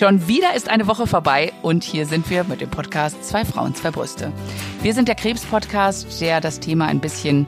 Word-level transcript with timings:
Schon 0.00 0.26
wieder 0.26 0.54
ist 0.54 0.70
eine 0.70 0.86
Woche 0.86 1.06
vorbei 1.06 1.52
und 1.60 1.84
hier 1.84 2.06
sind 2.06 2.30
wir 2.30 2.44
mit 2.44 2.62
dem 2.62 2.70
Podcast 2.70 3.22
Zwei 3.22 3.44
Frauen, 3.44 3.74
zwei 3.74 3.90
Brüste. 3.90 4.32
Wir 4.80 4.94
sind 4.94 5.08
der 5.08 5.14
Krebs-Podcast, 5.14 6.22
der 6.22 6.40
das 6.40 6.58
Thema 6.58 6.86
ein 6.86 7.00
bisschen, 7.00 7.46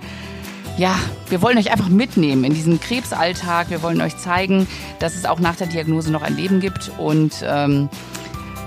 ja, 0.77 0.95
wir 1.31 1.41
wollen 1.41 1.57
euch 1.57 1.71
einfach 1.71 1.89
mitnehmen 1.89 2.45
in 2.45 2.53
diesen 2.53 2.79
Krebsalltag. 2.79 3.71
Wir 3.71 3.83
wollen 3.83 4.03
euch 4.03 4.19
zeigen, 4.19 4.69
dass 4.99 5.15
es 5.15 5.25
auch 5.25 5.41
nach 5.41 5.57
der 5.57 5.69
Diagnose 5.69 6.13
noch 6.13 6.21
ein 6.21 6.37
Leben 6.37 6.61
gibt 6.61 6.91
und 6.99 7.43
ähm, 7.43 7.89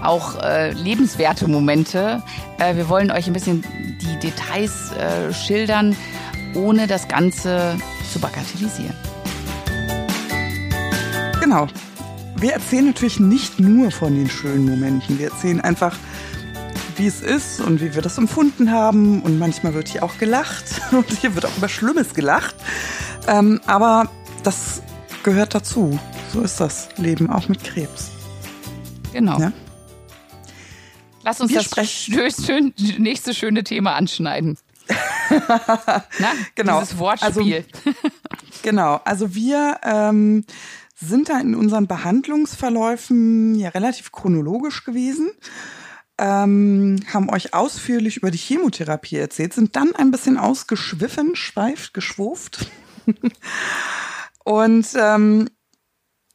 auch 0.01 0.41
äh, 0.41 0.71
lebenswerte 0.71 1.47
Momente. 1.47 2.23
Äh, 2.57 2.77
wir 2.77 2.89
wollen 2.89 3.11
euch 3.11 3.27
ein 3.27 3.33
bisschen 3.33 3.63
die 4.01 4.17
Details 4.17 4.93
äh, 4.93 5.31
schildern, 5.31 5.95
ohne 6.55 6.87
das 6.87 7.07
Ganze 7.07 7.77
zu 8.11 8.17
bagatellisieren. 8.17 8.95
Genau. 11.39 11.67
Wir 12.37 12.51
erzählen 12.51 12.85
natürlich 12.85 13.19
nicht 13.19 13.59
nur 13.59 13.91
von 13.91 14.13
den 14.13 14.29
schönen 14.29 14.65
Momenten. 14.65 15.17
Wir 15.17 15.29
erzählen 15.31 15.61
einfach, 15.61 15.95
wie 16.97 17.07
es 17.07 17.21
ist 17.21 17.61
und 17.61 17.79
wie 17.79 17.95
wir 17.95 18.01
das 18.01 18.17
empfunden 18.17 18.71
haben. 18.71 19.21
Und 19.21 19.39
manchmal 19.39 19.73
wird 19.73 19.87
hier 19.87 20.03
auch 20.03 20.17
gelacht 20.17 20.65
und 20.91 21.09
hier 21.11 21.33
wird 21.33 21.45
auch 21.45 21.57
über 21.57 21.69
Schlimmes 21.69 22.13
gelacht. 22.13 22.55
Ähm, 23.27 23.61
aber 23.65 24.09
das 24.43 24.81
gehört 25.23 25.55
dazu. 25.55 25.97
So 26.33 26.41
ist 26.41 26.59
das 26.59 26.89
Leben 26.97 27.29
auch 27.29 27.47
mit 27.47 27.63
Krebs. 27.63 28.11
Genau. 29.13 29.39
Ja? 29.39 29.53
Lass 31.23 31.39
uns 31.39 31.51
wir 31.51 31.63
das 31.63 31.89
schön, 32.45 32.73
nächste 32.97 33.33
schöne 33.33 33.63
Thema 33.63 33.95
anschneiden. 33.95 34.57
Na, 35.47 36.31
genau. 36.53 36.81
Dieses 36.81 36.97
Wortspiel. 36.97 37.65
Also, 37.65 37.95
genau. 38.61 39.01
Also 39.05 39.33
wir 39.33 39.79
ähm, 39.83 40.45
sind 40.95 41.29
da 41.29 41.39
in 41.39 41.55
unseren 41.55 41.87
Behandlungsverläufen 41.87 43.55
ja 43.55 43.69
relativ 43.69 44.11
chronologisch 44.11 44.83
gewesen. 44.83 45.31
Ähm, 46.17 47.01
haben 47.13 47.29
euch 47.29 47.53
ausführlich 47.53 48.17
über 48.17 48.31
die 48.31 48.37
Chemotherapie 48.37 49.17
erzählt, 49.17 49.53
sind 49.53 49.75
dann 49.75 49.93
ein 49.95 50.11
bisschen 50.11 50.37
ausgeschwiffen, 50.37 51.35
schweift, 51.35 51.93
geschwuft. 51.93 52.71
Und 54.45 54.87
ähm, 54.97 55.49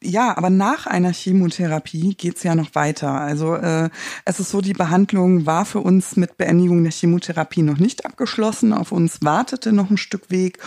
ja, 0.02 0.36
aber 0.36 0.48
nach 0.48 0.86
einer 0.86 1.12
Chemotherapie 1.12 2.14
geht's 2.14 2.42
ja 2.42 2.54
noch 2.54 2.74
weiter. 2.74 3.12
Also 3.12 3.54
äh, 3.54 3.90
es 4.24 4.40
ist 4.40 4.50
so, 4.50 4.62
die 4.62 4.72
Behandlung 4.72 5.44
war 5.44 5.66
für 5.66 5.80
uns 5.80 6.16
mit 6.16 6.38
Beendigung 6.38 6.82
der 6.82 6.92
Chemotherapie 6.92 7.62
noch 7.62 7.76
nicht 7.76 8.06
abgeschlossen. 8.06 8.72
Auf 8.72 8.92
uns 8.92 9.22
wartete 9.22 9.72
noch 9.72 9.90
ein 9.90 9.98
Stück 9.98 10.30
Weg 10.30 10.58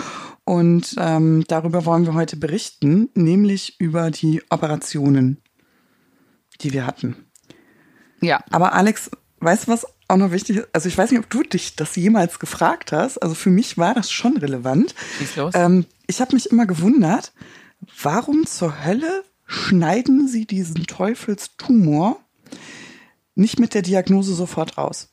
und 0.46 0.96
ähm, 0.98 1.44
darüber 1.48 1.86
wollen 1.86 2.06
wir 2.06 2.14
heute 2.14 2.36
berichten, 2.36 3.10
nämlich 3.14 3.80
über 3.80 4.12
die 4.12 4.42
Operationen, 4.50 5.42
die 6.62 6.74
wir 6.74 6.86
hatten. 6.86 7.16
Ja. 8.22 8.44
Aber 8.52 8.74
Alex, 8.74 9.10
weißt 9.40 9.68
du, 9.68 9.72
was 9.72 9.88
auch 10.08 10.18
noch 10.18 10.32
wichtig 10.32 10.58
ist? 10.58 10.70
Also 10.74 10.90
ich 10.90 10.98
weiß 10.98 11.12
nicht, 11.12 11.20
ob 11.20 11.30
du 11.30 11.44
dich 11.44 11.76
das 11.76 11.96
jemals 11.96 12.40
gefragt 12.40 12.92
hast. 12.92 13.18
Also 13.18 13.36
für 13.36 13.50
mich 13.50 13.78
war 13.78 13.94
das 13.94 14.12
schon 14.12 14.38
relevant. 14.38 14.96
Schieß 15.18 15.36
los. 15.38 15.54
Ähm, 15.56 15.86
ich 16.08 16.20
habe 16.20 16.34
mich 16.34 16.52
immer 16.52 16.66
gewundert, 16.66 17.34
warum 18.02 18.46
zur 18.46 18.84
Hölle 18.84 19.24
schneiden 19.46 20.28
sie 20.28 20.46
diesen 20.46 20.86
Teufelstumor 20.88 22.20
nicht 23.36 23.60
mit 23.60 23.74
der 23.74 23.82
Diagnose 23.82 24.34
sofort 24.34 24.78
raus? 24.78 25.13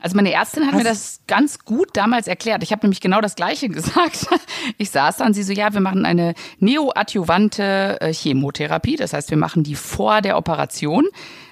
Also 0.00 0.16
meine 0.16 0.32
Ärztin 0.32 0.64
hat 0.64 0.72
Hast 0.72 0.78
mir 0.78 0.84
das 0.84 1.20
ganz 1.26 1.60
gut 1.60 1.88
damals 1.94 2.28
erklärt. 2.28 2.62
Ich 2.62 2.70
habe 2.72 2.82
nämlich 2.86 3.00
genau 3.00 3.20
das 3.20 3.34
Gleiche 3.34 3.68
gesagt. 3.68 4.28
Ich 4.76 4.90
saß 4.90 5.18
da 5.18 5.26
und 5.26 5.34
sie 5.34 5.42
so, 5.42 5.52
ja, 5.52 5.72
wir 5.74 5.80
machen 5.80 6.04
eine 6.04 6.34
neoadjuvante 6.60 8.00
äh, 8.00 8.12
Chemotherapie. 8.12 8.96
Das 8.96 9.12
heißt, 9.12 9.30
wir 9.30 9.38
machen 9.38 9.64
die 9.64 9.74
vor 9.74 10.20
der 10.20 10.36
Operation. 10.36 11.06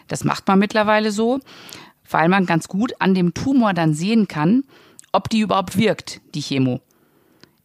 Das 0.09 0.25
macht 0.25 0.47
man 0.47 0.59
mittlerweile 0.59 1.11
so, 1.11 1.41
weil 2.09 2.29
man 2.29 2.47
ganz 2.47 2.69
gut 2.69 2.93
an 3.01 3.15
dem 3.15 3.35
Tumor 3.35 3.75
dann 3.75 3.95
sehen 3.95 4.29
kann, 4.29 4.65
ob 5.13 5.29
die 5.29 5.41
überhaupt 5.41 5.77
wirkt, 5.77 6.21
die 6.35 6.43
Chemo. 6.43 6.81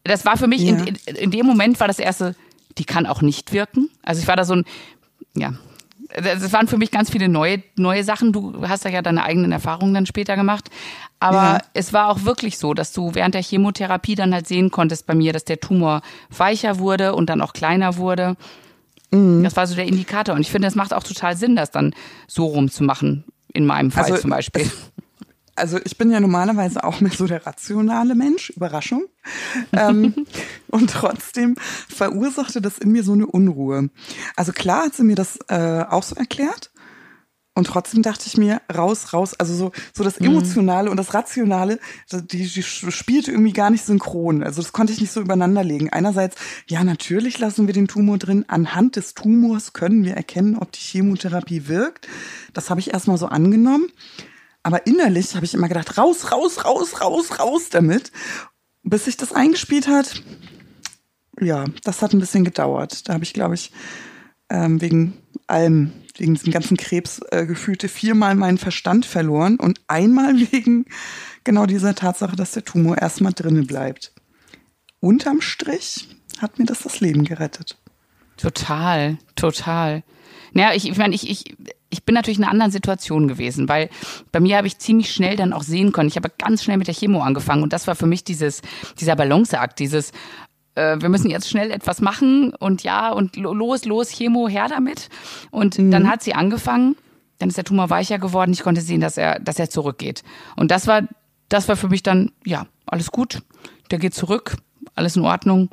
Das 0.04 0.26
war 0.26 0.38
für 0.38 0.48
mich, 0.48 0.62
ja. 0.62 0.70
in, 0.70 0.88
in, 1.06 1.16
in 1.16 1.32
dem 1.32 1.46
Moment 1.46 1.80
war 1.80 1.88
das 1.88 2.00
erste, 2.00 2.36
die 2.78 2.86
kann 2.86 3.06
auch 3.06 3.22
nicht 3.22 3.54
wirken. 3.54 3.90
Also 4.02 4.22
ich 4.22 4.28
war 4.28 4.36
da 4.36 4.46
so 4.46 4.56
ein, 4.56 4.66
ja, 5.36 5.54
das 6.16 6.52
waren 6.54 6.68
für 6.68 6.78
mich 6.78 6.92
ganz 6.92 7.10
viele 7.10 7.30
neue, 7.30 7.64
neue 7.76 8.04
Sachen. 8.04 8.34
Du 8.34 8.68
hast 8.68 8.86
ja 8.86 9.02
deine 9.02 9.24
eigenen 9.24 9.52
Erfahrungen 9.52 9.94
dann 9.94 10.06
später 10.06 10.36
gemacht. 10.36 10.70
Aber 11.20 11.36
ja. 11.36 11.58
es 11.74 11.94
war 11.94 12.10
auch 12.10 12.24
wirklich 12.24 12.58
so, 12.58 12.74
dass 12.74 12.94
du 12.94 13.14
während 13.14 13.36
der 13.36 13.44
Chemotherapie 13.44 14.16
dann 14.16 14.34
halt 14.34 14.48
sehen 14.48 14.72
konntest 14.72 15.06
bei 15.06 15.16
mir, 15.16 15.34
dass 15.34 15.46
der 15.46 15.60
Tumor 15.60 16.02
weicher 16.36 16.80
wurde 16.80 17.16
und 17.16 17.30
dann 17.30 17.42
auch 17.42 17.54
kleiner 17.54 17.98
wurde. 17.98 18.36
Mhm. 19.12 19.44
Das 19.44 19.56
war 19.56 19.68
so 19.68 19.76
der 19.76 19.86
Indikator. 19.86 20.36
Und 20.36 20.42
ich 20.42 20.52
finde, 20.52 20.68
es 20.68 20.76
macht 20.76 20.94
auch 20.94 21.04
total 21.04 21.38
Sinn, 21.38 21.56
das 21.56 21.72
dann 21.72 21.94
so 22.28 22.46
rumzumachen. 22.46 23.26
In 23.54 23.66
meinem 23.66 23.92
Fall 23.92 24.06
also, 24.06 24.18
zum 24.18 24.30
Beispiel. 24.30 24.70
Also 25.56 25.80
ich 25.84 25.98
bin 25.98 26.12
ja 26.12 26.20
normalerweise 26.20 26.84
auch 26.84 27.02
mehr 27.02 27.12
so 27.12 27.28
der 27.28 27.46
rationale 27.46 28.16
Mensch, 28.16 28.50
Überraschung. 28.52 29.06
ähm, 29.74 30.26
und 30.68 30.90
trotzdem 30.90 31.56
verursachte 31.90 32.62
das 32.62 32.78
in 32.78 32.92
mir 32.92 33.04
so 33.04 33.14
eine 33.14 33.28
Unruhe. 33.28 33.90
Also 34.36 34.52
klar 34.52 34.86
hat 34.86 34.96
sie 34.96 35.04
mir 35.04 35.16
das 35.16 35.40
äh, 35.48 35.84
auch 35.90 36.04
so 36.04 36.16
erklärt. 36.16 36.72
Und 37.54 37.68
trotzdem 37.68 38.02
dachte 38.02 38.24
ich 38.28 38.38
mir, 38.38 38.62
raus, 38.74 39.12
raus, 39.12 39.34
also 39.34 39.54
so, 39.54 39.72
so 39.94 40.06
das 40.06 40.22
mhm. 40.22 40.28
Emotionale 40.28 40.86
mhm. 40.86 40.92
und 40.92 40.98
das 40.98 41.14
Rationale, 41.14 41.80
die, 42.10 42.48
die 42.48 42.64
spielte 42.64 43.32
irgendwie 43.32 43.52
gar 43.52 43.70
nicht 43.70 43.84
synchron. 43.84 44.42
Also 44.42 44.62
das 44.62 44.72
konnte 44.72 44.94
ich 44.94 45.02
nicht 45.02 45.12
so 45.12 45.20
übereinander 45.20 45.62
legen. 45.62 45.90
Einerseits, 45.90 46.38
ja, 46.68 46.86
natürlich 46.86 47.40
lassen 47.40 47.68
wir 47.68 47.74
den 47.74 47.90
Tumor 47.90 48.18
drin. 48.18 48.46
Anhand 48.48 48.96
des 48.96 49.16
Tumors 49.16 49.74
können 49.74 50.06
wir 50.06 50.14
erkennen, 50.14 50.56
ob 50.58 50.72
die 50.72 50.80
Chemotherapie 50.80 51.68
wirkt. 51.68 52.08
Das 52.54 52.70
habe 52.70 52.80
ich 52.80 52.94
erstmal 52.94 53.18
so 53.18 53.26
angenommen. 53.26 53.90
Aber 54.64 54.86
innerlich 54.86 55.36
habe 55.36 55.46
ich 55.46 55.54
immer 55.54 55.68
gedacht, 55.68 55.98
raus, 55.98 56.32
raus, 56.32 56.64
raus, 56.66 57.02
raus, 57.02 57.40
raus 57.40 57.70
damit. 57.70 58.12
Bis 58.84 59.06
sich 59.06 59.18
das 59.18 59.32
eingespielt 59.32 59.88
hat, 59.88 60.24
ja, 61.40 61.66
das 61.84 62.02
hat 62.02 62.14
ein 62.14 62.20
bisschen 62.20 62.44
gedauert. 62.44 63.08
Da 63.08 63.14
habe 63.14 63.24
ich, 63.24 63.34
glaube 63.34 63.56
ich, 63.56 63.72
ähm, 64.50 64.82
wegen 64.82 65.18
allem, 65.48 65.92
wegen 66.18 66.34
diesem 66.34 66.52
ganzen 66.52 66.78
Krebs 66.78 67.22
äh, 67.32 67.46
gefühlte 67.46 67.88
viermal 67.88 68.36
meinen 68.36 68.58
Verstand 68.58 69.06
verloren 69.06 69.58
und 69.58 69.82
einmal 69.88 70.36
wegen 70.52 70.86
genau 71.44 71.66
dieser 71.66 71.96
Tatsache, 71.96 72.36
dass 72.36 72.52
der 72.52 72.66
Tumor 72.66 72.98
erstmal 72.98 73.34
drinnen 73.34 73.68
bleibt. 73.68 74.14
Unterm 75.00 75.42
Strich 75.42 76.08
hat 76.40 76.60
mir 76.60 76.66
das 76.66 76.82
das 76.84 77.00
Leben 77.00 77.24
gerettet. 77.24 77.78
Total, 78.38 79.18
total. 79.36 80.04
Naja, 80.54 80.74
ich, 80.74 80.88
ich 80.90 80.98
meine, 80.98 81.16
ich, 81.16 81.30
ich, 81.30 81.56
ich 81.92 82.04
bin 82.04 82.16
natürlich 82.16 82.40
in 82.40 82.46
einer 82.46 82.54
anderen 82.54 82.72
Situation 82.72 83.28
gewesen, 83.28 83.70
weil 83.70 83.90
bei 84.32 84.40
mir 84.40 84.58
habe 84.58 84.66
ich 84.66 84.80
ziemlich 84.80 85.14
schnell 85.14 85.36
dann 85.36 85.54
auch 85.54 85.64
sehen 85.64 85.92
können. 85.92 86.08
Ich 86.08 86.16
habe 86.16 86.32
ganz 86.38 86.64
schnell 86.64 86.78
mit 86.78 86.88
der 86.88 86.96
Chemo 86.96 87.22
angefangen 87.22 87.62
und 87.62 87.74
das 87.74 87.86
war 87.86 87.96
für 87.96 88.08
mich 88.08 88.24
dieses, 88.24 88.62
dieser 89.00 89.16
Balanceakt, 89.16 89.78
dieses, 89.78 90.12
äh, 90.76 90.98
wir 91.00 91.10
müssen 91.10 91.30
jetzt 91.30 91.50
schnell 91.50 91.70
etwas 91.70 92.02
machen 92.02 92.54
und 92.56 92.84
ja, 92.84 93.12
und 93.12 93.36
los, 93.36 93.86
los, 93.86 94.10
Chemo, 94.10 94.48
her 94.48 94.68
damit. 94.70 95.10
Und 95.52 95.78
mhm. 95.78 95.92
dann 95.92 96.10
hat 96.10 96.24
sie 96.24 96.34
angefangen, 96.34 96.96
dann 97.38 97.50
ist 97.50 97.58
der 97.58 97.66
Tumor 97.66 97.90
weicher 97.90 98.20
geworden. 98.20 98.54
Ich 98.54 98.64
konnte 98.64 98.82
sehen, 98.82 99.02
dass 99.02 99.18
er, 99.18 99.40
dass 99.40 99.60
er 99.60 99.70
zurückgeht. 99.70 100.24
Und 100.56 100.72
das 100.72 100.88
war, 100.88 101.02
das 101.50 101.68
war 101.68 101.76
für 101.76 101.90
mich 101.90 102.04
dann, 102.04 102.32
ja, 102.46 102.68
alles 102.86 103.12
gut. 103.12 103.42
Der 103.90 104.00
geht 104.00 104.14
zurück, 104.14 104.56
alles 104.96 105.18
in 105.18 105.24
Ordnung. 105.24 105.70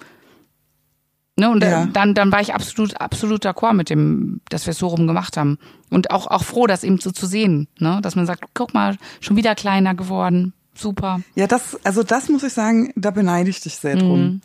Ne, 1.38 1.48
und 1.48 1.62
ja. 1.62 1.86
dann, 1.86 2.14
dann 2.14 2.32
war 2.32 2.40
ich 2.40 2.52
absolut, 2.52 3.00
absolut 3.00 3.46
d'accord 3.46 3.72
mit 3.72 3.90
dem, 3.90 4.40
dass 4.48 4.66
wir 4.66 4.72
es 4.72 4.78
so 4.78 4.88
rum 4.88 5.06
gemacht 5.06 5.36
haben. 5.36 5.58
Und 5.88 6.10
auch, 6.10 6.26
auch 6.26 6.42
froh, 6.42 6.66
das 6.66 6.82
eben 6.82 6.98
so 6.98 7.12
zu 7.12 7.26
sehen, 7.26 7.68
ne? 7.78 8.00
dass 8.02 8.16
man 8.16 8.26
sagt, 8.26 8.42
guck 8.54 8.74
mal, 8.74 8.96
schon 9.20 9.36
wieder 9.36 9.54
kleiner 9.54 9.94
geworden. 9.94 10.52
Super. 10.74 11.20
Ja, 11.36 11.46
das, 11.46 11.78
also 11.84 12.02
das 12.02 12.28
muss 12.28 12.42
ich 12.42 12.52
sagen, 12.52 12.92
da 12.96 13.12
beneide 13.12 13.50
ich 13.50 13.60
dich 13.60 13.76
sehr 13.76 13.94
drum. 13.94 14.20
Mhm. 14.20 14.40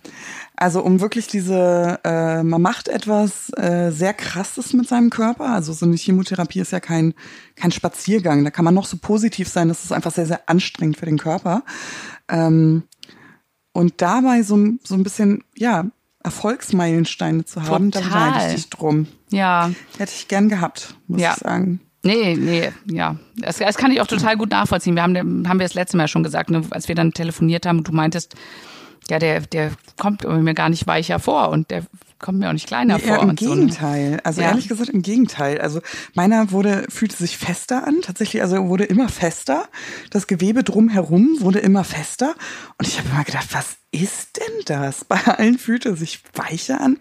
Also 0.56 0.84
um 0.84 1.00
wirklich 1.02 1.26
diese, 1.26 2.00
äh, 2.04 2.44
man 2.44 2.62
macht 2.62 2.90
etwas 2.90 3.50
äh, 3.58 3.90
sehr 3.90 4.14
krasses 4.14 4.74
mit 4.74 4.88
seinem 4.88 5.10
Körper. 5.10 5.50
Also 5.50 5.74
so 5.74 5.88
eine 5.88 5.96
Chemotherapie 5.96 6.60
ist 6.60 6.72
ja 6.74 6.80
kein, 6.80 7.16
kein 7.56 7.72
Spaziergang. 7.72 8.44
Da 8.44 8.52
kann 8.52 8.66
man 8.66 8.76
noch 8.76 8.86
so 8.86 8.98
positiv 8.98 9.48
sein. 9.48 9.68
Das 9.68 9.84
ist 9.84 9.92
einfach 9.92 10.12
sehr, 10.12 10.28
sehr 10.28 10.48
anstrengend 10.48 10.98
für 10.98 11.08
den 11.08 11.18
Körper. 11.18 11.64
Ähm, 12.30 12.84
und 13.72 14.00
dabei 14.02 14.44
so, 14.44 14.60
so 14.84 14.94
ein 14.94 15.02
bisschen, 15.02 15.44
ja, 15.56 15.86
Erfolgsmeilensteine 16.24 17.46
zu 17.46 17.64
haben, 17.64 17.92
Total. 17.92 18.10
da 18.10 18.16
beneide 18.16 18.48
ich 18.50 18.56
dich 18.56 18.70
drum. 18.70 19.08
Ja. 19.30 19.72
Hätte 19.98 20.14
ich 20.16 20.28
gern 20.28 20.50
gehabt, 20.50 20.96
muss 21.08 21.22
ja. 21.22 21.34
ich 21.34 21.40
sagen. 21.40 21.82
Nee, 22.06 22.36
nee, 22.36 22.72
ja. 22.86 23.16
Das, 23.38 23.58
das 23.58 23.78
kann 23.78 23.92
ich 23.92 24.02
auch 24.02 24.08
total 24.08 24.36
gut 24.36 24.52
nachvollziehen. 24.52 24.96
Wir 24.96 25.04
haben, 25.04 25.16
haben 25.18 25.60
wir 25.60 25.66
das 25.66 25.74
letzte 25.74 25.96
Mal 25.96 26.08
schon 26.08 26.24
gesagt, 26.24 26.50
ne, 26.50 26.62
als 26.70 26.88
wir 26.88 26.96
dann 26.96 27.14
telefoniert 27.14 27.66
haben 27.66 27.78
und 27.78 27.88
du 27.88 27.94
meintest, 27.94 28.36
ja, 29.10 29.20
der, 29.20 29.42
der 29.42 29.72
kommt 29.98 30.24
mir 30.24 30.54
gar 30.54 30.70
nicht 30.70 30.88
weicher 30.88 31.20
vor 31.20 31.50
und 31.50 31.72
der 31.72 31.84
kommt 32.24 32.40
mir 32.40 32.48
auch 32.48 32.54
nicht 32.54 32.68
kleiner 32.68 32.98
nee, 32.98 33.04
vor. 33.04 33.22
Im 33.22 33.36
Gegenteil. 33.36 34.06
So, 34.06 34.12
ne? 34.12 34.26
Also 34.26 34.42
ja. 34.42 34.48
ehrlich 34.48 34.68
gesagt 34.70 34.90
im 34.90 35.02
Gegenteil. 35.02 35.60
Also 35.60 35.82
meiner 36.16 36.52
wurde, 36.52 36.86
fühlte 36.90 37.18
sich 37.18 37.38
fester 37.38 37.86
an. 37.86 38.02
Tatsächlich, 38.02 38.42
also 38.42 38.56
er 38.56 38.70
wurde 38.70 38.86
immer 38.86 39.10
fester. 39.10 39.68
Das 40.10 40.26
Gewebe 40.26 40.64
drumherum 40.64 41.42
wurde 41.42 41.60
immer 41.60 41.84
fester. 41.84 42.34
Und 42.78 42.88
ich 42.88 42.98
habe 42.98 43.10
immer 43.10 43.24
gedacht, 43.26 43.50
was 43.52 43.76
ist 43.92 44.38
denn 44.38 44.64
das? 44.66 45.06
Bei 45.06 45.22
allen 45.26 45.60
fühlte 45.60 45.90
er 45.90 45.96
sich 45.98 46.24
weicher 46.34 46.82
an. 46.82 46.98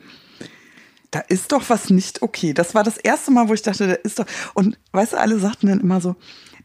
da 1.12 1.20
ist 1.20 1.52
doch 1.52 1.62
was 1.68 1.90
nicht 1.90 2.22
okay. 2.22 2.52
Das 2.52 2.74
war 2.74 2.82
das 2.82 2.96
erste 2.96 3.30
Mal, 3.30 3.48
wo 3.48 3.54
ich 3.54 3.62
dachte, 3.62 3.86
da 3.86 3.94
ist 3.94 4.18
doch. 4.18 4.26
Und 4.54 4.78
weißt 4.90 5.12
du, 5.12 5.20
alle 5.20 5.38
sagten 5.38 5.68
dann 5.68 5.80
immer 5.80 6.00
so, 6.00 6.16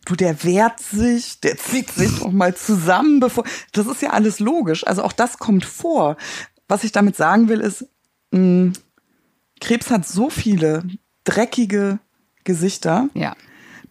du, 0.06 0.15
der 0.15 0.44
wehrt 0.44 0.80
sich, 0.80 1.42
der 1.42 1.57
zieht 1.57 1.92
sich 1.92 2.19
noch 2.21 2.31
mal 2.31 2.56
zusammen, 2.56 3.19
bevor. 3.19 3.44
Das 3.74 3.86
ist 3.86 4.01
ja 4.01 4.10
alles 4.12 4.39
logisch. 4.39 4.88
Also 4.88 5.03
auch 5.03 5.13
das 5.13 5.38
kommt 5.38 5.65
vor. 5.65 6.18
Was 6.68 6.83
ich 6.83 6.92
damit 6.92 7.15
sagen 7.15 7.50
will, 7.50 7.60
ist, 7.60 7.86
mh, 8.31 8.39
mm, 8.39 8.74
Krebs 9.59 9.89
hat 9.89 10.07
so 10.07 10.29
viele 10.29 10.83
dreckige 11.24 12.00
Gesichter. 12.44 13.09
Ja. 13.13 13.35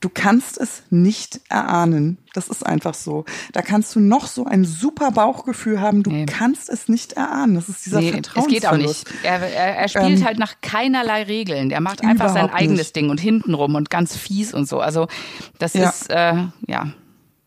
Du 0.01 0.11
kannst 0.11 0.59
es 0.59 0.83
nicht 0.91 1.41
erahnen. 1.49 2.19
Das 2.35 2.49
ist 2.49 2.65
einfach 2.65 2.93
so. 2.93 3.25
Da 3.53 3.63
kannst 3.63 3.95
du 3.97 4.01
noch 4.01 4.27
so 4.27 4.45
ein 4.45 4.65
super 4.65 5.11
Bauchgefühl 5.11 5.81
haben. 5.81 6.03
Du 6.03 6.11
nee. 6.11 6.27
kannst 6.27 6.69
es 6.69 6.89
nicht 6.89 7.15
erahnen. 7.15 7.55
Das 7.55 7.71
ist 7.71 7.87
dieser 7.87 8.01
nee, 8.01 8.13
Vertrauensverlust. 8.13 8.55
Es 8.55 8.63
geht 8.63 8.67
auch 8.67 8.77
nicht. 8.77 9.25
Er, 9.25 9.41
er, 9.41 9.77
er 9.79 9.89
spielt 9.89 10.21
ähm, 10.21 10.25
halt 10.25 10.39
nach 10.39 10.61
keinerlei 10.61 11.23
Regeln. 11.23 11.71
Er 11.71 11.81
macht 11.81 12.05
einfach 12.05 12.33
sein 12.33 12.51
eigenes 12.51 12.79
nicht. 12.79 12.97
Ding 12.97 13.09
und 13.09 13.21
hintenrum 13.21 13.75
und 13.75 13.89
ganz 13.89 14.17
fies 14.17 14.53
und 14.53 14.69
so. 14.69 14.81
Also 14.81 15.09
das 15.59 15.73
ja. 15.73 15.89
ist, 15.89 16.11
äh, 16.11 16.45
ja. 16.67 16.93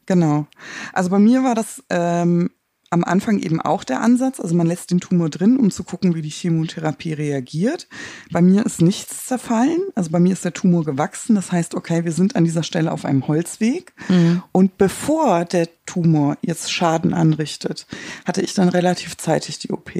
Genau. 0.08 0.48
Also 0.92 1.12
bei 1.12 1.20
mir 1.20 1.44
war 1.44 1.54
das 1.54 1.84
ähm, 1.92 2.50
am 2.90 3.04
Anfang 3.04 3.40
eben 3.40 3.62
auch 3.62 3.84
der 3.84 4.02
Ansatz. 4.02 4.40
Also 4.40 4.56
man 4.56 4.68
lässt 4.68 4.92
den 4.92 5.00
Tumor 5.00 5.30
drin, 5.30 5.58
um 5.58 5.72
zu 5.72 5.84
gucken, 5.84 6.16
wie 6.16 6.22
die 6.22 6.30
Chemotherapie 6.30 7.14
reagiert. 7.14 7.88
Bei 8.32 8.42
mir 8.42 8.66
ist 8.66 8.82
nichts 8.82 9.28
zerfallen. 9.28 9.80
Also 9.96 10.12
bei 10.12 10.20
mir 10.20 10.34
ist 10.34 10.46
der 10.46 10.54
Tumor 10.54 10.84
gewachsen. 10.84 11.36
Das 11.36 11.52
heißt, 11.52 11.76
okay, 11.76 12.06
wir 12.06 12.12
sind 12.12 12.36
an 12.36 12.46
dieser 12.46 12.64
Stelle 12.64 12.92
auf 12.92 13.06
einem 13.06 13.28
Holzweg. 13.28 13.94
Mhm. 14.08 14.44
Und 14.52 14.78
bevor 14.78 15.46
der 15.46 15.68
Tumor 15.86 16.38
jetzt 16.42 16.72
Schaden 16.72 17.14
anrichtet, 17.14 17.88
hatte 18.26 18.42
ich 18.42 18.54
dann 18.54 18.70
relativ 18.70 19.18
zeitig 19.18 19.60
die 19.60 19.72
OP. 19.72 19.92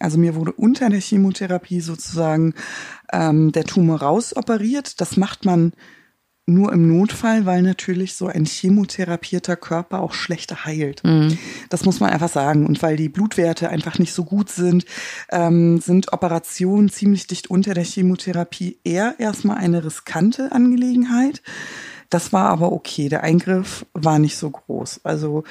Also 0.00 0.18
mir 0.18 0.34
wurde 0.34 0.52
unter 0.52 0.88
der 0.90 1.00
Chemotherapie 1.00 1.80
sozusagen 1.80 2.54
ähm, 3.12 3.52
der 3.52 3.64
Tumor 3.64 4.00
rausoperiert. 4.00 5.00
Das 5.00 5.16
macht 5.16 5.44
man 5.44 5.72
nur 6.48 6.72
im 6.72 6.88
Notfall, 6.88 7.46
weil 7.46 7.62
natürlich 7.62 8.14
so 8.14 8.26
ein 8.26 8.44
chemotherapierter 8.44 9.56
Körper 9.56 10.00
auch 10.00 10.14
schlechter 10.14 10.64
heilt. 10.64 11.04
Mhm. 11.04 11.38
Das 11.68 11.84
muss 11.84 12.00
man 12.00 12.10
einfach 12.10 12.30
sagen. 12.30 12.66
Und 12.66 12.82
weil 12.82 12.96
die 12.96 13.08
Blutwerte 13.08 13.68
einfach 13.68 13.98
nicht 13.98 14.12
so 14.12 14.24
gut 14.24 14.48
sind, 14.48 14.84
ähm, 15.30 15.78
sind 15.80 16.12
Operationen 16.12 16.88
ziemlich 16.88 17.26
dicht 17.26 17.50
unter 17.50 17.74
der 17.74 17.84
Chemotherapie 17.84 18.78
eher 18.84 19.16
erstmal 19.18 19.58
eine 19.58 19.84
riskante 19.84 20.50
Angelegenheit. 20.52 21.42
Das 22.10 22.32
war 22.32 22.48
aber 22.48 22.72
okay. 22.72 23.08
Der 23.08 23.22
Eingriff 23.22 23.84
war 23.92 24.18
nicht 24.18 24.36
so 24.36 24.50
groß. 24.50 25.00
Also 25.04 25.44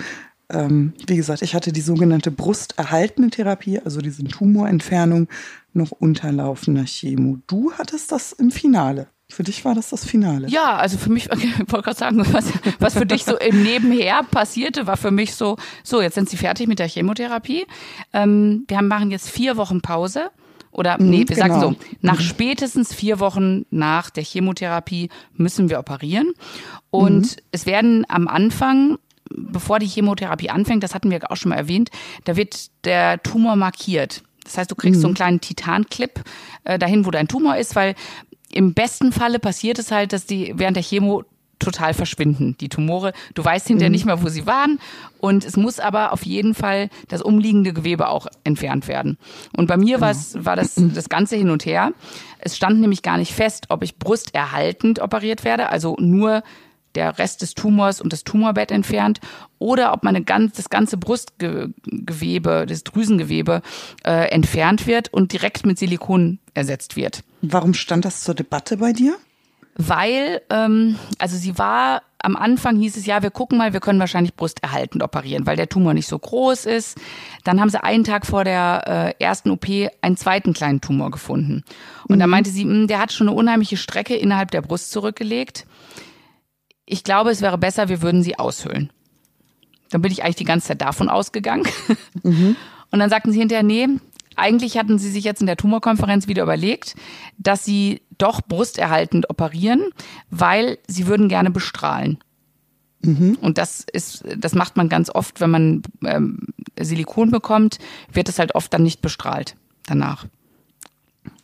ähm, 0.50 0.94
wie 1.06 1.18
gesagt, 1.18 1.42
ich 1.42 1.54
hatte 1.54 1.72
die 1.72 1.82
sogenannte 1.82 2.32
brusterhaltende 2.32 3.30
Therapie, 3.30 3.80
also 3.80 4.02
diese 4.02 4.24
Tumorentfernung 4.24 5.28
noch 5.74 5.92
unterlaufender 5.92 6.86
Chemo. 6.86 7.38
Du 7.48 7.74
hattest 7.74 8.12
das 8.12 8.32
im 8.32 8.52
Finale. 8.52 9.08
Für 9.30 9.44
dich 9.44 9.66
war 9.66 9.76
das 9.76 9.90
das 9.90 10.06
Finale. 10.06 10.48
Ja, 10.48 10.78
also 10.78 10.98
für 10.98 11.12
mich, 11.12 11.30
ich 11.32 11.60
wollte 11.72 11.84
gerade 11.84 11.98
sagen, 11.98 12.26
was, 12.32 12.46
was 12.80 12.94
für 12.94 13.06
dich 13.06 13.26
so 13.26 13.38
im 13.38 13.62
Nebenher 13.62 14.24
passierte, 14.24 14.88
war 14.88 14.98
für 14.98 15.12
mich 15.12 15.36
so, 15.36 15.58
so, 15.84 16.02
jetzt 16.02 16.16
sind 16.16 16.30
sie 16.30 16.38
fertig 16.38 16.68
mit 16.68 16.80
der 16.80 16.88
Chemotherapie. 16.88 17.66
Ähm, 18.14 18.64
wir 18.68 18.78
haben, 18.78 18.88
machen 18.88 19.12
jetzt 19.12 19.30
vier 19.30 19.58
Wochen 19.58 19.82
Pause. 19.82 20.32
Oder 20.72 21.02
mhm, 21.02 21.10
nee, 21.10 21.20
wir 21.20 21.36
genau. 21.36 21.48
sagen 21.48 21.62
so, 21.62 21.76
nach 22.02 22.20
mhm. 22.20 22.24
spätestens 22.24 22.94
vier 22.94 23.20
Wochen 23.20 23.66
nach 23.70 24.10
der 24.10 24.24
Chemotherapie 24.24 25.10
müssen 25.34 25.70
wir 25.70 25.80
operieren. 25.80 26.32
Und 26.90 27.22
mhm. 27.22 27.42
es 27.52 27.66
werden 27.66 28.06
am 28.08 28.28
Anfang, 28.28 28.98
bevor 29.30 29.80
die 29.80 29.88
Chemotherapie 29.88 30.50
anfängt, 30.50 30.84
das 30.84 30.94
hatten 30.96 31.12
wir 31.12 31.32
auch 31.32 31.36
schon 31.36 31.50
mal 31.50 31.56
erwähnt, 31.56 31.90
da 32.24 32.38
wird 32.38 32.70
der 32.86 33.22
Tumor 33.24 33.56
markiert. 33.56 34.24
Das 34.44 34.58
heißt, 34.58 34.72
du 34.72 34.76
kriegst 34.76 35.00
mhm. 35.00 35.02
so 35.02 35.08
einen 35.08 35.16
kleinen 35.16 35.42
Titanclip 35.42 36.24
äh, 36.64 36.80
dahin, 36.80 37.06
wo 37.06 37.12
dein 37.12 37.28
Tumor 37.28 37.58
ist, 37.58 37.76
weil 37.76 37.96
im 38.52 38.74
besten 38.74 39.12
Falle 39.12 39.40
passiert 39.40 39.80
es 39.80 39.92
halt, 39.92 40.14
dass 40.14 40.26
die 40.26 40.54
während 40.56 40.78
der 40.78 40.84
Chemo 40.84 41.24
total 41.60 41.94
verschwinden, 41.94 42.56
die 42.60 42.70
Tumore. 42.70 43.14
Du 43.34 43.44
weißt 43.44 43.68
hinterher 43.68 43.90
mhm. 43.90 43.94
nicht 43.94 44.06
mehr, 44.06 44.22
wo 44.22 44.30
sie 44.30 44.46
waren. 44.46 44.80
Und 45.20 45.44
es 45.44 45.58
muss 45.58 45.80
aber 45.80 46.14
auf 46.14 46.26
jeden 46.26 46.54
Fall 46.54 46.90
das 47.08 47.22
umliegende 47.22 47.74
Gewebe 47.74 48.10
auch 48.10 48.28
entfernt 48.44 48.88
werden. 48.88 49.18
Und 49.56 49.68
bei 49.68 49.78
mir 49.78 49.98
genau. 49.98 50.14
war 50.46 50.56
das 50.56 50.76
das 50.94 51.10
Ganze 51.10 51.36
hin 51.36 51.50
und 51.50 51.66
her. 51.66 51.94
Es 52.40 52.56
stand 52.56 52.80
nämlich 52.80 53.02
gar 53.02 53.18
nicht 53.18 53.34
fest, 53.34 53.66
ob 53.70 53.84
ich 53.84 53.98
brusterhaltend 53.98 55.00
operiert 55.00 55.44
werde, 55.44 55.70
also 55.70 55.96
nur 56.00 56.44
der 56.96 57.18
Rest 57.20 57.42
des 57.42 57.54
Tumors 57.54 58.02
und 58.02 58.14
das 58.14 58.24
Tumorbett 58.24 58.72
entfernt 58.72 59.20
oder 59.60 59.94
ob 59.94 60.04
meine 60.04 60.24
ganz, 60.24 60.54
das 60.54 60.70
ganze 60.70 60.98
Brustgewebe, 60.98 62.66
das 62.68 62.84
Drüsengewebe 62.84 63.62
äh, 64.04 64.30
entfernt 64.30 64.88
wird 64.88 65.14
und 65.14 65.34
direkt 65.34 65.66
mit 65.66 65.78
Silikon 65.78 66.40
ersetzt 66.54 66.96
wird. 66.96 67.24
Warum 67.42 67.74
stand 67.74 68.06
das 68.06 68.22
zur 68.22 68.36
Debatte 68.36 68.78
bei 68.78 68.94
dir? 68.94 69.16
Weil, 69.80 70.42
ähm, 70.50 70.96
also 71.20 71.38
sie 71.38 71.60
war, 71.60 72.02
am 72.20 72.36
Anfang 72.36 72.78
hieß 72.78 72.98
es 72.98 73.06
ja, 73.06 73.22
wir 73.22 73.30
gucken 73.30 73.60
mal, 73.60 73.74
wir 73.74 73.80
können 73.80 74.00
wahrscheinlich 74.00 74.34
brusterhaltend 74.34 75.04
operieren, 75.04 75.46
weil 75.46 75.56
der 75.56 75.70
Tumor 75.70 75.94
nicht 75.94 76.08
so 76.08 76.18
groß 76.18 76.66
ist. 76.66 76.98
Dann 77.44 77.62
haben 77.62 77.70
sie 77.70 77.84
einen 77.84 78.04
Tag 78.04 78.26
vor 78.26 78.44
der 78.44 79.16
äh, 79.20 79.24
ersten 79.24 79.52
OP 79.52 79.68
einen 80.02 80.18
zweiten 80.18 80.54
kleinen 80.54 80.82
Tumor 80.82 81.12
gefunden. 81.12 81.64
Und 82.08 82.16
mhm. 82.16 82.20
da 82.20 82.28
meinte 82.28 82.50
sie, 82.50 82.66
mh, 82.66 82.74
hm, 82.74 82.88
der 82.88 83.00
hat 83.00 83.14
schon 83.14 83.28
eine 83.28 83.38
unheimliche 83.38 83.78
Strecke 83.78 84.16
innerhalb 84.16 84.50
der 84.50 84.64
Brust 84.64 84.92
zurückgelegt 84.92 85.68
ich 86.88 87.04
glaube, 87.04 87.30
es 87.30 87.42
wäre 87.42 87.58
besser, 87.58 87.90
wir 87.90 88.02
würden 88.02 88.24
sie 88.24 88.40
aushöhlen. 88.40 88.90
Dann 89.92 90.02
bin 90.02 90.12
ich 90.12 90.24
eigentlich 90.24 90.38
die 90.38 90.46
ganze 90.46 90.70
Zeit 90.70 90.82
davon 90.82 91.10
ausgegangen. 91.10 91.68
Mhm. 92.24 92.56
Und 92.90 93.00
dann 93.00 93.10
sagten 93.12 93.32
sie 93.32 93.40
hinterher, 93.40 93.64
nee, 93.64 93.88
eigentlich 94.36 94.78
hatten 94.78 94.98
sie 94.98 95.12
sich 95.12 95.24
jetzt 95.24 95.40
in 95.40 95.48
der 95.48 95.56
Tumorkonferenz 95.56 96.28
wieder 96.28 96.44
überlegt, 96.44 96.96
dass 97.38 97.64
sie 97.64 98.02
doch 98.18 98.42
brusterhaltend 98.42 99.30
operieren, 99.30 99.84
weil 100.32 100.80
sie 100.88 101.08
würden 101.08 101.30
gerne 101.30 101.52
bestrahlen. 101.52 102.18
Mhm. 103.02 103.38
Und 103.40 103.60
das 103.60 103.86
ist, 103.92 104.24
das 104.36 104.56
macht 104.56 104.78
man 104.78 104.90
ganz 104.90 105.10
oft, 105.10 105.40
wenn 105.40 105.52
man 105.52 105.82
ähm, 106.04 106.48
Silikon 106.80 107.30
bekommt, 107.30 107.78
wird 108.12 108.30
es 108.30 108.40
halt 108.40 108.56
oft 108.56 108.74
dann 108.74 108.84
nicht 108.84 109.02
bestrahlt 109.02 109.56
danach. 109.86 110.26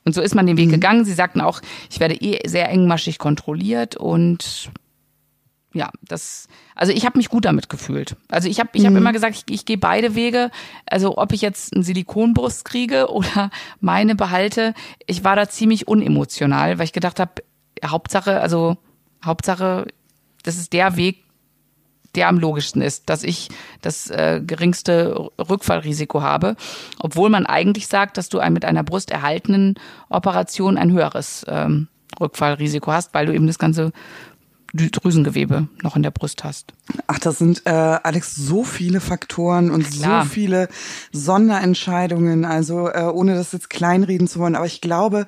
Und 0.06 0.16
so 0.16 0.22
ist 0.22 0.36
man 0.36 0.48
den 0.48 0.58
Weg 0.58 0.68
mhm. 0.68 0.74
gegangen. 0.74 1.06
Sie 1.06 1.14
sagten 1.14 1.40
auch, 1.40 1.62
ich 1.90 2.00
werde 2.00 2.16
eh 2.16 2.48
sehr 2.48 2.70
engmaschig 2.70 3.20
kontrolliert 3.20 3.96
und 3.96 4.72
ja, 5.74 5.90
das, 6.02 6.48
also 6.76 6.94
ich 6.94 7.06
habe 7.06 7.18
mich 7.18 7.30
gut 7.30 7.46
damit 7.46 7.70
gefühlt. 7.70 8.16
Also 8.30 8.48
ich 8.48 8.60
habe 8.60 8.70
ich 8.74 8.86
hab 8.86 8.92
mhm. 8.92 8.98
immer 8.98 9.12
gesagt, 9.12 9.36
ich, 9.36 9.54
ich 9.54 9.66
gehe 9.66 9.78
beide 9.78 10.16
Wege. 10.16 10.52
Also 10.86 11.18
ob 11.18 11.34
ich 11.34 11.42
jetzt 11.42 11.74
einen 11.74 11.84
Silikonbrust 11.84 12.64
kriege 12.64 13.08
oder 13.12 13.50
meine 13.82 14.16
behalte, 14.16 14.74
ich 15.06 15.24
war 15.24 15.36
da 15.36 15.50
ziemlich 15.50 15.88
unemotional, 15.88 16.78
weil 16.78 16.86
ich 16.86 16.94
gedacht 16.94 17.20
habe, 17.20 17.44
Hauptsache, 17.84 18.40
also 18.40 18.78
Hauptsache, 19.26 19.88
das 20.44 20.58
ist 20.58 20.74
der 20.74 20.96
Weg, 20.96 21.24
der 22.16 22.28
am 22.28 22.38
logischsten 22.38 22.82
ist, 22.82 23.10
dass 23.10 23.24
ich 23.24 23.50
das 23.82 24.10
äh, 24.12 24.42
geringste 24.46 25.32
Rückfallrisiko 25.40 26.22
habe, 26.22 26.56
obwohl 27.00 27.30
man 27.30 27.48
eigentlich 27.48 27.88
sagt, 27.88 28.18
dass 28.18 28.30
du 28.30 28.38
ein, 28.38 28.54
mit 28.54 28.66
einer 28.66 28.84
brusterhaltenen 28.84 29.76
Operation 30.10 30.78
ein 30.78 30.92
höheres 30.92 31.44
ähm, 31.48 31.88
Rückfallrisiko 32.20 32.92
hast, 32.92 33.16
weil 33.16 33.26
du 33.26 33.34
eben 33.34 33.48
das 33.48 33.58
ganze 33.58 33.92
Drüsengewebe 34.74 35.68
noch 35.84 35.96
in 35.96 36.04
der 36.04 36.12
Brust 36.12 36.44
hast. 36.44 36.74
Ach, 37.08 37.20
das 37.20 37.38
sind, 37.38 37.62
äh, 37.66 37.70
Alex, 37.70 38.36
so 38.36 38.64
viele 38.64 39.00
Faktoren 39.00 39.70
und 39.70 39.90
Klar. 39.90 40.24
so 40.24 40.30
viele 40.30 40.68
Sonderentscheidungen. 41.12 42.44
Also 42.44 42.90
äh, 42.90 43.04
ohne 43.04 43.36
das 43.36 43.52
jetzt 43.52 43.70
kleinreden 43.70 44.28
zu 44.28 44.40
wollen, 44.40 44.56
aber 44.56 44.66
ich 44.66 44.82
glaube, 44.82 45.28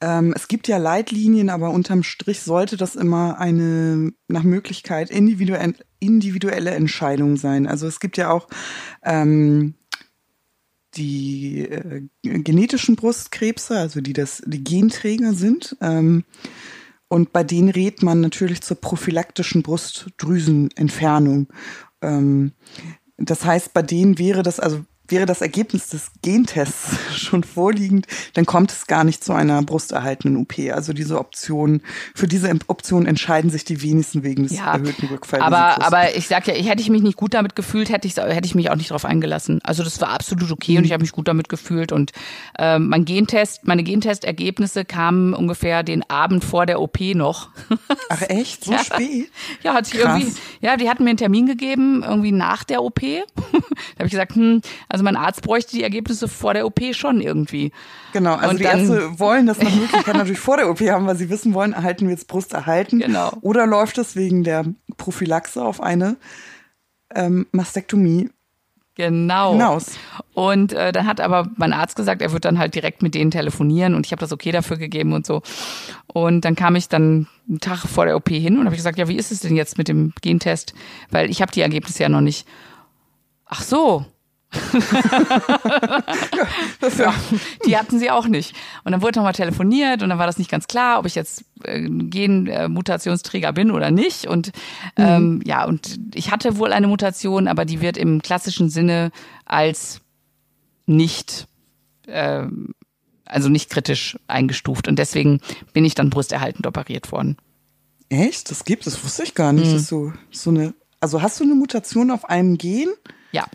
ähm, 0.00 0.32
es 0.34 0.48
gibt 0.48 0.66
ja 0.66 0.78
Leitlinien, 0.78 1.50
aber 1.50 1.70
unterm 1.70 2.02
Strich 2.02 2.40
sollte 2.40 2.76
das 2.76 2.96
immer 2.96 3.38
eine 3.38 4.12
nach 4.28 4.42
Möglichkeit 4.42 5.10
individuelle, 5.10 5.74
individuelle 5.98 6.70
Entscheidung 6.70 7.36
sein. 7.36 7.66
Also 7.66 7.86
es 7.86 8.00
gibt 8.00 8.16
ja 8.16 8.30
auch 8.30 8.48
ähm, 9.04 9.74
die 10.94 11.60
äh, 11.60 12.02
genetischen 12.22 12.96
Brustkrebse, 12.96 13.78
also 13.78 14.00
die 14.00 14.14
das 14.14 14.42
die 14.46 14.64
Genträger 14.64 15.34
sind. 15.34 15.76
Ähm, 15.80 16.24
und 17.10 17.32
bei 17.32 17.42
denen 17.42 17.70
rät 17.70 18.04
man 18.04 18.20
natürlich 18.20 18.62
zur 18.62 18.80
prophylaktischen 18.80 19.62
Brustdrüsenentfernung. 19.62 21.48
Ähm, 22.00 22.52
das 23.18 23.44
heißt, 23.44 23.74
bei 23.74 23.82
denen 23.82 24.16
wäre 24.18 24.44
das, 24.44 24.60
also 24.60 24.84
wäre 25.10 25.26
das 25.26 25.40
Ergebnis 25.40 25.88
des 25.88 26.10
Gentests 26.22 26.96
schon 27.16 27.44
vorliegend, 27.44 28.06
dann 28.34 28.46
kommt 28.46 28.72
es 28.72 28.86
gar 28.86 29.04
nicht 29.04 29.22
zu 29.24 29.32
einer 29.32 29.62
brusterhaltenen 29.62 30.36
OP. 30.36 30.54
Also 30.72 30.92
diese 30.92 31.18
Option, 31.18 31.82
für 32.14 32.28
diese 32.28 32.50
Option 32.66 33.06
entscheiden 33.06 33.50
sich 33.50 33.64
die 33.64 33.82
wenigsten 33.82 34.22
wegen 34.22 34.44
des 34.44 34.56
ja, 34.56 34.74
erhöhten 34.74 35.06
Rückfallrisikos. 35.06 35.56
Aber, 35.56 35.84
aber 35.84 36.16
ich 36.16 36.28
sag 36.28 36.46
ja, 36.46 36.54
ich 36.54 36.68
hätte 36.68 36.82
ich 36.82 36.90
mich 36.90 37.02
nicht 37.02 37.16
gut 37.16 37.34
damit 37.34 37.56
gefühlt, 37.56 37.90
hätte 37.90 38.06
ich, 38.06 38.16
hätte 38.16 38.46
ich 38.46 38.54
mich 38.54 38.70
auch 38.70 38.76
nicht 38.76 38.90
darauf 38.90 39.04
eingelassen. 39.04 39.60
Also 39.62 39.82
das 39.82 40.00
war 40.00 40.10
absolut 40.10 40.50
okay 40.50 40.72
mhm. 40.72 40.78
und 40.78 40.84
ich 40.84 40.92
habe 40.92 41.02
mich 41.02 41.12
gut 41.12 41.28
damit 41.28 41.48
gefühlt. 41.48 41.92
Und 41.92 42.12
äh, 42.58 42.78
mein 42.78 43.04
Gentest, 43.04 43.66
meine 43.66 43.82
Gentestergebnisse 43.82 44.84
kamen 44.84 45.34
ungefähr 45.34 45.82
den 45.82 46.08
Abend 46.08 46.44
vor 46.44 46.66
der 46.66 46.80
OP 46.80 47.00
noch. 47.14 47.50
Ach 48.08 48.22
echt? 48.22 48.64
So 48.64 48.72
ja. 48.72 48.84
spät? 48.84 49.30
Ja, 49.62 49.74
hat 49.74 49.86
sich 49.86 49.96
irgendwie, 49.96 50.32
ja, 50.60 50.76
die 50.76 50.88
hatten 50.88 51.04
mir 51.04 51.10
einen 51.10 51.18
Termin 51.18 51.46
gegeben, 51.46 52.02
irgendwie 52.02 52.32
nach 52.32 52.64
der 52.64 52.82
OP. 52.82 53.00
da 53.00 53.08
habe 53.98 54.06
ich 54.06 54.10
gesagt, 54.10 54.34
hm, 54.34 54.62
also 54.88 54.99
Also 55.00 55.04
mein 55.14 55.16
Arzt 55.16 55.40
bräuchte 55.40 55.72
die 55.74 55.82
Ergebnisse 55.82 56.28
vor 56.28 56.52
der 56.52 56.66
OP 56.66 56.78
schon 56.92 57.22
irgendwie. 57.22 57.72
Genau, 58.12 58.34
also 58.34 58.50
Und 58.50 58.58
die 58.60 58.64
dann- 58.64 58.80
Ärzte 58.80 59.18
wollen 59.18 59.46
das 59.46 59.58
nach 59.62 59.74
Möglichkeit 59.74 60.14
natürlich 60.14 60.38
vor 60.38 60.58
der 60.58 60.68
OP 60.68 60.80
haben, 60.90 61.06
weil 61.06 61.16
sie 61.16 61.30
wissen 61.30 61.54
wollen, 61.54 61.72
erhalten 61.72 62.04
wir 62.06 62.10
jetzt 62.12 62.28
Brust 62.28 62.52
erhalten. 62.52 62.98
Genau. 62.98 63.32
Oder 63.40 63.66
läuft 63.66 63.96
es 63.96 64.14
wegen 64.14 64.44
der 64.44 64.66
Prophylaxe 64.98 65.64
auf 65.64 65.80
eine 65.82 66.16
ähm, 67.14 67.46
Mastektomie 67.52 68.28
Genau. 68.94 69.52
hinaus? 69.52 69.92
Und 70.34 70.74
äh, 70.74 70.92
dann 70.92 71.06
hat 71.06 71.22
aber 71.22 71.48
mein 71.56 71.72
Arzt 71.72 71.96
gesagt, 71.96 72.20
er 72.20 72.32
wird 72.32 72.44
dann 72.44 72.58
halt 72.58 72.74
direkt 72.74 73.02
mit 73.02 73.14
denen 73.14 73.30
telefonieren 73.30 73.94
und 73.94 74.04
ich 74.04 74.12
habe 74.12 74.20
das 74.20 74.32
okay 74.32 74.52
dafür 74.52 74.76
gegeben 74.76 75.14
und 75.14 75.24
so. 75.24 75.40
Und 76.08 76.44
dann 76.44 76.56
kam 76.56 76.76
ich 76.76 76.90
dann 76.90 77.26
einen 77.48 77.60
Tag 77.60 77.78
vor 77.86 78.04
der 78.04 78.16
OP 78.16 78.28
hin 78.28 78.58
und 78.58 78.66
habe 78.66 78.76
gesagt, 78.76 78.98
ja, 78.98 79.08
wie 79.08 79.16
ist 79.16 79.32
es 79.32 79.40
denn 79.40 79.56
jetzt 79.56 79.78
mit 79.78 79.88
dem 79.88 80.12
Gentest? 80.20 80.74
Weil 81.10 81.30
ich 81.30 81.40
habe 81.40 81.52
die 81.52 81.62
Ergebnisse 81.62 82.02
ja 82.02 82.10
noch 82.10 82.20
nicht. 82.20 82.46
Ach 83.46 83.62
so, 83.62 84.04
Das 86.80 86.98
ja, 86.98 87.14
die 87.66 87.76
hatten 87.76 87.98
sie 87.98 88.10
auch 88.10 88.26
nicht. 88.26 88.54
Und 88.84 88.92
dann 88.92 89.02
wurde 89.02 89.18
nochmal 89.18 89.34
telefoniert 89.34 90.02
und 90.02 90.08
dann 90.08 90.18
war 90.18 90.26
das 90.26 90.38
nicht 90.38 90.50
ganz 90.50 90.66
klar, 90.66 90.98
ob 90.98 91.06
ich 91.06 91.14
jetzt 91.14 91.44
äh, 91.64 91.88
Genmutationsträger 91.88 93.52
bin 93.52 93.70
oder 93.70 93.90
nicht. 93.90 94.26
Und 94.26 94.52
ähm, 94.96 95.42
ja, 95.44 95.64
und 95.66 95.98
ich 96.14 96.30
hatte 96.30 96.56
wohl 96.56 96.72
eine 96.72 96.86
Mutation, 96.86 97.48
aber 97.48 97.64
die 97.64 97.80
wird 97.80 97.96
im 97.96 98.22
klassischen 98.22 98.70
Sinne 98.70 99.10
als 99.44 100.00
nicht, 100.86 101.46
ähm, 102.08 102.74
also 103.26 103.48
nicht 103.48 103.70
kritisch 103.70 104.18
eingestuft. 104.26 104.88
Und 104.88 104.98
deswegen 104.98 105.40
bin 105.72 105.84
ich 105.84 105.94
dann 105.94 106.10
brusterhaltend 106.10 106.66
operiert 106.66 107.12
worden. 107.12 107.36
echt? 108.08 108.50
Das 108.50 108.64
gibt 108.64 108.86
es, 108.86 108.94
das 108.94 109.04
wusste 109.04 109.22
ich 109.22 109.34
gar 109.34 109.52
nicht. 109.52 109.66
Das 109.66 109.82
ist 109.82 109.88
so, 109.88 110.12
so 110.30 110.50
eine, 110.50 110.74
also 111.00 111.22
hast 111.22 111.38
du 111.40 111.44
eine 111.44 111.54
Mutation 111.54 112.10
auf 112.10 112.24
einem 112.24 112.58
Gen? 112.58 112.88
Ja. 113.32 113.46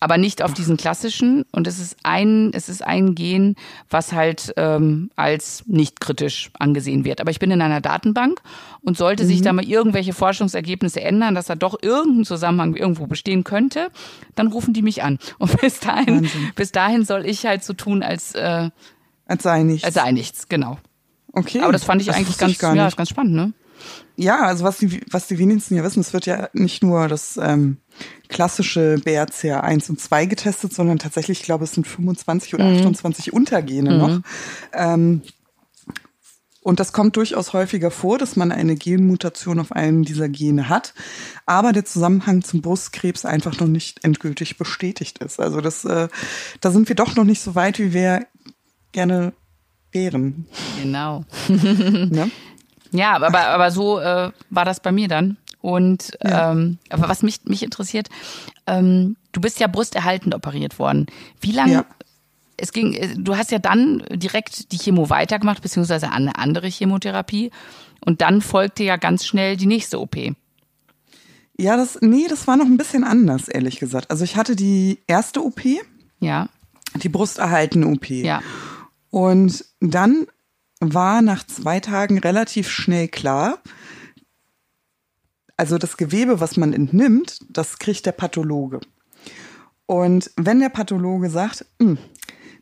Aber 0.00 0.18
nicht 0.18 0.42
auf 0.42 0.52
diesen 0.52 0.76
klassischen. 0.76 1.44
Und 1.52 1.66
es 1.66 1.78
ist 1.78 1.96
ein, 2.02 2.50
es 2.52 2.68
ist 2.68 2.84
ein 2.84 3.14
Gen, 3.14 3.56
was 3.88 4.12
halt 4.12 4.52
ähm, 4.56 5.10
als 5.16 5.64
nicht 5.66 6.00
kritisch 6.00 6.50
angesehen 6.58 7.04
wird. 7.04 7.20
Aber 7.20 7.30
ich 7.30 7.38
bin 7.38 7.50
in 7.50 7.62
einer 7.62 7.80
Datenbank 7.80 8.40
und 8.82 8.96
sollte 8.96 9.24
sich 9.24 9.42
da 9.42 9.52
mal 9.52 9.64
irgendwelche 9.64 10.12
Forschungsergebnisse 10.12 11.00
ändern, 11.00 11.34
dass 11.34 11.46
da 11.46 11.54
doch 11.54 11.78
irgendein 11.82 12.24
Zusammenhang 12.24 12.74
irgendwo 12.74 13.06
bestehen 13.06 13.44
könnte, 13.44 13.90
dann 14.34 14.48
rufen 14.48 14.74
die 14.74 14.82
mich 14.82 15.02
an. 15.02 15.18
Und 15.38 15.60
bis 15.60 15.80
dahin, 15.80 16.22
Wahnsinn. 16.22 16.52
bis 16.54 16.72
dahin 16.72 17.04
soll 17.04 17.26
ich 17.26 17.46
halt 17.46 17.64
so 17.64 17.72
tun, 17.72 18.02
als, 18.02 18.34
äh, 18.34 18.70
Als 19.26 19.42
sei 19.42 19.62
nichts. 19.62 19.84
als 19.84 19.94
sei 19.94 20.12
nichts, 20.12 20.48
genau. 20.48 20.78
okay. 21.32 21.60
Aber 21.60 21.72
das 21.72 21.84
fand 21.84 22.02
ich 22.02 22.12
eigentlich 22.12 22.28
wusste 22.28 22.44
ganz, 22.46 22.58
gar 22.58 22.74
ja, 22.76 22.90
ganz 22.90 23.08
spannend, 23.08 23.34
ne? 23.34 23.52
Ja, 24.16 24.46
also 24.46 24.64
was 24.64 24.78
die, 24.78 25.02
was 25.10 25.26
die 25.26 25.38
wenigsten 25.38 25.76
ja 25.76 25.84
wissen, 25.84 26.00
es 26.00 26.12
wird 26.12 26.26
ja 26.26 26.48
nicht 26.54 26.82
nur 26.82 27.08
das 27.08 27.36
ähm, 27.36 27.76
klassische 28.28 29.00
BRCA 29.04 29.60
1 29.60 29.90
und 29.90 30.00
2 30.00 30.26
getestet, 30.26 30.72
sondern 30.72 30.98
tatsächlich, 30.98 31.40
ich 31.40 31.44
glaube, 31.44 31.64
es 31.64 31.72
sind 31.72 31.86
25 31.86 32.54
oder 32.54 32.64
28 32.64 33.32
Untergene 33.32 33.96
noch. 33.98 34.20
Ähm, 34.72 35.22
und 36.66 36.80
das 36.80 36.92
kommt 36.92 37.14
durchaus 37.14 37.52
häufiger 37.52 37.92
vor, 37.92 38.18
dass 38.18 38.34
man 38.34 38.50
eine 38.50 38.74
Genmutation 38.74 39.60
auf 39.60 39.70
einem 39.70 40.02
dieser 40.02 40.28
Gene 40.28 40.68
hat, 40.68 40.94
aber 41.46 41.72
der 41.72 41.84
Zusammenhang 41.84 42.42
zum 42.42 42.60
Brustkrebs 42.60 43.24
einfach 43.24 43.60
noch 43.60 43.68
nicht 43.68 44.02
endgültig 44.02 44.58
bestätigt 44.58 45.18
ist. 45.18 45.38
Also 45.38 45.60
das, 45.60 45.84
äh, 45.84 46.08
da 46.60 46.70
sind 46.72 46.88
wir 46.88 46.96
doch 46.96 47.14
noch 47.14 47.22
nicht 47.22 47.40
so 47.40 47.54
weit, 47.54 47.78
wie 47.78 47.92
wir 47.92 48.26
gerne 48.90 49.32
wären. 49.92 50.46
Genau. 50.82 51.24
Ne? 51.48 52.32
Ja, 52.96 53.14
aber, 53.16 53.46
aber 53.48 53.70
so 53.70 53.98
äh, 54.00 54.30
war 54.50 54.64
das 54.64 54.80
bei 54.80 54.92
mir 54.92 55.08
dann. 55.08 55.36
Und 55.60 56.16
Ja. 56.22 56.52
ähm, 56.52 56.78
aber 56.90 57.08
was 57.08 57.22
mich, 57.22 57.44
mich 57.44 57.62
interessiert, 57.62 58.08
ähm, 58.66 59.16
du 59.32 59.40
bist 59.40 59.58
ja 59.60 59.66
brusterhaltend 59.66 60.34
operiert 60.34 60.78
worden. 60.78 61.06
Wie 61.40 61.52
lange? 61.52 61.72
Ja. 61.72 61.84
Es 62.56 62.72
ging, 62.72 62.94
äh, 62.94 63.08
du 63.16 63.36
hast 63.36 63.50
ja 63.50 63.58
dann 63.58 64.02
direkt 64.10 64.72
die 64.72 64.78
Chemo 64.78 65.10
weitergemacht, 65.10 65.62
beziehungsweise 65.62 66.10
eine 66.10 66.36
andere 66.36 66.68
Chemotherapie. 66.68 67.50
Und 68.04 68.20
dann 68.20 68.40
folgte 68.40 68.84
ja 68.84 68.96
ganz 68.96 69.26
schnell 69.26 69.56
die 69.56 69.66
nächste 69.66 70.00
OP. 70.00 70.16
Ja, 71.58 71.76
das, 71.76 71.98
nee, 72.02 72.26
das 72.28 72.46
war 72.46 72.56
noch 72.56 72.66
ein 72.66 72.76
bisschen 72.76 73.02
anders, 73.04 73.48
ehrlich 73.48 73.78
gesagt. 73.78 74.10
Also 74.10 74.24
ich 74.24 74.36
hatte 74.36 74.56
die 74.56 74.98
erste 75.06 75.42
OP, 75.44 75.60
Ja, 76.20 76.48
die 76.94 77.08
brusterhaltene 77.08 77.86
OP. 77.88 78.10
ja. 78.10 78.40
Und 79.10 79.64
dann 79.80 80.26
war 80.80 81.22
nach 81.22 81.46
zwei 81.46 81.80
Tagen 81.80 82.18
relativ 82.18 82.68
schnell 82.68 83.08
klar, 83.08 83.58
also 85.56 85.78
das 85.78 85.96
Gewebe, 85.96 86.40
was 86.40 86.56
man 86.56 86.72
entnimmt, 86.72 87.40
das 87.48 87.78
kriegt 87.78 88.04
der 88.04 88.12
Pathologe. 88.12 88.80
Und 89.86 90.30
wenn 90.36 90.60
der 90.60 90.68
Pathologe 90.68 91.30
sagt, 91.30 91.64
"Hm, 91.80 91.98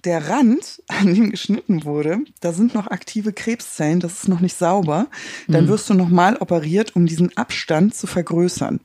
der 0.04 0.28
Rand, 0.28 0.82
an 0.88 1.14
dem 1.14 1.30
geschnitten 1.30 1.84
wurde, 1.84 2.20
da 2.40 2.52
sind 2.52 2.74
noch 2.74 2.86
aktive 2.86 3.32
Krebszellen, 3.32 4.00
das 4.00 4.18
ist 4.18 4.28
noch 4.28 4.40
nicht 4.40 4.56
sauber, 4.56 5.08
dann 5.48 5.68
wirst 5.68 5.88
du 5.90 5.94
nochmal 5.94 6.36
operiert, 6.36 6.94
um 6.94 7.06
diesen 7.06 7.36
Abstand 7.36 7.94
zu 7.94 8.06
vergrößern. 8.06 8.80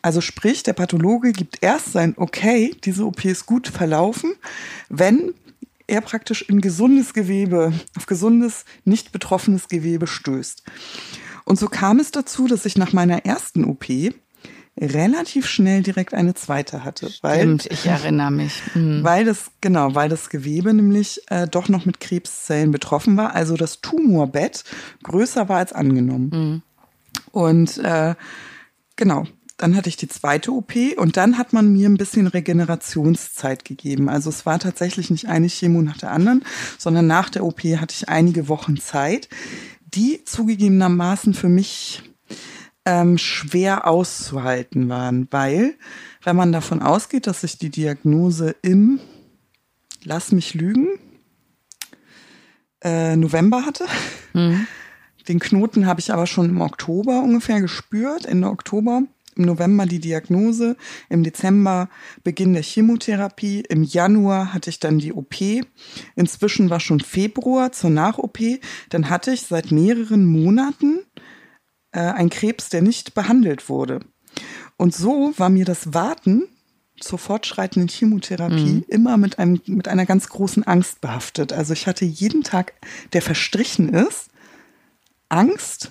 Also 0.00 0.20
sprich, 0.20 0.62
der 0.62 0.72
Pathologe 0.72 1.32
gibt 1.32 1.62
erst 1.62 1.92
sein 1.92 2.14
Okay, 2.16 2.74
diese 2.84 3.04
OP 3.04 3.24
ist 3.24 3.46
gut 3.46 3.68
verlaufen, 3.68 4.34
wenn 4.88 5.34
er 5.92 6.00
praktisch 6.00 6.42
in 6.42 6.60
gesundes 6.60 7.12
Gewebe, 7.12 7.72
auf 7.96 8.06
gesundes, 8.06 8.64
nicht 8.84 9.12
betroffenes 9.12 9.68
Gewebe 9.68 10.06
stößt. 10.06 10.62
Und 11.44 11.58
so 11.58 11.68
kam 11.68 12.00
es 12.00 12.10
dazu, 12.10 12.46
dass 12.46 12.64
ich 12.64 12.78
nach 12.78 12.92
meiner 12.92 13.26
ersten 13.26 13.64
OP 13.64 13.84
relativ 14.80 15.46
schnell 15.46 15.82
direkt 15.82 16.14
eine 16.14 16.32
zweite 16.32 16.82
hatte, 16.82 17.10
weil 17.20 17.40
Stimmt, 17.40 17.66
ich 17.66 17.84
erinnere 17.84 18.30
mich. 18.30 18.54
Mhm. 18.74 19.04
weil 19.04 19.26
das, 19.26 19.50
genau, 19.60 19.94
weil 19.94 20.08
das 20.08 20.30
Gewebe 20.30 20.72
nämlich 20.72 21.20
äh, 21.28 21.46
doch 21.46 21.68
noch 21.68 21.84
mit 21.84 22.00
Krebszellen 22.00 22.70
betroffen 22.70 23.18
war, 23.18 23.34
also 23.34 23.56
das 23.58 23.82
Tumorbett 23.82 24.64
größer 25.02 25.50
war 25.50 25.58
als 25.58 25.74
angenommen. 25.74 26.62
Und 27.32 27.76
äh, 27.78 28.14
genau, 28.96 29.26
dann 29.56 29.76
hatte 29.76 29.88
ich 29.88 29.96
die 29.96 30.08
zweite 30.08 30.52
OP 30.52 30.74
und 30.96 31.16
dann 31.16 31.38
hat 31.38 31.52
man 31.52 31.72
mir 31.72 31.88
ein 31.88 31.96
bisschen 31.96 32.26
Regenerationszeit 32.26 33.64
gegeben. 33.64 34.08
Also 34.08 34.30
es 34.30 34.46
war 34.46 34.58
tatsächlich 34.58 35.10
nicht 35.10 35.28
eine 35.28 35.48
Chemo 35.48 35.82
nach 35.82 35.98
der 35.98 36.10
anderen, 36.10 36.44
sondern 36.78 37.06
nach 37.06 37.28
der 37.28 37.44
OP 37.44 37.60
hatte 37.62 37.94
ich 37.94 38.08
einige 38.08 38.48
Wochen 38.48 38.78
Zeit, 38.78 39.28
die 39.94 40.24
zugegebenermaßen 40.24 41.34
für 41.34 41.48
mich 41.48 42.02
ähm, 42.84 43.18
schwer 43.18 43.86
auszuhalten 43.86 44.88
waren, 44.88 45.28
weil 45.30 45.74
wenn 46.22 46.36
man 46.36 46.52
davon 46.52 46.82
ausgeht, 46.82 47.26
dass 47.26 47.44
ich 47.44 47.58
die 47.58 47.70
Diagnose 47.70 48.56
im, 48.62 49.00
lass 50.02 50.32
mich 50.32 50.54
lügen, 50.54 50.88
äh, 52.82 53.16
November 53.16 53.64
hatte. 53.64 53.84
Den 55.28 55.38
Knoten 55.38 55.86
habe 55.86 56.00
ich 56.00 56.12
aber 56.12 56.26
schon 56.26 56.48
im 56.48 56.60
Oktober 56.60 57.22
ungefähr 57.22 57.60
gespürt, 57.60 58.26
Ende 58.26 58.48
Oktober. 58.48 59.02
Im 59.36 59.44
November 59.44 59.86
die 59.86 59.98
Diagnose, 59.98 60.76
im 61.08 61.22
Dezember 61.22 61.88
Beginn 62.22 62.52
der 62.52 62.62
Chemotherapie, 62.62 63.64
im 63.68 63.82
Januar 63.82 64.52
hatte 64.52 64.70
ich 64.70 64.78
dann 64.78 64.98
die 64.98 65.12
OP. 65.12 65.34
Inzwischen 66.16 66.70
war 66.70 66.80
schon 66.80 67.00
Februar 67.00 67.72
zur 67.72 67.90
Nach-OP. 67.90 68.38
Dann 68.90 69.08
hatte 69.08 69.32
ich 69.32 69.42
seit 69.42 69.70
mehreren 69.70 70.26
Monaten 70.26 71.00
äh, 71.92 72.00
ein 72.00 72.30
Krebs, 72.30 72.68
der 72.68 72.82
nicht 72.82 73.14
behandelt 73.14 73.68
wurde. 73.68 74.00
Und 74.76 74.94
so 74.94 75.32
war 75.36 75.48
mir 75.48 75.64
das 75.64 75.94
Warten 75.94 76.44
zur 77.00 77.18
fortschreitenden 77.18 77.88
Chemotherapie 77.88 78.84
immer 78.88 79.16
mit, 79.16 79.38
einem, 79.38 79.60
mit 79.66 79.88
einer 79.88 80.06
ganz 80.06 80.28
großen 80.28 80.64
Angst 80.64 81.00
behaftet. 81.00 81.52
Also 81.52 81.72
ich 81.72 81.86
hatte 81.86 82.04
jeden 82.04 82.42
Tag, 82.42 82.74
der 83.12 83.22
verstrichen 83.22 83.92
ist, 83.92 84.30
Angst, 85.28 85.90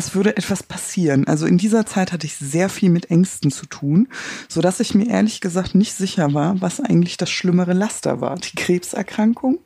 es 0.00 0.14
würde 0.14 0.36
etwas 0.36 0.62
passieren. 0.64 1.26
Also 1.28 1.46
in 1.46 1.58
dieser 1.58 1.86
Zeit 1.86 2.10
hatte 2.12 2.26
ich 2.26 2.34
sehr 2.36 2.68
viel 2.68 2.90
mit 2.90 3.10
Ängsten 3.10 3.50
zu 3.52 3.66
tun, 3.66 4.08
so 4.48 4.60
dass 4.60 4.80
ich 4.80 4.94
mir 4.94 5.06
ehrlich 5.08 5.40
gesagt 5.40 5.74
nicht 5.76 5.94
sicher 5.94 6.34
war, 6.34 6.60
was 6.60 6.80
eigentlich 6.80 7.16
das 7.16 7.30
schlimmere 7.30 7.72
Laster 7.72 8.20
war. 8.20 8.36
Die 8.36 8.56
Krebserkrankung 8.56 9.58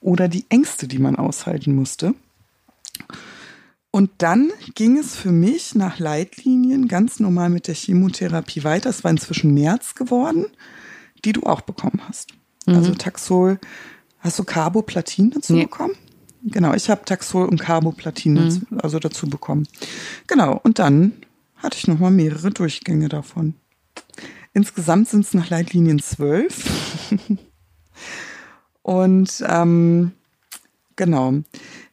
oder 0.00 0.26
die 0.28 0.44
Ängste, 0.48 0.88
die 0.88 0.98
man 0.98 1.16
aushalten 1.16 1.74
musste. 1.74 2.14
Und 3.90 4.10
dann 4.18 4.50
ging 4.74 4.98
es 4.98 5.14
für 5.14 5.30
mich 5.30 5.74
nach 5.76 6.00
Leitlinien 6.00 6.88
ganz 6.88 7.20
normal 7.20 7.48
mit 7.48 7.68
der 7.68 7.74
Chemotherapie 7.76 8.64
weiter. 8.64 8.90
Es 8.90 9.04
war 9.04 9.10
inzwischen 9.12 9.54
März 9.54 9.94
geworden, 9.94 10.46
die 11.24 11.32
du 11.32 11.44
auch 11.44 11.60
bekommen 11.60 12.00
hast. 12.08 12.32
Also 12.66 12.94
Taxol, 12.94 13.58
hast 14.20 14.38
du 14.38 14.44
Carboplatin 14.44 15.30
dazu 15.30 15.52
Nee. 15.52 15.64
bekommen? 15.64 15.94
Genau, 16.46 16.74
ich 16.74 16.90
habe 16.90 17.04
Taxol 17.06 17.48
und 17.48 17.58
Carboplatin 17.58 18.34
dazu, 18.34 18.60
also 18.82 18.98
dazu 18.98 19.26
bekommen. 19.28 19.66
Genau, 20.26 20.60
und 20.62 20.78
dann 20.78 21.12
hatte 21.56 21.78
ich 21.78 21.88
nochmal 21.88 22.10
mehrere 22.10 22.50
Durchgänge 22.50 23.08
davon. 23.08 23.54
Insgesamt 24.52 25.08
sind 25.08 25.24
es 25.24 25.32
nach 25.32 25.48
Leitlinien 25.48 26.00
zwölf. 26.00 26.70
und 28.82 29.42
ähm, 29.48 30.12
genau, 30.96 31.32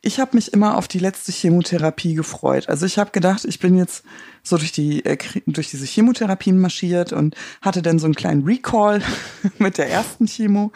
ich 0.01 0.20
habe 0.20 0.36
mich 0.36 0.51
immer 0.51 0.77
auf 0.77 0.89
die 0.89 1.00
letzte 1.00 1.31
Chemotherapie 1.31 2.15
gefreut. 2.15 2.67
Also 2.67 2.86
ich 2.86 2.98
habe 2.98 3.12
gedacht, 3.12 3.46
ich 3.46 3.60
bin 3.60 3.77
jetzt 3.77 4.03
so 4.43 4.58
durch 4.58 4.74
die 4.74 5.05
äh, 5.05 5.17
durch 5.48 5.70
diese 5.70 5.86
Chemotherapien 5.86 6.60
marschiert 6.60 7.13
und 7.13 7.36
hatte 7.62 7.81
dann 7.81 8.00
so 8.00 8.05
einen 8.05 8.15
kleinen 8.15 8.43
Recall 8.43 9.01
mit 9.60 9.77
der 9.77 9.89
ersten 9.89 10.25
Chemo. 10.25 10.74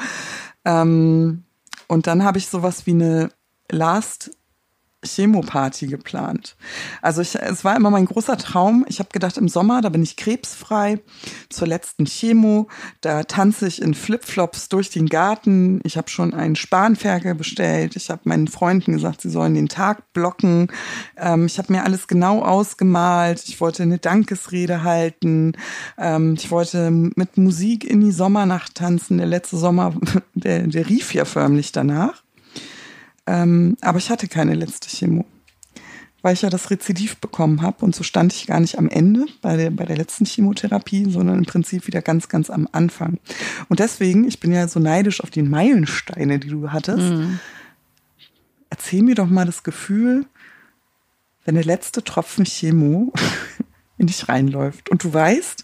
Ähm, 0.64 1.44
und 1.88 2.08
dann 2.08 2.24
habe 2.24 2.38
ich 2.38 2.48
sowas 2.48 2.86
wie 2.86 2.92
eine 2.92 3.32
Last 3.72 4.32
Chemoparty 5.06 5.88
geplant. 5.88 6.56
Also 7.02 7.22
ich, 7.22 7.36
es 7.36 7.64
war 7.64 7.76
immer 7.76 7.90
mein 7.90 8.06
großer 8.06 8.38
Traum. 8.38 8.86
Ich 8.88 9.00
habe 9.00 9.10
gedacht, 9.12 9.38
im 9.38 9.48
Sommer, 9.48 9.82
da 9.82 9.90
bin 9.90 10.04
ich 10.04 10.18
krebsfrei. 10.18 11.00
Zur 11.50 11.68
letzten 11.68 12.06
Chemo, 12.06 12.68
da 13.02 13.24
tanze 13.24 13.68
ich 13.68 13.82
in 13.82 13.94
Flipflops 13.94 14.70
durch 14.70 14.90
den 14.90 15.08
Garten. 15.08 15.80
Ich 15.84 15.98
habe 15.98 16.10
schon 16.10 16.34
einen 16.34 16.56
Spanferkel 16.56 17.36
bestellt. 17.36 17.96
Ich 17.96 18.10
habe 18.10 18.22
meinen 18.26 18.48
Freunden 18.48 18.94
gesagt, 18.94 19.22
sie 19.22 19.30
sollen 19.30 19.54
den 19.54 19.70
Tag 19.70 20.12
blocken. 20.14 20.72
Ähm, 21.18 21.46
ich 21.46 21.58
habe 21.58 21.72
mir 21.72 21.84
alles 21.84 22.08
genau 22.08 22.42
ausgemalt. 22.42 23.44
Ich 23.48 23.62
wollte 23.62 23.84
eine 23.84 24.00
Dankesrede 24.00 24.84
halten. 24.84 25.54
Ähm, 25.98 26.34
ich 26.34 26.52
wollte 26.52 26.92
mit 26.92 27.38
Musik 27.38 27.84
in 27.84 28.02
die 28.02 28.12
Sommernacht 28.12 28.76
tanzen. 28.76 29.18
Der 29.18 29.28
letzte 29.28 29.58
Sommer, 29.58 29.94
der, 30.34 30.68
der 30.68 30.90
rief 30.90 31.14
ja 31.14 31.26
förmlich 31.26 31.72
danach. 31.72 32.25
Ähm, 33.28 33.78
aber 33.82 33.98
ich 33.98 34.10
hatte 34.10 34.28
keine 34.28 34.54
letzte 34.54 34.90
Chemo, 34.90 35.26
weil 36.22 36.34
ich 36.34 36.42
ja 36.42 36.50
das 36.50 36.70
Rezidiv 36.70 37.18
bekommen 37.18 37.62
habe. 37.62 37.84
Und 37.86 37.96
so 37.96 38.04
stand 38.04 38.34
ich 38.34 38.48
gar 38.48 38.60
nicht 38.60 38.78
am 38.78 38.90
Ende 38.90 39.26
bei 39.42 39.58
der, 39.58 39.72
bei 39.72 39.86
der 39.86 39.98
letzten 39.98 40.26
Chemotherapie, 40.26 41.10
sondern 41.10 41.40
im 41.40 41.46
Prinzip 41.46 41.88
wieder 41.88 42.02
ganz, 42.02 42.30
ganz 42.30 42.50
am 42.50 42.68
Anfang. 42.72 43.20
Und 43.70 43.80
deswegen, 43.80 44.28
ich 44.28 44.40
bin 44.40 44.52
ja 44.52 44.68
so 44.68 44.80
neidisch 44.80 45.22
auf 45.22 45.30
die 45.30 45.44
Meilensteine, 45.44 46.40
die 46.40 46.50
du 46.50 46.72
hattest. 46.72 47.14
Mhm. 47.14 47.40
Erzähl 48.70 49.04
mir 49.04 49.16
doch 49.16 49.28
mal 49.28 49.46
das 49.46 49.64
Gefühl, 49.64 50.26
wenn 51.46 51.56
der 51.56 51.64
letzte 51.64 52.04
Tropfen 52.04 52.46
Chemo 52.46 53.14
in 53.98 54.08
dich 54.08 54.28
reinläuft 54.28 54.90
und 54.90 55.04
du 55.04 55.14
weißt, 55.14 55.64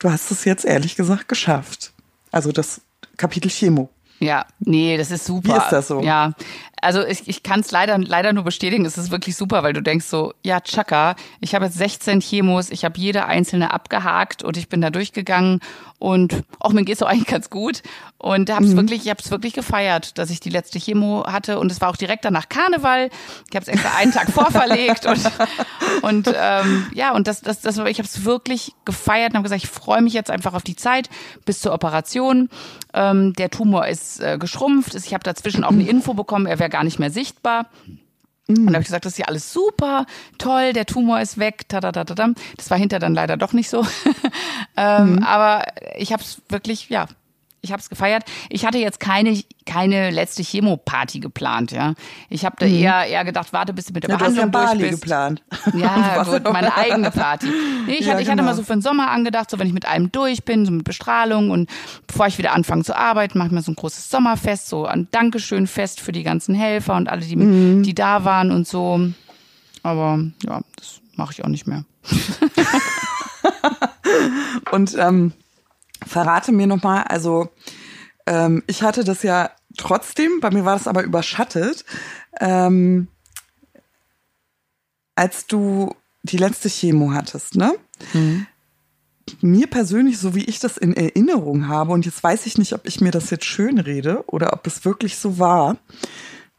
du 0.00 0.10
hast 0.10 0.30
es 0.30 0.44
jetzt 0.44 0.64
ehrlich 0.64 0.96
gesagt 0.96 1.28
geschafft. 1.28 1.92
Also 2.30 2.52
das 2.52 2.82
Kapitel 3.16 3.50
Chemo. 3.50 3.90
Ja, 4.20 4.46
nee, 4.60 4.96
das 4.96 5.10
ist 5.10 5.24
super. 5.24 5.54
Wie 5.54 5.58
ist 5.58 5.70
das 5.70 5.88
so? 5.88 6.00
Ja, 6.00 6.32
also 6.82 7.04
ich, 7.04 7.28
ich 7.28 7.42
kann 7.42 7.60
es 7.60 7.70
leider, 7.70 7.98
leider 7.98 8.32
nur 8.32 8.44
bestätigen, 8.44 8.84
es 8.84 8.98
ist 8.98 9.10
wirklich 9.10 9.36
super, 9.36 9.62
weil 9.62 9.72
du 9.72 9.82
denkst 9.82 10.06
so, 10.06 10.32
ja, 10.44 10.60
Chaka, 10.60 11.16
ich 11.40 11.54
habe 11.54 11.66
jetzt 11.66 11.78
16 11.78 12.20
Chemos, 12.20 12.70
ich 12.70 12.84
habe 12.84 12.98
jede 12.98 13.26
einzelne 13.26 13.72
abgehakt 13.72 14.42
und 14.42 14.56
ich 14.56 14.68
bin 14.68 14.80
da 14.80 14.90
durchgegangen 14.90 15.60
und 15.98 16.44
auch 16.60 16.72
mir 16.72 16.84
geht's 16.84 17.02
auch 17.02 17.08
eigentlich 17.08 17.26
ganz 17.26 17.50
gut 17.50 17.82
und 18.18 18.50
hab's 18.50 18.68
mhm. 18.68 18.76
wirklich, 18.76 19.02
ich 19.02 19.10
habe 19.10 19.20
es 19.22 19.30
wirklich 19.30 19.52
gefeiert, 19.52 20.18
dass 20.18 20.30
ich 20.30 20.40
die 20.40 20.50
letzte 20.50 20.78
Chemo 20.78 21.24
hatte 21.26 21.58
und 21.58 21.72
es 21.72 21.80
war 21.80 21.88
auch 21.88 21.96
direkt 21.96 22.24
danach 22.24 22.48
Karneval. 22.48 23.10
Ich 23.48 23.56
habe 23.56 23.62
es 23.62 23.68
extra 23.68 23.96
einen 23.96 24.12
Tag 24.12 24.30
vorverlegt 24.30 25.06
und 25.06 25.20
und 26.02 26.32
ähm, 26.36 26.86
ja 26.94 27.12
und 27.14 27.26
das 27.26 27.40
das 27.40 27.60
das 27.60 27.78
ich 27.78 27.98
habe 27.98 28.08
es 28.08 28.24
wirklich 28.24 28.74
gefeiert 28.84 29.30
und 29.30 29.36
habe 29.36 29.44
gesagt, 29.44 29.62
ich 29.62 29.70
freue 29.70 30.02
mich 30.02 30.12
jetzt 30.12 30.30
einfach 30.30 30.54
auf 30.54 30.62
die 30.62 30.76
Zeit 30.76 31.10
bis 31.44 31.60
zur 31.60 31.72
Operation. 31.72 32.48
Ähm, 32.94 33.32
der 33.34 33.50
Tumor 33.50 33.86
ist 33.86 34.20
äh, 34.20 34.38
geschrumpft, 34.38 34.94
ich 34.94 35.14
habe 35.14 35.24
dazwischen 35.24 35.64
auch 35.64 35.70
eine 35.70 35.86
Info 35.86 36.14
bekommen, 36.14 36.46
er 36.46 36.58
wäre 36.58 36.67
gar 36.68 36.84
nicht 36.84 36.98
mehr 36.98 37.10
sichtbar. 37.10 37.66
Und 38.48 38.66
da 38.66 38.74
habe 38.74 38.80
ich 38.80 38.86
gesagt, 38.86 39.04
das 39.04 39.12
ist 39.12 39.18
ja 39.18 39.26
alles 39.26 39.52
super, 39.52 40.06
toll, 40.38 40.72
der 40.72 40.86
Tumor 40.86 41.20
ist 41.20 41.36
weg, 41.36 41.68
ta 41.68 41.80
Das 41.80 42.70
war 42.70 42.78
hinter 42.78 42.98
dann 42.98 43.14
leider 43.14 43.36
doch 43.36 43.52
nicht 43.52 43.68
so. 43.68 43.86
ähm, 44.76 45.16
mhm. 45.16 45.22
Aber 45.22 45.64
ich 45.98 46.14
habe 46.14 46.22
es 46.22 46.40
wirklich, 46.48 46.88
ja, 46.88 47.08
ich 47.60 47.72
habe 47.72 47.80
es 47.80 47.88
gefeiert. 47.88 48.24
Ich 48.48 48.64
hatte 48.64 48.78
jetzt 48.78 49.00
keine 49.00 49.40
keine 49.66 50.10
letzte 50.10 50.42
Chemoparty 50.42 51.20
geplant, 51.20 51.72
ja. 51.72 51.94
Ich 52.30 52.44
habe 52.44 52.56
da 52.58 52.66
mhm. 52.66 52.74
eher 52.74 53.04
eher 53.04 53.24
gedacht, 53.24 53.52
warte, 53.52 53.74
bis 53.74 53.86
du 53.86 53.92
mit 53.92 54.04
der 54.04 54.10
ja, 54.10 54.16
Behandlung 54.16 54.50
du 54.50 54.58
hast 54.58 54.72
ja 54.72 54.78
durch 54.78 54.90
bist. 54.90 55.02
geplant. 55.02 55.42
Ja, 55.74 56.22
gut, 56.22 56.44
meine 56.44 56.74
eigene 56.76 57.10
Party. 57.10 57.48
Nee, 57.86 57.94
ich, 57.94 58.06
ja, 58.06 58.12
hatte, 58.12 58.22
ich 58.22 58.28
genau. 58.28 58.38
hatte 58.38 58.50
mal 58.50 58.54
so 58.54 58.62
für 58.62 58.72
den 58.72 58.82
Sommer 58.82 59.10
angedacht, 59.10 59.50
so 59.50 59.58
wenn 59.58 59.66
ich 59.66 59.72
mit 59.72 59.86
allem 59.86 60.10
durch 60.10 60.44
bin, 60.44 60.64
so 60.64 60.72
mit 60.72 60.84
Bestrahlung 60.84 61.50
und 61.50 61.68
bevor 62.06 62.26
ich 62.26 62.38
wieder 62.38 62.52
anfange 62.52 62.84
zu 62.84 62.96
arbeiten, 62.96 63.38
mache 63.38 63.48
ich 63.48 63.52
mir 63.52 63.62
so 63.62 63.72
ein 63.72 63.76
großes 63.76 64.10
Sommerfest, 64.10 64.68
so 64.68 64.86
ein 64.86 65.08
Dankeschönfest 65.10 66.00
für 66.00 66.12
die 66.12 66.22
ganzen 66.22 66.54
Helfer 66.54 66.96
und 66.96 67.08
alle, 67.08 67.20
die 67.20 67.36
mhm. 67.36 67.82
die 67.82 67.94
da 67.94 68.24
waren 68.24 68.50
und 68.50 68.66
so. 68.66 69.00
Aber 69.82 70.20
ja, 70.44 70.60
das 70.76 71.00
mache 71.16 71.32
ich 71.32 71.44
auch 71.44 71.48
nicht 71.48 71.66
mehr. 71.66 71.84
und 74.70 74.96
ähm, 74.98 75.32
verrate 76.06 76.52
mir 76.52 76.66
nochmal, 76.66 77.04
also 77.04 77.50
ähm, 78.26 78.62
ich 78.66 78.82
hatte 78.82 79.04
das 79.04 79.22
ja 79.22 79.50
trotzdem, 79.76 80.40
bei 80.40 80.50
mir 80.50 80.64
war 80.64 80.76
das 80.76 80.86
aber 80.86 81.02
überschattet, 81.02 81.84
ähm, 82.40 83.08
als 85.14 85.46
du 85.46 85.94
die 86.22 86.36
letzte 86.36 86.68
Chemo 86.68 87.12
hattest, 87.12 87.56
ne? 87.56 87.74
Mhm. 88.12 88.46
Mir 89.40 89.66
persönlich, 89.66 90.18
so 90.18 90.34
wie 90.34 90.44
ich 90.44 90.58
das 90.58 90.78
in 90.78 90.94
Erinnerung 90.94 91.68
habe, 91.68 91.92
und 91.92 92.06
jetzt 92.06 92.22
weiß 92.22 92.46
ich 92.46 92.56
nicht, 92.56 92.72
ob 92.72 92.86
ich 92.86 93.00
mir 93.00 93.10
das 93.10 93.30
jetzt 93.30 93.44
schön 93.44 93.78
rede 93.78 94.24
oder 94.26 94.52
ob 94.52 94.66
es 94.66 94.84
wirklich 94.84 95.16
so 95.16 95.38
war, 95.38 95.76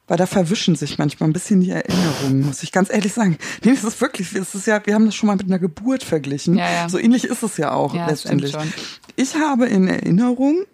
weil 0.10 0.18
da 0.18 0.26
verwischen 0.26 0.76
sich 0.76 0.98
manchmal 0.98 1.30
ein 1.30 1.34
bisschen 1.34 1.62
die 1.62 1.70
Erinnerungen, 1.70 2.42
muss 2.42 2.64
ich 2.64 2.72
ganz 2.72 2.92
ehrlich 2.92 3.14
sagen. 3.14 3.38
Nee, 3.64 3.72
das 3.72 3.84
ist 3.84 4.02
wirklich, 4.02 4.34
es 4.34 4.56
ist 4.56 4.66
ja, 4.66 4.84
wir 4.86 4.96
haben 4.96 5.06
das 5.06 5.14
schon 5.14 5.28
mal 5.28 5.36
mit 5.36 5.46
einer 5.46 5.60
Geburt 5.60 6.04
verglichen. 6.04 6.58
Ja, 6.58 6.70
ja. 6.70 6.90
So 6.90 6.98
ähnlich 6.98 7.26
ist 7.26 7.44
es 7.44 7.58
ja 7.58 7.72
auch 7.72 7.94
ja, 7.94 8.08
letztendlich. 8.08 8.58
Ich 9.16 9.36
habe 9.36 9.68
in 9.68 9.88
Erinnerung, 9.88 10.66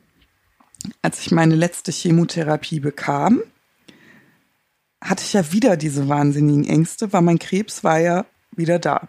als 1.01 1.19
ich 1.19 1.31
meine 1.31 1.55
letzte 1.55 1.91
Chemotherapie 1.91 2.79
bekam, 2.79 3.41
hatte 5.03 5.23
ich 5.25 5.33
ja 5.33 5.51
wieder 5.51 5.75
diese 5.75 6.07
wahnsinnigen 6.07 6.65
Ängste, 6.65 7.11
weil 7.11 7.21
mein 7.21 7.37
Krebs 7.37 7.83
war 7.83 7.99
ja 7.99 8.25
wieder 8.55 8.79
da. 8.79 9.05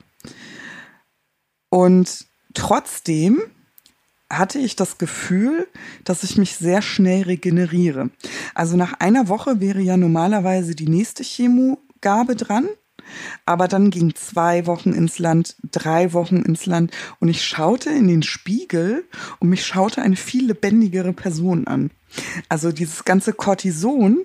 Und 1.68 2.26
trotzdem 2.52 3.42
hatte 4.30 4.58
ich 4.58 4.76
das 4.76 4.98
Gefühl, 4.98 5.68
dass 6.04 6.24
ich 6.24 6.36
mich 6.36 6.56
sehr 6.56 6.82
schnell 6.82 7.22
regeneriere. 7.22 8.10
Also 8.54 8.76
nach 8.76 8.94
einer 8.94 9.28
Woche 9.28 9.60
wäre 9.60 9.80
ja 9.80 9.96
normalerweise 9.96 10.74
die 10.74 10.88
nächste 10.88 11.22
Chemogabe 11.22 12.34
dran. 12.36 12.66
Aber 13.44 13.68
dann 13.68 13.90
ging 13.90 14.16
zwei 14.16 14.66
Wochen 14.66 14.92
ins 14.92 15.20
Land, 15.20 15.54
drei 15.70 16.12
Wochen 16.12 16.42
ins 16.42 16.66
Land 16.66 16.90
und 17.20 17.28
ich 17.28 17.44
schaute 17.44 17.90
in 17.90 18.08
den 18.08 18.24
Spiegel 18.24 19.04
und 19.38 19.48
mich 19.48 19.64
schaute 19.64 20.02
eine 20.02 20.16
viel 20.16 20.46
lebendigere 20.46 21.12
Person 21.12 21.68
an. 21.68 21.92
Also 22.48 22.72
dieses 22.72 23.04
ganze 23.04 23.32
Cortison, 23.32 24.24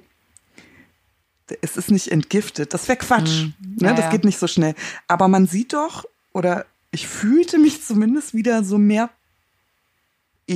es 1.62 1.78
ist 1.78 1.92
nicht 1.92 2.08
entgiftet. 2.12 2.74
Das 2.74 2.88
wäre 2.88 2.98
Quatsch. 2.98 3.44
Mhm. 3.44 3.54
Ne? 3.80 3.88
Ja, 3.90 3.94
das 3.94 4.10
geht 4.10 4.24
nicht 4.24 4.40
so 4.40 4.48
schnell. 4.48 4.74
Aber 5.08 5.28
man 5.28 5.46
sieht 5.46 5.74
doch, 5.74 6.06
oder 6.34 6.66
ich 6.92 7.08
fühlte 7.08 7.58
mich 7.60 7.84
zumindest 7.84 8.34
wieder 8.34 8.64
so 8.64 8.78
mehr 8.78 9.10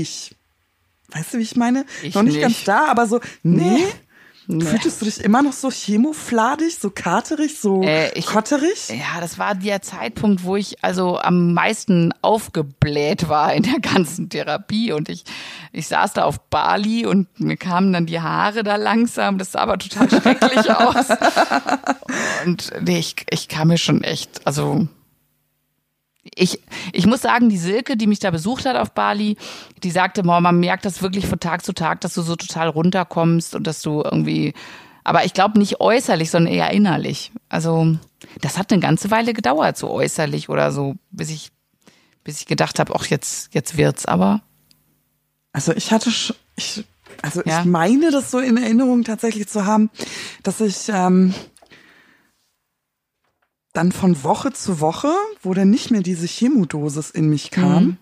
ich. 0.02 0.36
Weißt 1.10 1.34
du, 1.34 1.38
wie 1.38 1.44
ich 1.44 1.56
meine? 1.56 1.86
Ich 2.04 2.16
noch 2.16 2.24
nicht, 2.24 2.36
nicht, 2.36 2.42
ganz 2.42 2.64
da, 2.64 2.86
aber 2.88 3.08
so, 3.08 3.20
nee. 3.44 3.86
nee. 4.48 4.64
Fühltest 4.64 5.02
du 5.02 5.06
dich 5.06 5.22
immer 5.22 5.42
noch 5.42 5.54
so 5.54 5.72
chemofladig, 5.72 6.78
so 6.80 6.92
katerig, 6.92 7.60
so 7.60 7.82
äh, 7.82 8.12
ich, 8.14 8.28
kotterig? 8.28 8.90
Ja, 8.90 9.20
das 9.20 9.40
war 9.40 9.56
der 9.56 9.82
Zeitpunkt, 9.82 10.44
wo 10.44 10.56
ich 10.56 10.84
also 10.84 11.18
am 11.18 11.54
meisten 11.54 12.14
aufgebläht 12.22 13.28
war 13.28 13.54
in 13.56 13.64
der 13.64 13.80
ganzen 13.80 14.30
Therapie 14.30 14.92
und 14.92 15.10
ich, 15.10 15.24
ich 15.72 15.88
saß 15.88 16.14
da 16.14 16.26
auf 16.26 16.40
Bali 16.40 17.08
und 17.08 17.28
mir 17.40 17.58
kamen 17.58 17.92
dann 17.92 18.06
die 18.06 18.22
Haare 18.22 18.64
da 18.64 18.76
langsam. 18.76 19.40
Das 19.40 19.54
sah 19.54 19.62
aber 19.62 19.80
total 19.80 20.10
schrecklich 20.10 20.70
aus. 20.72 21.08
Und 22.46 22.72
nee, 22.82 23.00
ich, 23.00 23.16
ich 23.32 23.48
kam 23.48 23.70
mir 23.70 23.80
schon 23.80 24.04
echt, 24.04 24.46
also 24.46 24.88
ich, 26.34 26.60
ich 26.92 27.06
muss 27.06 27.22
sagen, 27.22 27.50
die 27.50 27.58
Silke, 27.58 27.98
die 27.98 28.08
mich 28.08 28.20
da 28.20 28.32
besucht 28.32 28.66
hat 28.66 28.76
auf 28.76 28.92
Bali, 28.92 29.38
die 29.84 29.92
sagte, 29.92 30.24
boah, 30.24 30.42
man 30.42 30.60
merkt 30.60 30.86
das 30.86 31.02
wirklich 31.02 31.28
von 31.28 31.40
Tag 31.40 31.64
zu 31.64 31.74
Tag, 31.74 32.02
dass 32.02 32.16
du 32.16 32.22
so 32.22 32.36
total 32.36 32.70
runterkommst 32.70 33.54
und 33.54 33.68
dass 33.68 33.82
du 33.82 34.02
irgendwie, 34.02 34.54
aber 35.04 35.26
ich 35.26 35.34
glaube 35.34 35.60
nicht 35.60 35.80
äußerlich, 35.80 36.32
sondern 36.32 36.54
eher 36.54 36.72
innerlich. 36.72 37.32
Also 37.48 37.96
das 38.42 38.58
hat 38.58 38.72
eine 38.72 38.82
ganze 38.82 39.12
Weile 39.12 39.34
gedauert, 39.34 39.78
so 39.78 39.92
äußerlich 39.92 40.50
oder 40.50 40.72
so, 40.72 40.96
bis 41.12 41.30
ich, 41.30 41.52
bis 42.24 42.42
ich 42.42 42.48
gedacht 42.48 42.80
habe, 42.80 42.94
ach 42.96 43.06
jetzt, 43.06 43.54
jetzt 43.54 43.78
wird's. 43.78 44.06
Aber 44.08 44.42
also 45.54 45.74
ich 45.74 45.92
hatte, 45.92 46.10
ich, 46.56 46.84
also 47.22 47.44
ja. 47.46 47.60
ich 47.60 47.66
meine, 47.66 48.10
das 48.10 48.32
so 48.32 48.40
in 48.40 48.58
Erinnerung 48.58 49.04
tatsächlich 49.04 49.48
zu 49.48 49.66
haben, 49.66 49.92
dass 50.42 50.60
ich 50.60 50.90
ähm, 50.90 51.36
dann 53.76 53.92
von 53.92 54.24
Woche 54.24 54.54
zu 54.54 54.80
Woche, 54.80 55.12
wo 55.42 55.54
dann 55.54 55.70
nicht 55.70 55.92
mehr 55.92 56.02
diese 56.02 56.26
Chemodosis 56.26 57.12
in 57.12 57.30
mich 57.30 57.52
kam, 57.52 57.84
mhm. 57.84 57.98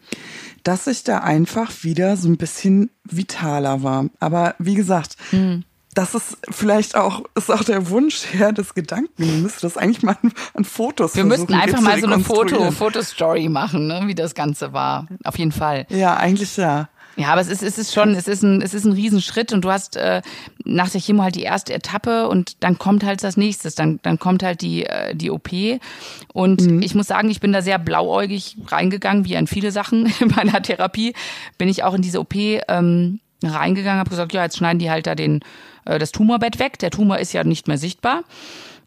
dass 0.63 0.87
ich 0.87 1.03
da 1.03 1.19
einfach 1.19 1.83
wieder 1.83 2.15
so 2.17 2.29
ein 2.29 2.37
bisschen 2.37 2.91
vitaler 3.03 3.83
war. 3.83 4.05
Aber 4.19 4.55
wie 4.59 4.75
gesagt, 4.75 5.17
mhm. 5.31 5.63
das 5.93 6.13
ist 6.13 6.37
vielleicht 6.51 6.95
auch, 6.95 7.23
ist 7.35 7.51
auch 7.51 7.63
der 7.63 7.89
Wunsch 7.89 8.23
her 8.33 8.51
des 8.51 8.73
Gedanken. 8.73 9.11
Wir 9.17 9.33
müssten 9.33 9.61
das 9.61 9.77
eigentlich 9.77 10.03
mal 10.03 10.17
an, 10.21 10.31
an 10.53 10.63
Fotos 10.63 11.15
Wir 11.15 11.25
müssten 11.25 11.53
einfach 11.53 11.81
mal 11.81 11.99
so 11.99 12.07
eine 12.07 12.23
Foto, 12.23 12.71
Fotostory 12.71 13.49
machen, 13.49 13.87
ne, 13.87 14.03
wie 14.05 14.15
das 14.15 14.35
Ganze 14.35 14.73
war. 14.73 15.07
Auf 15.23 15.37
jeden 15.39 15.51
Fall. 15.51 15.87
Ja, 15.89 16.15
eigentlich 16.15 16.55
ja. 16.57 16.89
Ja, 17.15 17.29
aber 17.29 17.41
es 17.41 17.47
ist, 17.47 17.61
es 17.61 17.77
ist 17.77 17.93
schon, 17.93 18.15
es 18.15 18.27
ist 18.27 18.41
ein, 18.41 18.61
es 18.61 18.73
ist 18.73 18.85
ein 18.85 18.93
Riesenschritt 18.93 19.53
und 19.53 19.63
du 19.63 19.71
hast 19.71 19.95
äh, 19.97 20.21
nach 20.65 20.89
der 20.89 20.99
Chemo 20.99 21.21
halt 21.21 21.35
die 21.35 21.43
erste 21.43 21.73
Etappe 21.73 22.27
und 22.27 22.63
dann 22.63 22.79
kommt 22.79 23.03
halt 23.03 23.23
das 23.23 23.37
nächstes, 23.37 23.75
dann, 23.75 23.99
dann 24.01 24.17
kommt 24.17 24.41
halt 24.41 24.61
die, 24.61 24.85
äh, 24.85 25.15
die 25.15 25.29
OP. 25.29 25.49
Und 26.33 26.61
mhm. 26.61 26.81
ich 26.81 26.95
muss 26.95 27.07
sagen, 27.07 27.29
ich 27.29 27.39
bin 27.39 27.53
da 27.53 27.61
sehr 27.61 27.77
blauäugig 27.77 28.57
reingegangen, 28.67 29.25
wie 29.25 29.37
an 29.37 29.45
viele 29.45 29.71
Sachen 29.71 30.11
in 30.19 30.29
meiner 30.29 30.61
Therapie. 30.61 31.13
Bin 31.57 31.69
ich 31.69 31.83
auch 31.83 31.93
in 31.93 32.01
diese 32.01 32.19
OP 32.19 32.33
ähm, 32.35 33.19
reingegangen, 33.43 33.99
habe 33.99 34.09
gesagt, 34.09 34.33
ja, 34.33 34.43
jetzt 34.43 34.57
schneiden 34.57 34.79
die 34.79 34.89
halt 34.89 35.05
da 35.05 35.13
den, 35.13 35.41
äh, 35.85 35.99
das 35.99 36.11
Tumorbett 36.11 36.57
weg. 36.57 36.79
Der 36.79 36.89
Tumor 36.89 37.19
ist 37.19 37.33
ja 37.33 37.43
nicht 37.43 37.67
mehr 37.67 37.77
sichtbar. 37.77 38.23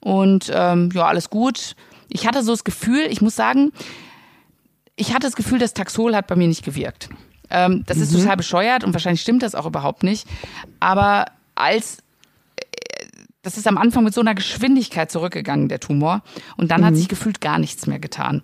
Und 0.01 0.51
ähm, 0.53 0.91
ja, 0.95 1.07
alles 1.07 1.31
gut. 1.31 1.77
Ich 2.09 2.27
hatte 2.27 2.43
so 2.43 2.53
das 2.53 2.65
Gefühl, 2.65 3.07
ich 3.09 3.21
muss 3.21 3.37
sagen, 3.37 3.73
ich 4.97 5.11
hatte 5.11 5.27
das 5.27 5.37
Gefühl, 5.37 5.59
das 5.59 5.75
Taxol 5.75 6.17
hat 6.17 6.27
bei 6.27 6.37
mir 6.37 6.49
nicht 6.49 6.65
gewirkt. 6.65 7.09
Ähm, 7.50 7.85
das 7.87 7.98
ist 7.98 8.12
mhm. 8.12 8.20
total 8.20 8.37
bescheuert 8.37 8.85
und 8.85 8.92
wahrscheinlich 8.92 9.20
stimmt 9.20 9.42
das 9.42 9.54
auch 9.54 9.66
überhaupt 9.66 10.02
nicht. 10.02 10.26
Aber 10.80 11.26
als 11.54 11.98
äh, 12.56 13.06
das 13.42 13.56
ist 13.56 13.66
am 13.66 13.78
Anfang 13.78 14.04
mit 14.04 14.14
so 14.14 14.20
einer 14.20 14.35
Geschwindigkeit 14.35 15.11
zurückgegangen, 15.11 15.68
der 15.68 15.80
Tumor. 15.80 16.22
Und 16.56 16.70
dann 16.70 16.80
mhm. 16.80 16.87
hat 16.87 16.96
sich 16.96 17.09
gefühlt 17.09 17.40
gar 17.40 17.59
nichts 17.59 17.87
mehr 17.87 17.98
getan. 17.98 18.42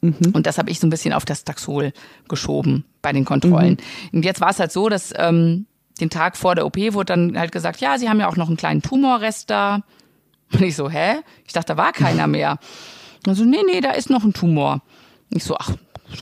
Mhm. 0.00 0.32
Und 0.32 0.46
das 0.46 0.58
habe 0.58 0.70
ich 0.70 0.80
so 0.80 0.86
ein 0.86 0.90
bisschen 0.90 1.12
auf 1.12 1.24
das 1.24 1.44
Taxol 1.44 1.92
geschoben 2.28 2.84
bei 3.02 3.12
den 3.12 3.24
Kontrollen. 3.24 3.78
Mhm. 4.12 4.18
Und 4.18 4.24
jetzt 4.24 4.40
war 4.40 4.50
es 4.50 4.60
halt 4.60 4.72
so, 4.72 4.88
dass 4.88 5.12
ähm, 5.16 5.66
den 6.00 6.10
Tag 6.10 6.36
vor 6.36 6.54
der 6.54 6.66
OP 6.66 6.76
wurde 6.76 7.06
dann 7.06 7.38
halt 7.38 7.52
gesagt, 7.52 7.80
ja, 7.80 7.98
Sie 7.98 8.08
haben 8.08 8.20
ja 8.20 8.28
auch 8.28 8.36
noch 8.36 8.48
einen 8.48 8.56
kleinen 8.56 8.82
Tumorrest 8.82 9.50
da. 9.50 9.82
Und 10.52 10.62
ich 10.62 10.76
so, 10.76 10.88
hä? 10.88 11.16
Ich 11.44 11.52
dachte, 11.52 11.74
da 11.74 11.76
war 11.76 11.92
keiner 11.92 12.26
mehr. 12.26 12.58
Also, 13.26 13.44
nee, 13.44 13.62
nee, 13.66 13.80
da 13.80 13.90
ist 13.90 14.10
noch 14.10 14.24
ein 14.24 14.32
Tumor. 14.32 14.82
Ich 15.30 15.44
so, 15.44 15.56
ach, 15.58 15.74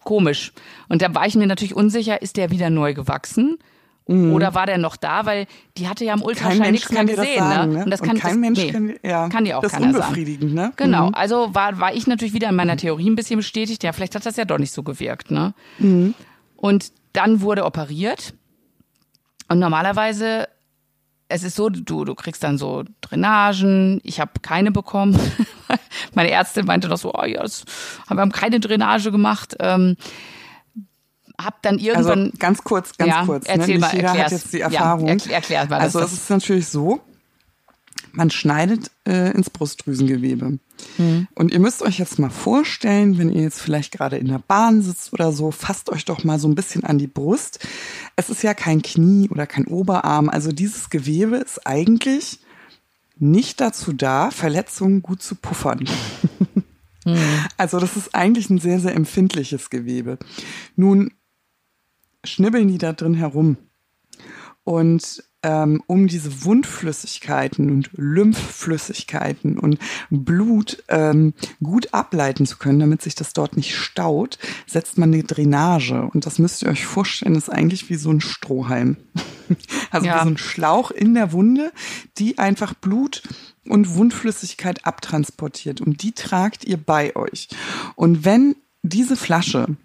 komisch. 0.05 0.53
Und 0.89 1.03
da 1.03 1.15
war 1.15 1.27
ich 1.27 1.35
mir 1.35 1.47
natürlich 1.47 1.75
unsicher, 1.75 2.23
ist 2.23 2.37
der 2.37 2.51
wieder 2.51 2.71
neu 2.71 2.95
gewachsen? 2.95 3.59
Mhm. 4.09 4.33
Oder 4.33 4.55
war 4.55 4.67
der 4.67 4.79
noch 4.79 4.97
da? 4.97 5.27
Weil 5.27 5.47
die 5.77 5.89
hatte 5.89 6.05
ja 6.05 6.15
im 6.15 6.23
Ultraschall 6.23 6.71
nichts 6.71 6.93
mehr 6.93 7.05
gesehen. 7.05 7.39
Sagen, 7.39 7.73
ne? 7.73 7.85
Und 7.85 7.91
das 7.91 8.01
kann, 8.01 8.11
Und 8.13 8.21
kein 8.21 8.31
das, 8.31 8.39
Mensch 8.39 8.59
nee, 8.59 8.71
kann, 8.71 8.95
ja, 9.03 9.29
kann 9.29 9.45
die 9.45 9.55
auch 9.55 9.63
das 9.63 9.73
keiner 9.73 9.87
unbefriedigend, 9.87 10.55
sagen. 10.55 10.69
ne? 10.69 10.73
Genau. 10.77 11.09
Mhm. 11.09 11.15
Also 11.15 11.55
war, 11.55 11.81
war 11.81 11.93
ich 11.93 12.07
natürlich 12.07 12.35
wieder 12.35 12.49
in 12.49 12.57
meiner 12.57 12.77
Theorie 12.77 13.11
ein 13.11 13.17
bisschen 13.17 13.39
bestätigt. 13.39 13.83
Ja, 13.83 13.93
vielleicht 13.93 14.15
hat 14.15 14.25
das 14.25 14.37
ja 14.37 14.45
doch 14.45 14.59
nicht 14.59 14.73
so 14.73 14.83
gewirkt. 14.83 15.31
Ne? 15.31 15.55
Mhm. 15.79 16.15
Und 16.57 16.93
dann 17.13 17.41
wurde 17.41 17.65
operiert. 17.65 18.35
Und 19.49 19.59
normalerweise 19.59 20.49
es 21.29 21.43
ist 21.43 21.57
so, 21.57 21.69
du, 21.69 22.05
du 22.05 22.15
kriegst 22.15 22.43
dann 22.45 22.59
so 22.59 22.85
Drainagen. 23.01 24.01
Ich 24.05 24.21
habe 24.21 24.33
keine 24.43 24.71
bekommen. 24.71 25.19
Meine 26.15 26.31
Ärztin 26.31 26.67
meinte 26.67 26.89
doch 26.89 26.99
so, 26.99 27.13
oh 27.15 27.25
ja, 27.25 27.43
das, 27.43 27.65
wir 28.09 28.17
haben 28.17 28.33
keine 28.33 28.61
Drainage 28.61 29.11
gemacht. 29.11 29.57
Ähm, 29.61 29.97
hab 31.39 31.63
dann 31.63 31.79
irgendwann. 31.79 32.21
Also 32.25 32.39
ganz 32.39 32.65
kurz, 32.65 32.97
ganz 32.97 33.11
ja, 33.11 33.25
kurz. 33.25 33.47
Ne? 33.47 33.55
Erzähl 33.55 33.75
ne? 33.75 33.81
mal, 33.81 33.95
jeder 33.95 34.09
erklär's. 34.09 34.25
hat 34.25 34.33
jetzt 34.33 34.53
die 34.53 34.61
Erfahrung. 34.61 35.07
Ja, 35.07 35.13
erklär, 35.13 35.37
erklär 35.37 35.67
mal 35.69 35.81
also 35.81 36.01
es 36.01 36.13
ist 36.13 36.31
natürlich 36.31 36.69
so, 36.69 37.01
man 38.13 38.31
schneidet 38.31 38.91
äh, 39.07 39.33
ins 39.33 39.51
Brustdrüsengewebe. 39.51 40.59
Mhm. 40.99 41.29
Und 41.35 41.53
ihr 41.53 41.61
müsst 41.61 41.83
euch 41.83 41.99
jetzt 41.99 42.19
mal 42.19 42.31
vorstellen, 42.31 43.19
wenn 43.19 43.31
ihr 43.31 43.43
jetzt 43.43 43.61
vielleicht 43.61 43.93
gerade 43.93 44.17
in 44.17 44.29
der 44.29 44.41
Bahn 44.47 44.83
sitzt 44.83 45.13
oder 45.13 45.33
so, 45.33 45.51
fasst 45.51 45.91
euch 45.91 46.05
doch 46.05 46.25
mal 46.25 46.39
so 46.39 46.49
ein 46.49 46.55
bisschen 46.55 46.85
an 46.85 46.99
die 46.99 47.07
Brust. 47.07 47.67
Es 48.17 48.31
ist 48.31 48.43
ja 48.43 48.55
kein 48.55 48.83
Knie 48.83 49.29
oder 49.29 49.47
kein 49.47 49.67
Oberarm. 49.67 50.29
Also 50.31 50.53
dieses 50.53 50.89
Gewebe 50.89 51.37
ist 51.37 51.67
eigentlich 51.67 52.41
nicht 53.19 53.61
dazu 53.61 53.93
da, 53.93 54.31
Verletzungen 54.31 55.03
gut 55.03 55.23
zu 55.23 55.35
puffern. 55.35 55.85
mhm. 57.05 57.19
Also 57.57 57.79
das 57.79 57.97
ist 57.97 58.15
eigentlich 58.15 58.51
ein 58.51 58.59
sehr, 58.59 58.81
sehr 58.81 58.95
empfindliches 58.95 59.71
Gewebe. 59.71 60.19
Nun 60.75 61.13
schnibbeln 62.25 62.69
die 62.69 62.79
da 62.79 62.93
drin 62.93 63.15
herum. 63.15 63.57
Und 64.65 65.23
ähm, 65.47 65.81
um 65.87 66.09
diese 66.09 66.45
Wundflüssigkeiten 66.45 67.71
und 67.71 67.91
Lymphflüssigkeiten 67.93 69.61
und 69.61 69.79
Blut 70.11 70.83
ähm, 70.89 71.35
gut 71.63 71.95
ableiten 71.95 72.47
zu 72.47 72.57
können, 72.57 72.81
damit 72.81 73.01
sich 73.01 73.15
das 73.15 73.33
dort 73.33 73.57
nicht 73.57 73.77
staut, 73.77 74.39
setzt 74.67 74.99
man 74.99 75.15
eine 75.15 75.23
Drainage. 75.23 76.11
Und 76.13 76.27
das 76.27 76.41
müsst 76.41 76.63
ihr 76.63 76.69
euch 76.69 76.85
vorstellen, 76.85 77.37
ist 77.37 77.49
eigentlich 77.49 77.89
wie 77.89 77.95
so 77.95 78.11
ein 78.11 78.21
Strohhalm. 78.21 78.97
also 79.93 80.07
ja. 80.07 80.17
wie 80.17 80.25
so 80.25 80.31
ein 80.31 80.39
Schlauch 80.39 80.91
in 80.91 81.15
der 81.15 81.31
Wunde, 81.31 81.71
die 82.19 82.39
einfach 82.39 82.75
Blut 82.75 83.23
und 83.69 83.95
Wundflüssigkeit 83.95 84.85
abtransportiert. 84.85 85.81
Und 85.81 86.03
die 86.03 86.11
tragt 86.11 86.65
ihr 86.65 86.77
bei 86.77 87.15
euch. 87.15 87.49
Und 87.95 88.25
wenn 88.25 88.57
diese 88.83 89.17
Flasche 89.17 89.77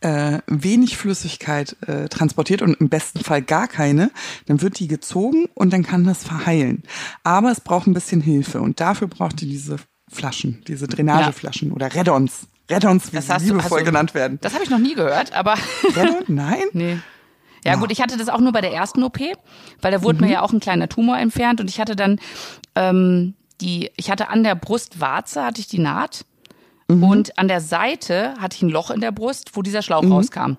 äh, 0.00 0.38
wenig 0.46 0.96
Flüssigkeit 0.96 1.76
äh, 1.86 2.08
transportiert 2.08 2.62
und 2.62 2.74
im 2.80 2.88
besten 2.88 3.20
Fall 3.20 3.42
gar 3.42 3.68
keine, 3.68 4.10
dann 4.46 4.62
wird 4.62 4.78
die 4.78 4.88
gezogen 4.88 5.48
und 5.54 5.72
dann 5.72 5.82
kann 5.82 6.04
das 6.04 6.24
verheilen. 6.24 6.82
Aber 7.24 7.50
es 7.50 7.60
braucht 7.60 7.86
ein 7.86 7.94
bisschen 7.94 8.20
Hilfe 8.20 8.60
und 8.60 8.80
dafür 8.80 9.08
braucht 9.08 9.42
ihr 9.42 9.48
diese 9.48 9.76
Flaschen, 10.08 10.62
diese 10.66 10.86
Drainageflaschen 10.86 11.68
ja. 11.68 11.74
oder 11.74 11.94
Reddons. 11.94 12.48
Reddons, 12.70 13.12
wie 13.12 13.16
das 13.16 13.26
sie 13.26 13.48
liebevoll 13.48 13.80
du, 13.80 13.86
genannt 13.86 14.14
werden. 14.14 14.38
Das 14.42 14.54
habe 14.54 14.62
ich 14.62 14.70
noch 14.70 14.78
nie 14.78 14.94
gehört, 14.94 15.32
aber. 15.32 15.54
Reddon? 15.96 16.24
Nein? 16.28 16.64
Nee. 16.72 16.98
Ja, 17.64 17.74
gut, 17.74 17.90
ich 17.90 18.00
hatte 18.00 18.16
das 18.16 18.28
auch 18.28 18.38
nur 18.38 18.52
bei 18.52 18.60
der 18.60 18.72
ersten 18.72 19.02
OP, 19.02 19.18
weil 19.82 19.92
da 19.92 20.02
wurde 20.02 20.18
mhm. 20.18 20.26
mir 20.26 20.32
ja 20.34 20.42
auch 20.42 20.52
ein 20.52 20.60
kleiner 20.60 20.88
Tumor 20.88 21.18
entfernt 21.18 21.60
und 21.60 21.68
ich 21.68 21.80
hatte 21.80 21.96
dann 21.96 22.18
ähm, 22.74 23.34
die, 23.60 23.90
ich 23.96 24.10
hatte 24.10 24.28
an 24.28 24.44
der 24.44 24.54
Brustwarze 24.54 25.44
hatte 25.44 25.60
ich 25.60 25.66
die 25.66 25.80
Naht 25.80 26.24
Mhm. 26.88 27.04
Und 27.04 27.38
an 27.38 27.48
der 27.48 27.60
Seite 27.60 28.34
hatte 28.40 28.56
ich 28.56 28.62
ein 28.62 28.70
Loch 28.70 28.90
in 28.90 29.00
der 29.00 29.12
Brust, 29.12 29.50
wo 29.54 29.62
dieser 29.62 29.82
Schlauch 29.82 30.02
mhm. 30.02 30.12
rauskam. 30.12 30.56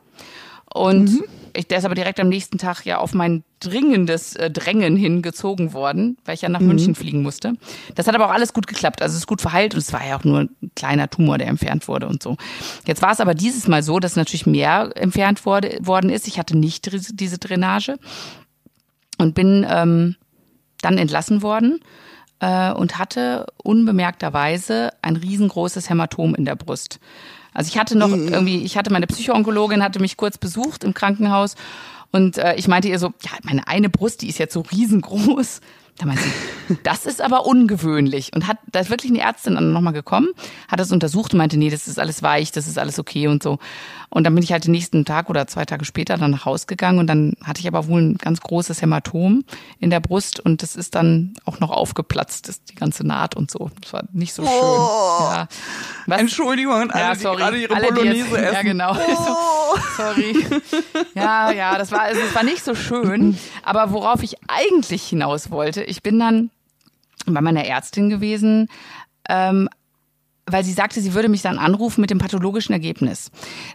Und 0.72 1.12
mhm. 1.12 1.24
ich, 1.54 1.68
der 1.68 1.80
ist 1.80 1.86
aber 1.86 1.96
direkt 1.96 2.20
am 2.20 2.30
nächsten 2.30 2.60
Tag 2.60 2.86
ja 2.86 3.00
auf 3.00 3.15
mein 3.15 3.44
dringendes 3.60 4.36
äh, 4.36 4.52
Drängen 4.52 4.96
hingezogen 4.96 5.74
worden, 5.74 6.18
weil 6.26 6.36
ich 6.36 6.44
ja 6.44 6.50
nach 6.50 6.60
mhm. 6.60 6.68
München 6.68 6.96
fliegen 6.96 7.24
musste. 7.24 7.54
Das 7.96 8.08
hat 8.08 8.13
aber 8.13 8.28
auch 8.28 8.34
alles 8.34 8.54
gut 8.54 8.68
geklappt. 8.68 9.02
Also 9.02 9.13
es 9.13 9.22
ist 9.22 9.28
gut 9.28 9.42
verheilt 9.42 9.74
und 9.74 9.80
es 9.80 9.92
war 9.92 10.06
ja 10.06 10.18
auch 10.18 10.24
nur 10.24 10.42
ein 10.42 10.50
kleiner 10.76 11.10
Tumor, 11.10 11.39
der 11.39 11.48
entfernt 11.48 11.88
wurde 11.88 12.08
und 12.08 12.22
so. 12.22 12.38
Jetzt 12.86 13.02
war 13.02 13.12
es 13.12 13.20
aber 13.20 13.34
dieses 13.34 13.68
Mal 13.68 13.82
so, 13.82 14.00
dass 14.00 14.15
natürlich 14.15 14.46
mehr 14.46 14.92
entfernt 14.96 15.46
wurde, 15.46 15.80
worden 15.82 16.12
ist. 16.12 16.28
Ich 16.28 16.38
hatte 16.38 16.56
nicht 16.56 16.89
diese 17.20 17.39
Drainage 17.39 17.98
und 19.18 19.34
bin 19.34 19.65
ähm, 19.68 20.15
dann 20.82 21.00
entlassen 21.00 21.42
worden 21.42 21.80
äh, 22.39 22.71
und 22.71 22.97
hatte 22.97 23.47
unbemerkterweise 23.63 24.91
ein 25.02 25.15
riesengroßes 25.15 25.89
Hämatom 25.89 26.36
in 26.36 26.45
der 26.45 26.56
Brust. 26.56 26.99
Also 27.54 27.69
ich 27.69 27.80
hatte 27.80 27.97
noch 27.97 28.10
mhm. 28.10 28.28
irgendwie, 28.30 28.63
ich 28.63 28.78
hatte 28.78 28.91
meine 28.91 29.08
Psychoonkologin, 29.08 29.84
hatte 29.84 29.99
mich 29.99 30.17
kurz 30.17 30.38
besucht 30.38 30.84
im 30.84 30.93
Krankenhaus 30.93 31.56
und 32.12 32.38
äh, 32.38 32.56
ich 32.56 32.67
meinte 32.67 32.88
ihr 32.88 32.99
so, 32.99 33.08
ja, 33.23 33.32
meine 33.43 33.67
eine 33.67 33.89
Brust, 33.89 34.21
die 34.21 34.30
ist 34.30 34.39
jetzt 34.39 34.54
so 34.54 34.62
riesengroß. 34.62 35.62
Da 36.00 36.06
meinte 36.06 36.24
sie, 36.24 36.78
das 36.84 37.06
ist 37.06 37.22
aber 37.22 37.46
ungewöhnlich. 37.46 38.32
Und 38.34 38.48
hat, 38.48 38.58
da 38.72 38.80
ist 38.80 38.90
wirklich 38.90 39.12
eine 39.12 39.20
Ärztin 39.20 39.56
dann 39.56 39.74
nochmal 39.74 39.92
gekommen, 39.92 40.30
hat 40.70 40.80
das 40.80 40.94
untersucht 40.94 41.34
und 41.34 41.40
meinte, 41.40 41.58
nee, 41.58 41.70
das 41.70 41.90
ist 41.90 42.00
alles 42.00 42.24
weich, 42.24 42.54
das 42.54 42.68
ist 42.68 42.80
alles 42.80 43.00
okay 43.00 43.28
und 43.28 43.44
so. 43.44 43.60
Und 44.10 44.24
dann 44.24 44.34
bin 44.34 44.42
ich 44.44 44.54
halt 44.54 44.64
den 44.64 44.72
nächsten 44.72 45.04
Tag 45.04 45.30
oder 45.30 45.46
zwei 45.46 45.66
Tage 45.66 45.84
später 45.84 46.18
dann 46.18 46.32
nach 46.32 46.46
Hause 46.46 46.68
gegangen 46.68 47.00
und 47.00 47.08
dann 47.08 47.34
hatte 47.44 47.60
ich 47.60 47.68
aber 47.68 47.88
wohl 47.88 48.02
ein 48.02 48.18
ganz 48.18 48.40
großes 48.40 48.82
Hämatom 48.82 49.44
in 49.80 49.90
der 49.90 50.00
Brust 50.00 50.40
und 50.40 50.64
das 50.64 50.78
ist 50.78 50.96
dann 50.96 51.34
auch 51.44 51.60
noch 51.60 51.70
aufgeplatzt, 51.70 52.48
das, 52.48 52.64
die 52.64 52.76
ganze 52.76 53.06
Naht 53.06 53.36
und 53.36 53.52
so. 53.52 53.70
Das 53.82 53.92
war 53.92 54.06
nicht 54.14 54.34
so 54.34 54.44
schön. 54.44 54.52
Oh. 54.54 55.20
Ja. 55.20 55.48
Was? 56.10 56.19
Entschuldigung, 56.19 56.91
alle, 56.91 57.04
ja, 57.04 57.15
sorry. 57.15 57.36
die 57.36 57.41
gerade 57.41 57.58
ihre 57.58 57.76
alle, 57.76 57.88
Bolognese 57.88 58.17
jetzt, 58.32 58.34
essen. 58.34 58.54
Ja, 58.54 58.62
genau. 58.62 58.95
Oh. 58.95 59.78
sorry. 59.98 60.45
Ja, 61.15 61.52
ja, 61.52 61.78
das 61.78 61.91
war, 61.91 62.02
also, 62.02 62.19
das 62.22 62.34
war 62.34 62.43
nicht 62.43 62.63
so 62.63 62.76
schön. 62.76 63.38
Aber 63.63 63.91
worauf 63.91 64.24
ich 64.24 64.36
eigentlich 64.48 65.04
hinaus 65.04 65.52
wollte, 65.52 65.84
ich 65.84 66.02
bin 66.02 66.19
dann 66.19 66.50
bei 67.26 67.41
meiner 67.41 67.65
Ärztin 67.65 68.10
gewesen, 68.10 68.67
ähm, 69.28 69.69
weil 70.45 70.63
sie 70.63 70.74
sagte, 70.74 71.00
sie 71.02 71.13
würde 71.13 71.30
mich 71.30 71.43
dann 71.43 71.60
anrufen 71.60 72.02
mit 72.02 72.10
dem 72.10 72.17
pathologischen 72.17 72.74
Ergebnis. 72.74 73.30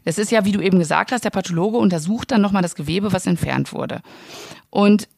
Das 0.04 0.18
ist 0.18 0.32
ja, 0.32 0.44
wie 0.44 0.52
du 0.52 0.60
eben 0.60 0.78
gesagt 0.78 1.12
hast, 1.12 1.24
der 1.24 1.30
Pathologe 1.30 1.76
untersucht 1.76 2.32
dann 2.32 2.40
nochmal 2.40 2.62
das 2.62 2.74
Gewebe, 2.74 3.12
was 3.12 3.26
entfernt 3.26 3.72
wurde. 3.72 4.00
Und 4.70 5.08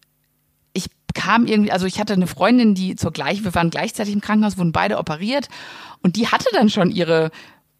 kam 1.16 1.46
irgendwie, 1.46 1.72
also 1.72 1.86
ich 1.86 1.98
hatte 1.98 2.12
eine 2.12 2.26
Freundin, 2.26 2.74
die 2.74 2.94
zur 2.94 3.10
gleichen, 3.10 3.44
wir 3.44 3.54
waren 3.54 3.70
gleichzeitig 3.70 4.14
im 4.14 4.20
Krankenhaus, 4.20 4.58
wurden 4.58 4.72
beide 4.72 4.98
operiert 4.98 5.48
und 6.02 6.16
die 6.16 6.28
hatte 6.28 6.46
dann 6.52 6.68
schon 6.68 6.90
ihre 6.90 7.30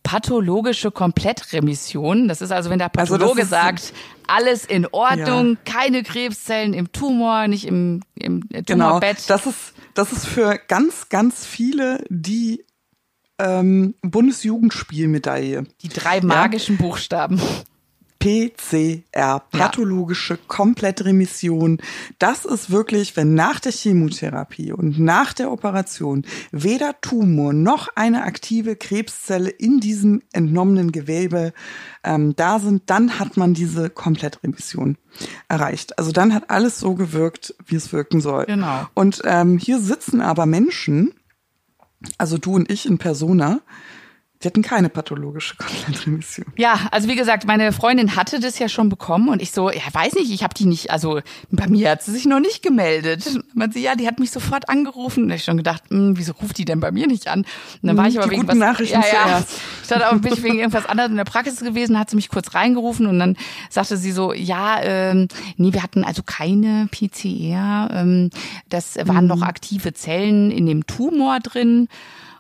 pathologische 0.02 0.90
Komplettremission. 0.90 2.28
Das 2.28 2.40
ist 2.40 2.50
also, 2.50 2.70
wenn 2.70 2.78
der 2.78 2.90
also 2.96 3.14
Pathologe 3.14 3.42
also 3.42 3.50
sagt, 3.50 3.92
alles 4.26 4.64
in 4.64 4.86
Ordnung, 4.86 5.58
ja. 5.66 5.72
keine 5.72 6.02
Krebszellen 6.02 6.74
im 6.74 6.90
Tumor, 6.92 7.46
nicht 7.46 7.66
im, 7.66 8.02
im 8.14 8.48
Tumorbett. 8.64 8.66
Genau, 8.66 9.28
das 9.28 9.46
ist, 9.46 9.74
das 9.94 10.12
ist 10.12 10.26
für 10.26 10.58
ganz, 10.68 11.08
ganz 11.08 11.44
viele, 11.44 12.04
die 12.08 12.64
ähm, 13.38 13.94
Bundesjugendspielmedaille. 14.02 15.66
Die 15.82 15.88
drei 15.88 16.20
magischen 16.20 16.76
ja. 16.76 16.82
Buchstaben. 16.82 17.40
PCR, 18.26 19.40
pathologische 19.52 20.34
ja. 20.34 20.40
Komplettremission. 20.48 21.78
Das 22.18 22.44
ist 22.44 22.70
wirklich, 22.70 23.16
wenn 23.16 23.34
nach 23.34 23.60
der 23.60 23.70
Chemotherapie 23.70 24.72
und 24.72 24.98
nach 24.98 25.32
der 25.32 25.52
Operation 25.52 26.24
weder 26.50 27.00
Tumor 27.00 27.52
noch 27.52 27.88
eine 27.94 28.24
aktive 28.24 28.74
Krebszelle 28.74 29.48
in 29.48 29.78
diesem 29.78 30.22
entnommenen 30.32 30.90
Gewebe 30.90 31.52
ähm, 32.02 32.34
da 32.34 32.58
sind, 32.58 32.90
dann 32.90 33.20
hat 33.20 33.36
man 33.36 33.54
diese 33.54 33.90
Komplettremission 33.90 34.98
erreicht. 35.48 35.96
Also 35.96 36.10
dann 36.10 36.34
hat 36.34 36.50
alles 36.50 36.80
so 36.80 36.94
gewirkt, 36.94 37.54
wie 37.64 37.76
es 37.76 37.92
wirken 37.92 38.20
soll. 38.20 38.46
Genau. 38.46 38.88
Und 38.94 39.22
ähm, 39.24 39.56
hier 39.56 39.78
sitzen 39.78 40.20
aber 40.20 40.46
Menschen, 40.46 41.14
also 42.18 42.38
du 42.38 42.56
und 42.56 42.72
ich 42.72 42.86
in 42.86 42.98
Persona, 42.98 43.60
Sie 44.38 44.48
hatten 44.48 44.60
keine 44.60 44.90
pathologische 44.90 45.56
Komplettremission. 45.56 46.46
Ja, 46.58 46.78
also 46.90 47.08
wie 47.08 47.16
gesagt, 47.16 47.46
meine 47.46 47.72
Freundin 47.72 48.16
hatte 48.16 48.38
das 48.38 48.58
ja 48.58 48.68
schon 48.68 48.90
bekommen 48.90 49.30
und 49.30 49.40
ich 49.40 49.50
so, 49.50 49.70
ja, 49.70 49.80
weiß 49.90 50.14
nicht, 50.14 50.30
ich 50.30 50.42
habe 50.42 50.52
die 50.52 50.66
nicht, 50.66 50.90
also 50.90 51.20
bei 51.50 51.66
mir 51.68 51.90
hat 51.90 52.02
sie 52.02 52.12
sich 52.12 52.26
noch 52.26 52.40
nicht 52.40 52.62
gemeldet. 52.62 53.26
Man 53.54 53.72
sie, 53.72 53.80
ja, 53.80 53.94
die 53.96 54.06
hat 54.06 54.18
mich 54.20 54.30
sofort 54.30 54.68
angerufen 54.68 55.24
und 55.24 55.30
ich 55.30 55.44
schon 55.44 55.56
gedacht, 55.56 55.84
hm, 55.88 56.18
wieso 56.18 56.32
ruft 56.32 56.58
die 56.58 56.66
denn 56.66 56.80
bei 56.80 56.90
mir 56.92 57.06
nicht 57.06 57.28
an? 57.28 57.40
Und 57.80 57.86
dann 57.88 57.96
war 57.96 58.08
ich 58.08 58.18
aber 58.18 58.26
die 58.26 58.32
wegen 58.32 58.42
guten 58.42 58.60
was, 58.60 58.68
Nachrichten 58.68 59.00
ja, 59.00 59.06
ja, 59.06 59.22
zuerst. 59.24 59.60
ich 59.82 59.88
dachte 59.88 60.06
aber 60.06 60.18
bin 60.18 60.32
ich 60.34 60.42
wegen 60.42 60.58
irgendwas 60.58 60.84
anderes 60.86 61.10
in 61.10 61.16
der 61.16 61.24
Praxis 61.24 61.60
gewesen, 61.60 61.98
hat 61.98 62.10
sie 62.10 62.16
mich 62.16 62.28
kurz 62.28 62.54
reingerufen 62.54 63.06
und 63.06 63.18
dann 63.18 63.36
sagte 63.70 63.96
sie 63.96 64.12
so, 64.12 64.34
ja, 64.34 64.80
ähm, 64.82 65.28
nee, 65.56 65.72
wir 65.72 65.82
hatten 65.82 66.04
also 66.04 66.22
keine 66.22 66.88
PCR, 66.90 67.88
ähm, 67.92 68.30
das 68.68 68.96
waren 68.96 69.24
Mhm. 69.24 69.28
noch 69.28 69.42
aktive 69.42 69.94
Zellen 69.94 70.50
in 70.50 70.66
dem 70.66 70.86
Tumor 70.86 71.40
drin. 71.40 71.88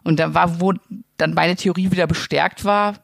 Und 0.04 0.20
da 0.20 0.34
war, 0.34 0.60
wo 0.60 0.72
dann 1.16 1.34
meine 1.34 1.56
Theorie 1.56 1.90
wieder 1.90 2.06
bestärkt 2.06 2.64
war, 2.64 2.94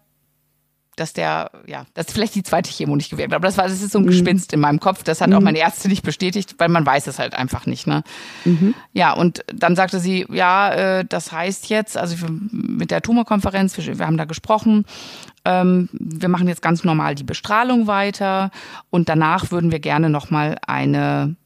dass 0.96 1.14
der, 1.14 1.50
ja, 1.66 1.86
dass 1.94 2.12
vielleicht 2.12 2.34
die 2.34 2.42
zweite 2.42 2.70
Chemo 2.70 2.94
nicht 2.96 3.08
gewirkt 3.08 3.32
hat. 3.32 3.36
Aber 3.36 3.48
das 3.48 3.56
war, 3.56 3.64
das 3.64 3.80
ist 3.80 3.92
so 3.92 3.98
Mhm. 3.98 4.04
ein 4.04 4.08
Gespinst 4.08 4.52
in 4.52 4.60
meinem 4.60 4.78
Kopf. 4.78 5.02
Das 5.02 5.22
hat 5.22 5.32
auch 5.32 5.40
meine 5.40 5.58
Ärzte 5.58 5.88
nicht 5.88 6.02
bestätigt, 6.02 6.56
weil 6.58 6.68
man 6.68 6.84
weiß 6.84 7.06
es 7.06 7.18
halt 7.18 7.32
einfach 7.34 7.64
nicht, 7.64 7.86
ne? 7.86 8.02
Mhm. 8.44 8.74
Ja, 8.92 9.14
und 9.14 9.42
dann 9.54 9.74
sagte 9.74 10.00
sie, 10.00 10.26
ja, 10.30 10.70
äh, 11.00 11.04
das 11.06 11.32
heißt 11.32 11.70
jetzt, 11.70 11.96
also 11.96 12.20
wir, 12.20 12.28
mit 12.30 12.90
der 12.90 13.00
Tumorkonferenz, 13.00 13.74
wir, 13.78 13.98
wir 13.98 14.06
haben 14.06 14.18
da 14.18 14.26
gesprochen, 14.26 14.84
ähm, 15.46 15.88
wir 15.92 16.28
machen 16.28 16.46
jetzt 16.46 16.60
ganz 16.60 16.84
normal 16.84 17.14
die 17.14 17.24
Bestrahlung 17.24 17.86
weiter 17.86 18.50
und 18.90 19.08
danach 19.08 19.50
würden 19.50 19.70
wir 19.72 19.80
gerne 19.80 20.10
nochmal 20.10 20.58
eine 20.66 21.36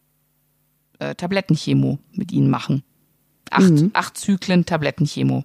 äh, 0.98 1.14
Tablettenchemo 1.14 2.00
mit 2.14 2.33
ihnen 2.33 2.50
machen. 2.50 2.83
Acht, 3.50 3.70
acht 3.92 4.18
Zyklen 4.18 4.66
Tablettenchemo 4.66 5.44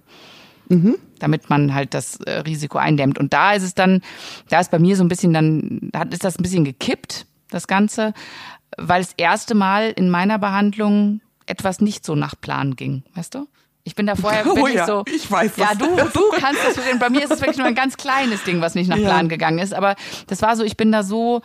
damit 1.22 1.48
man 1.50 1.72
halt 1.74 1.94
das 1.94 2.16
äh, 2.20 2.40
Risiko 2.40 2.78
eindämmt. 2.78 3.18
Und 3.18 3.32
da 3.32 3.52
ist 3.52 3.62
es 3.62 3.74
dann, 3.74 4.02
da 4.48 4.60
ist 4.60 4.70
bei 4.70 4.78
mir 4.78 4.96
so 4.96 5.04
ein 5.04 5.08
bisschen 5.08 5.32
dann, 5.32 5.90
hat, 5.94 6.12
ist 6.12 6.24
das 6.24 6.38
ein 6.38 6.42
bisschen 6.42 6.64
gekippt, 6.64 7.26
das 7.50 7.66
Ganze, 7.66 8.12
weil 8.76 9.02
das 9.02 9.12
erste 9.16 9.54
Mal 9.54 9.90
in 9.90 10.10
meiner 10.10 10.38
Behandlung 10.38 11.20
etwas 11.46 11.80
nicht 11.80 12.04
so 12.04 12.14
nach 12.14 12.34
Plan 12.40 12.76
ging, 12.76 13.02
weißt 13.14 13.34
du? 13.34 13.46
Ich 13.84 13.96
bin 13.96 14.06
da 14.06 14.14
vorher 14.14 14.46
Oh 14.46 14.54
wirklich 14.56 14.76
ja, 14.76 14.86
so. 14.86 15.02
ich 15.06 15.28
weiß, 15.30 15.56
Ja, 15.56 15.74
du, 15.74 15.86
du 15.86 16.20
kannst 16.38 16.64
das 16.64 16.74
verstehen. 16.74 16.98
Bei 17.00 17.10
mir 17.10 17.24
ist 17.24 17.32
es 17.32 17.40
wirklich 17.40 17.58
nur 17.58 17.66
ein 17.66 17.74
ganz 17.74 17.96
kleines 17.96 18.44
Ding, 18.44 18.60
was 18.60 18.74
nicht 18.76 18.88
nach 18.88 18.96
Ja. 18.96 19.08
Plan 19.08 19.28
gegangen 19.28 19.58
ist. 19.58 19.74
Aber 19.74 19.96
das 20.28 20.40
war 20.40 20.54
so, 20.56 20.62
ich 20.62 20.76
bin 20.76 20.92
da 20.92 21.02
so, 21.02 21.42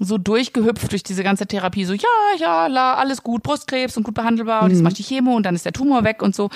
so 0.00 0.18
durchgehüpft 0.18 0.90
durch 0.90 1.04
diese 1.04 1.22
ganze 1.22 1.46
Therapie. 1.46 1.84
So, 1.84 1.92
ja, 1.94 2.08
ja, 2.38 2.66
la, 2.66 2.94
alles 2.94 3.22
gut, 3.22 3.44
Brustkrebs 3.44 3.96
und 3.96 4.02
gut 4.02 4.14
behandelbar. 4.14 4.62
Und 4.64 4.70
jetzt 4.72 4.82
mach 4.82 4.90
ich 4.90 4.96
die 4.96 5.04
Chemo 5.04 5.36
und 5.36 5.44
dann 5.46 5.54
ist 5.54 5.64
der 5.64 5.72
Tumor 5.72 6.02
weg 6.02 6.22
und 6.22 6.34
so. 6.34 6.50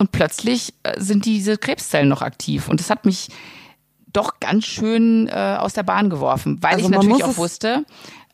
Und 0.00 0.12
plötzlich 0.12 0.72
äh, 0.82 0.98
sind 0.98 1.26
diese 1.26 1.58
Krebszellen 1.58 2.08
noch 2.08 2.22
aktiv. 2.22 2.68
Und 2.68 2.80
das 2.80 2.88
hat 2.88 3.04
mich 3.04 3.28
doch 4.12 4.40
ganz 4.40 4.64
schön 4.64 5.28
äh, 5.28 5.56
aus 5.58 5.74
der 5.74 5.82
Bahn 5.84 6.08
geworfen, 6.10 6.58
weil 6.62 6.74
Also 6.74 6.86
ich 6.86 6.90
natürlich 6.90 7.22
auch 7.22 7.36
wusste, 7.36 7.84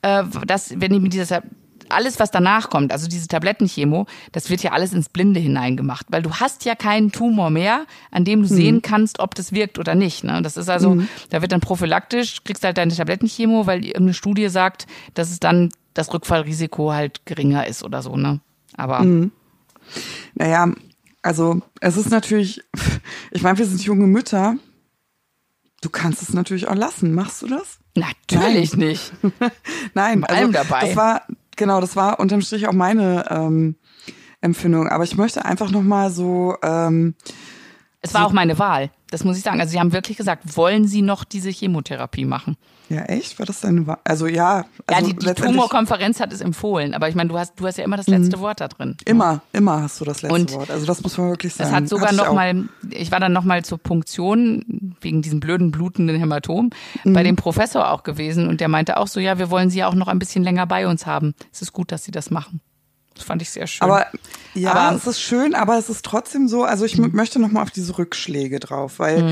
äh, 0.02 0.22
dass 0.46 0.80
wenn 0.80 0.94
ich 0.94 1.00
mit 1.00 1.12
dieser 1.12 1.42
alles, 1.88 2.18
was 2.18 2.30
danach 2.32 2.70
kommt, 2.70 2.90
also 2.92 3.06
diese 3.08 3.28
Tablettenchemo, 3.28 4.06
das 4.32 4.48
wird 4.50 4.60
ja 4.62 4.72
alles 4.72 4.92
ins 4.92 5.08
Blinde 5.08 5.38
hineingemacht, 5.38 6.06
weil 6.10 6.22
du 6.22 6.34
hast 6.34 6.64
ja 6.64 6.74
keinen 6.74 7.12
Tumor 7.12 7.50
mehr, 7.50 7.84
an 8.10 8.24
dem 8.24 8.42
du 8.42 8.48
Mhm. 8.48 8.56
sehen 8.56 8.82
kannst, 8.82 9.20
ob 9.20 9.34
das 9.36 9.52
wirkt 9.52 9.78
oder 9.78 9.94
nicht. 9.94 10.24
Ne? 10.24 10.42
Das 10.42 10.56
ist 10.56 10.68
also, 10.68 10.96
da 11.30 11.42
wird 11.42 11.52
dann 11.52 11.60
prophylaktisch, 11.60 12.42
kriegst 12.44 12.64
halt 12.64 12.78
deine 12.78 12.94
Tablettenchemo, 12.94 13.66
weil 13.66 13.84
irgendeine 13.84 14.14
Studie 14.14 14.48
sagt, 14.48 14.86
dass 15.14 15.30
es 15.30 15.38
dann 15.40 15.70
das 15.94 16.12
Rückfallrisiko 16.12 16.92
halt 16.92 17.24
geringer 17.26 17.66
ist 17.66 17.82
oder 17.84 18.02
so. 18.02 18.16
Ne? 18.16 18.40
Aber 18.76 19.00
Mhm. 19.02 19.30
Naja, 20.34 20.68
also 21.26 21.60
es 21.80 21.96
ist 21.96 22.10
natürlich, 22.10 22.62
ich 23.32 23.42
meine, 23.42 23.58
wir 23.58 23.66
sind 23.66 23.82
junge 23.82 24.06
Mütter. 24.06 24.56
Du 25.82 25.90
kannst 25.90 26.22
es 26.22 26.32
natürlich 26.32 26.68
auch 26.68 26.74
lassen. 26.74 27.14
Machst 27.14 27.42
du 27.42 27.48
das? 27.48 27.80
natürlich 27.96 28.76
nicht. 28.76 29.12
Nein, 29.94 30.20
Bei 30.20 30.28
allem 30.28 30.54
also, 30.54 30.68
dabei. 30.70 30.86
Das 30.86 30.96
war, 30.96 31.22
genau, 31.56 31.80
das 31.80 31.96
war 31.96 32.20
unterm 32.20 32.42
Strich 32.42 32.68
auch 32.68 32.72
meine 32.72 33.24
ähm, 33.30 33.76
Empfindung. 34.40 34.88
Aber 34.88 35.02
ich 35.02 35.16
möchte 35.16 35.44
einfach 35.44 35.70
nochmal 35.70 36.10
so, 36.10 36.56
ähm, 36.62 37.14
Es 38.02 38.14
war 38.14 38.26
auch 38.26 38.32
meine 38.32 38.58
Wahl, 38.58 38.90
das 39.10 39.22
muss 39.24 39.36
ich 39.36 39.42
sagen. 39.42 39.60
Also 39.60 39.72
sie 39.72 39.80
haben 39.80 39.92
wirklich 39.92 40.16
gesagt, 40.16 40.56
wollen 40.56 40.86
Sie 40.88 41.02
noch 41.02 41.24
diese 41.24 41.50
Chemotherapie 41.50 42.24
machen? 42.24 42.56
ja 42.88 43.02
echt, 43.02 43.40
war 43.40 43.46
das 43.46 43.60
deine 43.62 43.84
Wahl? 43.88 43.98
Also 44.04 44.28
ja, 44.28 44.64
also 44.86 45.06
ja, 45.08 45.12
die, 45.12 45.16
die 45.16 45.34
Tumorkonferenz 45.34 46.20
hat 46.20 46.32
es 46.32 46.40
empfohlen, 46.40 46.94
aber 46.94 47.08
ich 47.08 47.16
meine, 47.16 47.28
du 47.28 47.36
hast, 47.36 47.54
du 47.58 47.66
hast 47.66 47.78
ja 47.78 47.84
immer 47.84 47.96
das 47.96 48.06
letzte 48.06 48.38
Wort 48.38 48.60
da 48.60 48.68
drin. 48.68 48.96
immer, 49.06 49.40
immer 49.52 49.82
hast 49.82 50.00
du 50.00 50.04
das 50.04 50.22
letzte 50.22 50.32
Und 50.34 50.52
Wort. 50.52 50.70
Also 50.70 50.86
das 50.86 51.02
muss 51.02 51.18
man 51.18 51.30
wirklich 51.30 51.52
sagen. 51.54 51.68
Das 51.70 51.76
hat 51.76 51.88
sogar 51.88 52.06
Hatte 52.08 52.14
ich 52.14 52.20
noch 52.22 52.28
auch. 52.28 52.34
mal, 52.34 52.68
ich 52.90 53.10
war 53.10 53.18
dann 53.18 53.32
noch 53.32 53.42
mal 53.42 53.64
zur 53.64 53.78
Punktion 53.78 54.94
wegen 55.00 55.20
diesem 55.20 55.40
blöden 55.40 55.72
blutenden 55.72 56.16
Hämatom 56.16 56.70
Mhm. 57.02 57.12
bei 57.12 57.24
dem 57.24 57.34
Professor 57.34 57.90
auch 57.90 58.04
gewesen 58.04 58.48
und 58.48 58.60
der 58.60 58.68
meinte 58.68 58.98
auch 58.98 59.08
so, 59.08 59.18
ja, 59.18 59.36
wir 59.38 59.50
wollen 59.50 59.68
Sie 59.68 59.78
ja 59.80 59.88
auch 59.88 59.94
noch 59.96 60.06
ein 60.08 60.20
bisschen 60.20 60.44
länger 60.44 60.66
bei 60.66 60.86
uns 60.86 61.06
haben. 61.06 61.34
Es 61.52 61.62
ist 61.62 61.72
gut, 61.72 61.90
dass 61.90 62.04
Sie 62.04 62.12
das 62.12 62.30
machen. 62.30 62.60
Das 63.16 63.24
fand 63.24 63.42
ich 63.42 63.50
sehr 63.50 63.66
schön. 63.66 63.82
Aber 63.88 64.06
ja, 64.54 64.72
Aber- 64.72 64.96
es 64.96 65.06
ist 65.06 65.20
schön, 65.20 65.54
aber 65.54 65.78
es 65.78 65.88
ist 65.90 66.04
trotzdem 66.04 66.48
so, 66.48 66.64
also 66.64 66.84
ich 66.84 66.98
m- 66.98 67.10
möchte 67.12 67.38
noch 67.38 67.50
mal 67.50 67.62
auf 67.62 67.70
diese 67.70 67.96
Rückschläge 67.98 68.60
drauf, 68.60 68.98
weil 68.98 69.22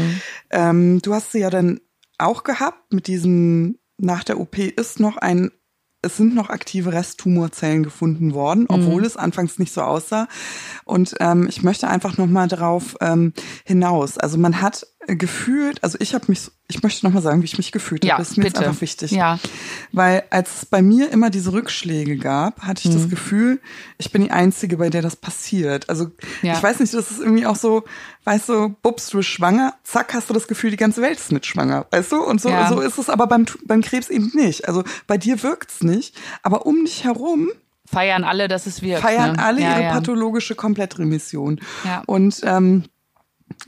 ähm, 0.50 1.00
du 1.02 1.14
hast 1.14 1.32
sie 1.32 1.38
ja 1.40 1.50
dann 1.50 1.80
auch 2.18 2.44
gehabt 2.44 2.92
mit 2.92 3.06
diesem, 3.06 3.78
nach 3.98 4.24
der 4.24 4.40
OP 4.40 4.58
ist 4.58 5.00
noch 5.00 5.16
ein, 5.16 5.50
es 6.02 6.16
sind 6.18 6.34
noch 6.34 6.50
aktive 6.50 6.92
Resttumorzellen 6.92 7.82
gefunden 7.82 8.34
worden, 8.34 8.66
obwohl 8.68 9.04
es 9.06 9.16
anfangs 9.16 9.58
nicht 9.58 9.72
so 9.72 9.80
aussah. 9.80 10.28
Und 10.84 11.14
ähm, 11.20 11.46
ich 11.48 11.62
möchte 11.62 11.88
einfach 11.88 12.18
noch 12.18 12.26
mal 12.26 12.46
darauf 12.46 12.96
ähm, 13.00 13.32
hinaus. 13.64 14.18
Also 14.18 14.36
man 14.36 14.60
hat 14.60 14.86
gefühlt, 15.06 15.82
also 15.84 15.98
ich 16.00 16.14
habe 16.14 16.24
mich, 16.28 16.50
ich 16.68 16.82
möchte 16.82 17.04
noch 17.06 17.12
mal 17.12 17.20
sagen, 17.22 17.40
wie 17.42 17.46
ich 17.46 17.56
mich 17.58 17.72
gefühlt 17.72 18.04
Ja, 18.04 18.14
habe. 18.14 18.22
Das 18.22 18.30
ist 18.32 18.36
mir 18.36 18.44
bitte. 18.44 18.60
jetzt 18.60 18.68
einfach 18.68 18.80
wichtig. 18.80 19.10
Ja. 19.10 19.38
Weil 19.92 20.24
als 20.30 20.58
es 20.62 20.66
bei 20.66 20.82
mir 20.82 21.10
immer 21.10 21.30
diese 21.30 21.52
Rückschläge 21.52 22.16
gab, 22.16 22.62
hatte 22.62 22.82
ich 22.88 22.94
Mhm. 22.94 23.00
das 23.00 23.10
Gefühl, 23.10 23.60
ich 23.98 24.10
bin 24.12 24.22
die 24.22 24.30
Einzige, 24.30 24.76
bei 24.78 24.88
der 24.90 25.02
das 25.02 25.16
passiert. 25.16 25.88
Also 25.88 26.10
Ja. 26.42 26.54
ich 26.54 26.62
weiß 26.62 26.80
nicht, 26.80 26.94
das 26.94 27.10
ist 27.10 27.20
irgendwie 27.20 27.46
auch 27.46 27.56
so, 27.56 27.84
weißt 28.24 28.48
du, 28.48 28.68
bubst 28.82 29.12
du 29.12 29.18
bist 29.18 29.28
schwanger, 29.28 29.74
zack, 29.84 30.14
hast 30.14 30.30
du 30.30 30.34
das 30.34 30.48
Gefühl, 30.48 30.70
die 30.70 30.76
ganze 30.76 31.02
Welt 31.02 31.18
ist 31.18 31.32
mit 31.32 31.44
schwanger, 31.46 31.86
weißt 31.90 32.12
du? 32.12 32.22
Und 32.22 32.40
so, 32.40 32.48
Ja. 32.48 32.68
so 32.68 32.80
ist 32.80 32.98
es 32.98 33.10
aber 33.10 33.26
beim, 33.26 33.44
beim 33.66 33.82
Krebs 33.82 34.08
eben 34.10 34.30
nicht. 34.34 34.66
Also 34.68 34.84
bei 35.06 35.18
dir 35.18 35.42
wirkt's 35.42 35.82
nicht, 35.82 36.16
aber 36.42 36.66
um 36.66 36.84
dich 36.84 37.04
herum 37.04 37.50
feiern 37.86 38.24
alle, 38.24 38.48
dass 38.48 38.66
es 38.66 38.80
wirkt. 38.80 39.02
feiern 39.02 39.36
ne? 39.36 39.42
alle 39.44 39.60
ja, 39.60 39.72
ihre 39.72 39.82
ja. 39.84 39.92
pathologische 39.92 40.54
Komplettremission. 40.54 41.60
Ja. 41.84 42.02
Und 42.06 42.40
ähm, 42.42 42.84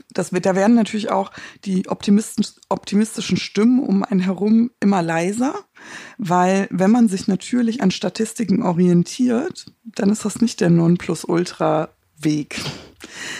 das 0.09 0.33
wird, 0.33 0.45
da 0.45 0.55
werden 0.55 0.75
natürlich 0.75 1.09
auch 1.11 1.31
die 1.65 1.87
optimistischen 1.87 3.37
Stimmen 3.37 3.79
um 3.79 4.03
einen 4.03 4.19
herum 4.19 4.71
immer 4.79 5.01
leiser, 5.01 5.55
weil 6.17 6.67
wenn 6.71 6.91
man 6.91 7.07
sich 7.07 7.27
natürlich 7.27 7.81
an 7.81 7.91
Statistiken 7.91 8.63
orientiert, 8.63 9.71
dann 9.83 10.09
ist 10.09 10.25
das 10.25 10.41
nicht 10.41 10.59
der 10.61 10.69
Nonplusultra-Weg. 10.69 12.59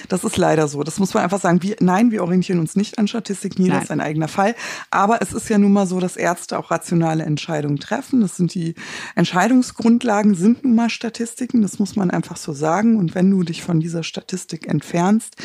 Das 0.07 0.23
ist 0.23 0.37
leider 0.37 0.67
so. 0.67 0.83
Das 0.83 0.99
muss 0.99 1.13
man 1.13 1.23
einfach 1.23 1.41
sagen. 1.41 1.61
Wir, 1.63 1.75
nein, 1.79 2.11
wir 2.11 2.23
orientieren 2.23 2.59
uns 2.59 2.75
nicht 2.75 2.99
an 2.99 3.07
Statistiken. 3.07 3.63
Jeder 3.63 3.75
Nein. 3.75 3.83
ist 3.83 3.91
ein 3.91 4.01
eigener 4.01 4.27
Fall. 4.27 4.55
Aber 4.91 5.21
es 5.21 5.33
ist 5.33 5.49
ja 5.49 5.57
nun 5.57 5.73
mal 5.73 5.87
so, 5.87 5.99
dass 5.99 6.15
Ärzte 6.15 6.57
auch 6.57 6.71
rationale 6.71 7.23
Entscheidungen 7.23 7.79
treffen. 7.79 8.21
Das 8.21 8.37
sind 8.37 8.53
die 8.53 8.75
Entscheidungsgrundlagen, 9.15 10.35
sind 10.35 10.63
nun 10.63 10.75
mal 10.75 10.89
Statistiken. 10.89 11.61
Das 11.61 11.79
muss 11.79 11.95
man 11.95 12.11
einfach 12.11 12.37
so 12.37 12.53
sagen. 12.53 12.97
Und 12.97 13.15
wenn 13.15 13.29
du 13.29 13.43
dich 13.43 13.63
von 13.63 13.79
dieser 13.79 14.03
Statistik 14.03 14.67
entfernst, 14.67 15.35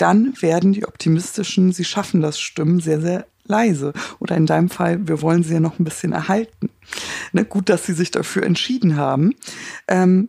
dann 0.00 0.34
werden 0.40 0.72
die 0.72 0.86
optimistischen, 0.86 1.72
sie 1.72 1.84
schaffen 1.84 2.20
das 2.20 2.40
Stimmen 2.40 2.80
sehr, 2.80 3.00
sehr 3.00 3.26
leise. 3.44 3.92
Oder 4.18 4.36
in 4.36 4.46
deinem 4.46 4.70
Fall, 4.70 5.06
wir 5.08 5.22
wollen 5.22 5.42
sie 5.42 5.54
ja 5.54 5.60
noch 5.60 5.78
ein 5.78 5.84
bisschen 5.84 6.12
erhalten. 6.12 6.70
Ne, 7.32 7.44
gut, 7.44 7.68
dass 7.68 7.84
sie 7.84 7.92
sich 7.92 8.10
dafür 8.10 8.44
entschieden 8.44 8.96
haben. 8.96 9.34
Ähm, 9.88 10.28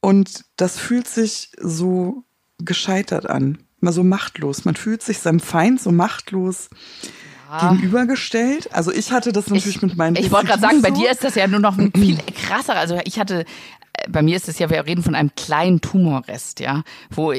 und 0.00 0.44
das 0.56 0.78
fühlt 0.78 1.08
sich 1.08 1.52
so 1.60 2.24
gescheitert 2.58 3.28
an, 3.28 3.58
mal 3.80 3.92
so 3.92 4.02
machtlos. 4.02 4.64
Man 4.64 4.76
fühlt 4.76 5.02
sich 5.02 5.18
seinem 5.18 5.40
Feind 5.40 5.80
so 5.80 5.92
machtlos 5.92 6.68
gegenübergestellt. 7.58 8.72
Also 8.72 8.92
ich 8.92 9.10
hatte 9.10 9.32
das 9.32 9.48
natürlich 9.48 9.82
mit 9.82 9.96
meinen 9.96 10.16
Ich 10.16 10.30
wollte 10.30 10.48
gerade 10.48 10.60
sagen, 10.60 10.82
bei 10.82 10.90
so. 10.90 11.00
dir 11.00 11.10
ist 11.10 11.24
das 11.24 11.34
ja 11.34 11.46
nur 11.46 11.60
noch 11.60 11.76
ein 11.76 11.92
viel 11.96 12.18
krasser. 12.46 12.76
Also 12.76 13.00
ich 13.04 13.18
hatte, 13.18 13.40
äh, 13.40 14.08
bei 14.08 14.22
mir 14.22 14.36
ist 14.36 14.48
es 14.48 14.58
ja, 14.58 14.70
wir 14.70 14.86
reden 14.86 15.02
von 15.02 15.14
einem 15.14 15.34
kleinen 15.34 15.80
Tumorrest, 15.80 16.60
ja, 16.60 16.84
wo 17.10 17.32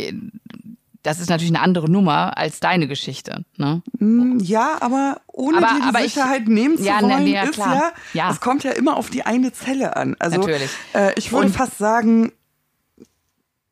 das 1.04 1.20
ist 1.20 1.30
natürlich 1.30 1.54
eine 1.54 1.62
andere 1.62 1.90
Nummer 1.90 2.38
als 2.38 2.60
deine 2.60 2.88
Geschichte. 2.88 3.44
Ne? 3.58 3.82
Mm, 3.98 4.38
ja, 4.40 4.78
aber 4.82 5.22
ohne 5.28 5.58
aber, 5.58 5.68
dir 5.68 5.82
die 5.82 5.88
aber 5.88 6.02
Sicherheit 6.02 6.44
ich, 6.44 6.50
nehmen 6.50 6.78
zu 6.78 6.84
ja, 6.84 7.02
wollen, 7.02 7.28
ja, 7.28 7.44
ist 7.44 7.58
ja, 7.58 7.92
ja, 8.14 8.32
es 8.32 8.40
kommt 8.40 8.64
ja 8.64 8.72
immer 8.72 8.98
auf 8.98 9.10
die 9.10 9.24
eine 9.24 9.52
Zelle 9.52 9.96
an. 9.96 10.16
Also 10.20 10.38
natürlich. 10.38 10.70
Äh, 10.94 11.14
ich 11.18 11.32
würde 11.32 11.48
Und, 11.48 11.54
fast 11.54 11.78
sagen, 11.78 12.32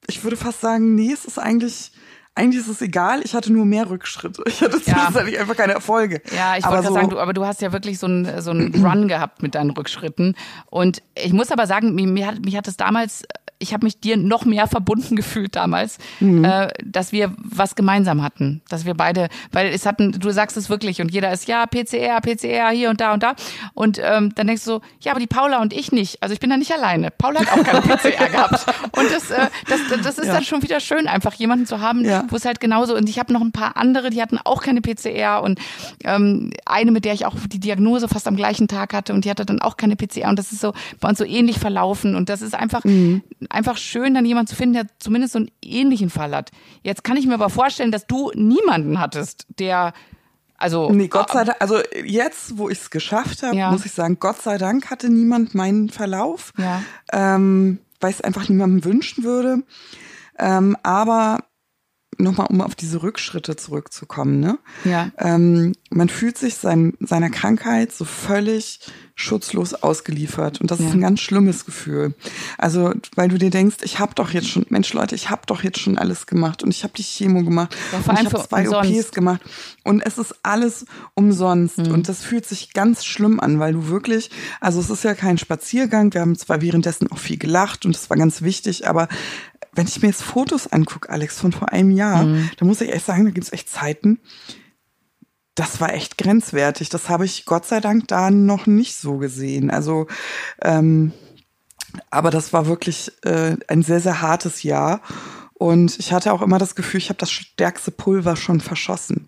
ich 0.07 0.23
würde 0.23 0.37
fast 0.37 0.61
sagen, 0.61 0.95
nee, 0.95 1.11
es 1.11 1.25
ist 1.25 1.37
eigentlich 1.37 1.91
eigentlich 2.35 2.61
ist 2.61 2.69
es 2.69 2.81
egal, 2.81 3.21
ich 3.23 3.35
hatte 3.35 3.51
nur 3.51 3.65
mehr 3.65 3.89
Rückschritte. 3.89 4.43
Ich 4.47 4.61
hatte 4.61 4.79
ja. 4.85 5.07
einfach 5.07 5.57
keine 5.57 5.73
Erfolge. 5.73 6.21
Ja, 6.35 6.55
ich 6.57 6.65
wollte 6.65 6.87
so 6.87 6.93
sagen, 6.93 7.09
du, 7.09 7.19
aber 7.19 7.33
du 7.33 7.45
hast 7.45 7.61
ja 7.61 7.73
wirklich 7.73 7.99
so 7.99 8.07
einen 8.07 8.41
so 8.41 8.51
einen 8.51 8.73
Run 8.85 9.07
gehabt 9.07 9.41
mit 9.41 9.55
deinen 9.55 9.71
Rückschritten. 9.71 10.35
Und 10.67 11.01
ich 11.15 11.33
muss 11.33 11.51
aber 11.51 11.67
sagen, 11.67 11.95
mir, 11.95 12.07
mir 12.07 12.27
hat, 12.27 12.45
mich 12.45 12.55
hat 12.55 12.67
es 12.67 12.77
damals 12.77 13.23
ich 13.59 13.73
habe 13.73 13.85
mich 13.85 13.99
dir 13.99 14.17
noch 14.17 14.45
mehr 14.45 14.67
verbunden 14.67 15.15
gefühlt 15.15 15.55
damals, 15.55 15.97
mhm. 16.21 16.45
äh, 16.45 16.69
dass 16.83 17.11
wir 17.11 17.33
was 17.37 17.75
gemeinsam 17.75 18.23
hatten, 18.23 18.61
dass 18.69 18.85
wir 18.85 18.93
beide, 18.93 19.27
weil 19.51 19.67
es 19.67 19.85
hatten, 19.85 20.13
du 20.13 20.31
sagst 20.31 20.55
es 20.55 20.69
wirklich 20.69 21.01
und 21.01 21.11
jeder 21.11 21.31
ist 21.31 21.47
ja 21.47 21.65
PCR, 21.65 22.21
PCR 22.21 22.69
hier 22.69 22.89
und 22.89 23.01
da 23.01 23.13
und 23.13 23.21
da 23.21 23.35
und 23.73 23.99
ähm, 24.01 24.33
dann 24.35 24.47
denkst 24.47 24.63
du 24.63 24.71
so, 24.71 24.81
ja, 25.01 25.11
aber 25.11 25.19
die 25.19 25.27
Paula 25.27 25.61
und 25.61 25.73
ich 25.73 25.91
nicht, 25.91 26.23
also 26.23 26.33
ich 26.33 26.39
bin 26.39 26.49
da 26.49 26.57
nicht 26.57 26.71
alleine. 26.71 27.11
Paula 27.11 27.41
hat 27.41 27.51
auch 27.51 27.63
keine 27.63 27.81
PCR 27.81 28.29
gehabt 28.31 28.65
und 28.97 29.11
das, 29.11 29.29
äh, 29.29 29.47
das, 29.67 29.79
das 30.03 30.17
ist 30.17 30.27
ja. 30.27 30.33
dann 30.33 30.43
schon 30.43 30.63
wieder 30.63 30.79
schön, 30.79 31.07
einfach 31.07 31.33
jemanden 31.33 31.65
zu 31.65 31.81
haben, 31.81 32.05
ja. 32.05 32.23
wo 32.29 32.37
es 32.37 32.45
halt 32.45 32.61
genauso 32.61 32.95
und 32.95 33.09
ich 33.09 33.19
habe 33.19 33.33
noch 33.33 33.41
ein 33.41 33.51
paar 33.51 33.75
andere, 33.75 34.09
die 34.09 34.21
hatten 34.21 34.37
auch 34.37 34.63
keine 34.63 34.81
PCR 34.81 35.43
und 35.43 35.59
ähm, 36.05 36.51
eine, 36.65 36.91
mit 36.91 37.03
der 37.03 37.13
ich 37.13 37.25
auch 37.25 37.35
die 37.51 37.59
Diagnose 37.59 38.07
fast 38.07 38.27
am 38.27 38.37
gleichen 38.37 38.69
Tag 38.69 38.93
hatte 38.93 39.13
und 39.13 39.25
die 39.25 39.29
hatte 39.29 39.45
dann 39.45 39.61
auch 39.61 39.75
keine 39.75 39.97
PCR 39.97 40.29
und 40.29 40.39
das 40.39 40.53
ist 40.53 40.61
so 40.61 40.73
bei 41.01 41.09
uns 41.09 41.17
so 41.17 41.25
ähnlich 41.25 41.59
verlaufen 41.59 42.15
und 42.15 42.29
das 42.29 42.41
ist 42.41 42.55
einfach 42.55 42.85
mhm 42.85 43.21
einfach 43.49 43.77
schön, 43.77 44.13
dann 44.13 44.25
jemanden 44.25 44.47
zu 44.47 44.55
finden, 44.55 44.73
der 44.73 44.87
zumindest 44.99 45.33
so 45.33 45.39
einen 45.39 45.51
ähnlichen 45.63 46.09
Fall 46.09 46.35
hat. 46.35 46.51
Jetzt 46.83 47.03
kann 47.03 47.17
ich 47.17 47.25
mir 47.25 47.33
aber 47.33 47.49
vorstellen, 47.49 47.91
dass 47.91 48.07
du 48.07 48.31
niemanden 48.35 48.99
hattest, 48.99 49.47
der 49.59 49.93
also 50.59 50.91
nee, 50.91 51.07
Gott 51.07 51.31
sei 51.31 51.45
Dank, 51.45 51.57
also 51.61 51.79
jetzt, 52.03 52.57
wo 52.57 52.69
ich 52.69 52.79
es 52.79 52.89
geschafft 52.89 53.43
habe, 53.43 53.55
ja. 53.55 53.71
muss 53.71 53.85
ich 53.85 53.93
sagen, 53.93 54.17
Gott 54.19 54.41
sei 54.41 54.57
Dank 54.57 54.89
hatte 54.89 55.09
niemand 55.09 55.55
meinen 55.55 55.89
Verlauf, 55.89 56.51
ja. 56.57 56.83
ähm, 57.13 57.79
weil 58.01 58.09
ich 58.09 58.17
es 58.17 58.21
einfach 58.21 58.49
niemandem 58.49 58.83
wünschen 58.83 59.23
würde. 59.23 59.63
Ähm, 60.37 60.75
aber 60.83 61.45
nochmal, 62.17 62.47
um 62.49 62.61
auf 62.61 62.75
diese 62.75 63.01
Rückschritte 63.01 63.55
zurückzukommen, 63.55 64.41
ne? 64.41 64.59
Ja. 64.83 65.11
Ähm, 65.17 65.73
man 65.89 66.09
fühlt 66.09 66.37
sich 66.37 66.55
sein, 66.55 66.93
seiner 66.99 67.29
Krankheit 67.29 67.93
so 67.93 68.03
völlig 68.03 68.81
schutzlos 69.19 69.73
ausgeliefert. 69.73 70.61
Und 70.61 70.71
das 70.71 70.79
ja. 70.79 70.87
ist 70.87 70.93
ein 70.93 71.01
ganz 71.01 71.19
schlimmes 71.19 71.65
Gefühl. 71.65 72.13
Also, 72.57 72.93
weil 73.15 73.27
du 73.27 73.37
dir 73.37 73.49
denkst, 73.49 73.77
ich 73.83 73.99
habe 73.99 74.15
doch 74.15 74.31
jetzt 74.31 74.47
schon, 74.47 74.65
Mensch 74.69 74.93
Leute, 74.93 75.13
ich 75.13 75.29
habe 75.29 75.41
doch 75.45 75.61
jetzt 75.61 75.79
schon 75.79 75.97
alles 75.97 76.25
gemacht 76.25 76.63
und 76.63 76.71
ich 76.71 76.83
habe 76.83 76.93
die 76.95 77.03
Chemo 77.03 77.43
gemacht 77.43 77.75
ja, 77.91 77.97
und 77.97 78.19
ich 78.19 78.33
habe 78.33 78.47
zwei 78.47 78.61
umsonst. 78.69 78.91
OPs 78.91 79.11
gemacht 79.11 79.41
und 79.83 80.01
es 80.05 80.17
ist 80.17 80.35
alles 80.43 80.85
umsonst. 81.15 81.79
Mhm. 81.79 81.91
Und 81.91 82.07
das 82.07 82.23
fühlt 82.23 82.45
sich 82.45 82.73
ganz 82.73 83.03
schlimm 83.03 83.41
an, 83.41 83.59
weil 83.59 83.73
du 83.73 83.89
wirklich, 83.89 84.29
also 84.61 84.79
es 84.79 84.89
ist 84.89 85.03
ja 85.03 85.13
kein 85.13 85.37
Spaziergang. 85.37 86.13
Wir 86.13 86.21
haben 86.21 86.37
zwar 86.37 86.61
währenddessen 86.61 87.11
auch 87.11 87.17
viel 87.17 87.37
gelacht 87.37 87.85
und 87.85 87.95
das 87.95 88.09
war 88.09 88.15
ganz 88.15 88.41
wichtig, 88.41 88.87
aber 88.87 89.09
wenn 89.73 89.85
ich 89.85 90.01
mir 90.01 90.07
jetzt 90.07 90.23
Fotos 90.23 90.67
angucke, 90.67 91.09
Alex, 91.09 91.39
von 91.39 91.51
vor 91.51 91.71
einem 91.71 91.91
Jahr, 91.91 92.23
mhm. 92.23 92.49
da 92.57 92.65
muss 92.65 92.81
ich 92.81 92.91
echt 92.93 93.05
sagen, 93.05 93.25
da 93.25 93.31
gibt 93.31 93.47
es 93.47 93.53
echt 93.53 93.69
Zeiten, 93.69 94.19
das 95.59 95.81
war 95.81 95.93
echt 95.93 96.17
grenzwertig. 96.17 96.87
Das 96.87 97.09
habe 97.09 97.25
ich 97.25 97.45
Gott 97.45 97.65
sei 97.65 97.81
Dank 97.81 98.07
da 98.07 98.31
noch 98.31 98.65
nicht 98.65 98.95
so 98.95 99.17
gesehen. 99.17 99.69
Also, 99.69 100.07
ähm, 100.61 101.11
aber 102.09 102.31
das 102.31 102.53
war 102.53 102.65
wirklich 102.65 103.11
äh, 103.23 103.57
ein 103.67 103.83
sehr, 103.83 103.99
sehr 103.99 104.21
hartes 104.21 104.63
Jahr. 104.63 105.01
Und 105.53 105.99
ich 105.99 106.13
hatte 106.13 106.31
auch 106.31 106.41
immer 106.41 106.59
das 106.59 106.75
Gefühl, 106.75 106.99
ich 106.99 107.09
habe 107.09 107.19
das 107.19 107.31
stärkste 107.31 107.91
Pulver 107.91 108.37
schon 108.37 108.61
verschossen, 108.61 109.27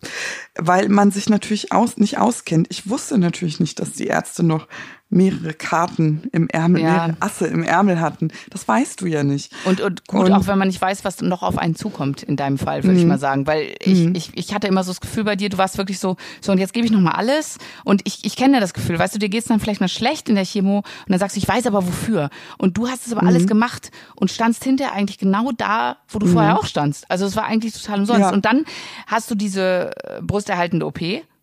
weil 0.56 0.88
man 0.88 1.12
sich 1.12 1.28
natürlich 1.28 1.74
aus, 1.74 1.98
nicht 1.98 2.18
auskennt. 2.18 2.68
Ich 2.70 2.90
wusste 2.90 3.18
natürlich 3.18 3.60
nicht, 3.60 3.82
dass 3.82 3.92
die 3.92 4.08
Ärzte 4.08 4.42
noch 4.44 4.70
mehrere 5.12 5.54
Karten 5.54 6.24
im 6.32 6.48
Ärmel, 6.48 6.82
ja. 6.82 6.92
mehrere 6.92 7.18
Asse 7.20 7.48
im 7.48 7.64
Ärmel 7.64 8.00
hatten. 8.00 8.30
Das 8.50 8.68
weißt 8.68 9.02
du 9.02 9.06
ja 9.06 9.24
nicht. 9.24 9.52
Und, 9.66 9.82
und 9.82 10.08
gut, 10.08 10.26
und, 10.26 10.34
auch 10.34 10.48
wenn 10.48 10.58
man 10.58 10.70
nicht 10.70 10.82
weiß, 10.82 11.04
was 11.04 11.22
noch 11.22 11.44
auf 11.44 11.58
einen 11.58 11.76
zukommt, 11.76 12.24
in 12.24 12.38
deinem 12.38 12.58
Fall, 12.58 12.84
würde 12.84 12.98
ich 12.98 13.04
mhm. 13.04 13.10
mal 13.10 13.20
sagen. 13.20 13.46
Weil 13.46 13.76
ich, 13.80 14.06
mhm. 14.06 14.16
ich, 14.16 14.32
ich 14.36 14.54
hatte 14.54 14.68
immer 14.68 14.84
so 14.84 14.92
das 14.92 15.02
Gefühl 15.02 15.26
bei 15.26 15.36
dir, 15.36 15.50
du 15.50 15.58
warst 15.58 15.78
wirklich 15.78 16.00
so, 16.00 16.16
so 16.40 16.54
und 16.54 16.58
jetzt 16.58 16.74
gebe 16.74 16.86
ich 16.86 16.92
nochmal 16.92 17.14
alles. 17.14 17.58
Und 17.84 18.02
ich, 18.06 18.24
ich 18.24 18.36
kenne 18.36 18.56
ja 18.56 18.60
das 18.62 18.74
Gefühl, 18.74 18.98
weißt 18.98 19.14
du, 19.14 19.20
dir 19.20 19.30
geht's 19.30 19.48
dann 19.48 19.60
vielleicht 19.60 19.82
mal 19.82 19.90
schlecht 19.90 20.30
in 20.30 20.36
der 20.36 20.46
Chemo 20.46 20.78
und 20.78 20.86
dann 21.10 21.20
sagst 21.20 21.36
du, 21.36 21.40
ich 21.40 21.48
weiß 21.48 21.68
aber 21.68 21.86
wofür. 21.86 22.30
Und 22.58 22.78
du 22.78 22.88
hast 22.88 23.06
es 23.06 23.14
aber 23.14 23.28
alles 23.28 23.48
gemacht 23.48 23.92
und 24.16 24.32
standst 24.32 24.64
hinterher 24.64 24.94
eigentlich 24.94 25.18
genau 25.18 25.52
da, 25.52 25.98
wo 26.08 26.20
du 26.20 26.28
vorher 26.28 26.58
auch 26.58 26.66
standst. 26.66 27.10
Also 27.12 27.26
es 27.26 27.36
war 27.36 27.44
eigentlich 27.44 27.74
total 27.74 28.00
umsonst. 28.00 28.22
Ja. 28.22 28.32
Und 28.32 28.46
dann 28.46 28.64
hast 29.08 29.30
du 29.30 29.36
diese 29.36 29.92
äh, 30.04 30.22
brusterhaltende 30.22 30.86
OP 30.86 31.02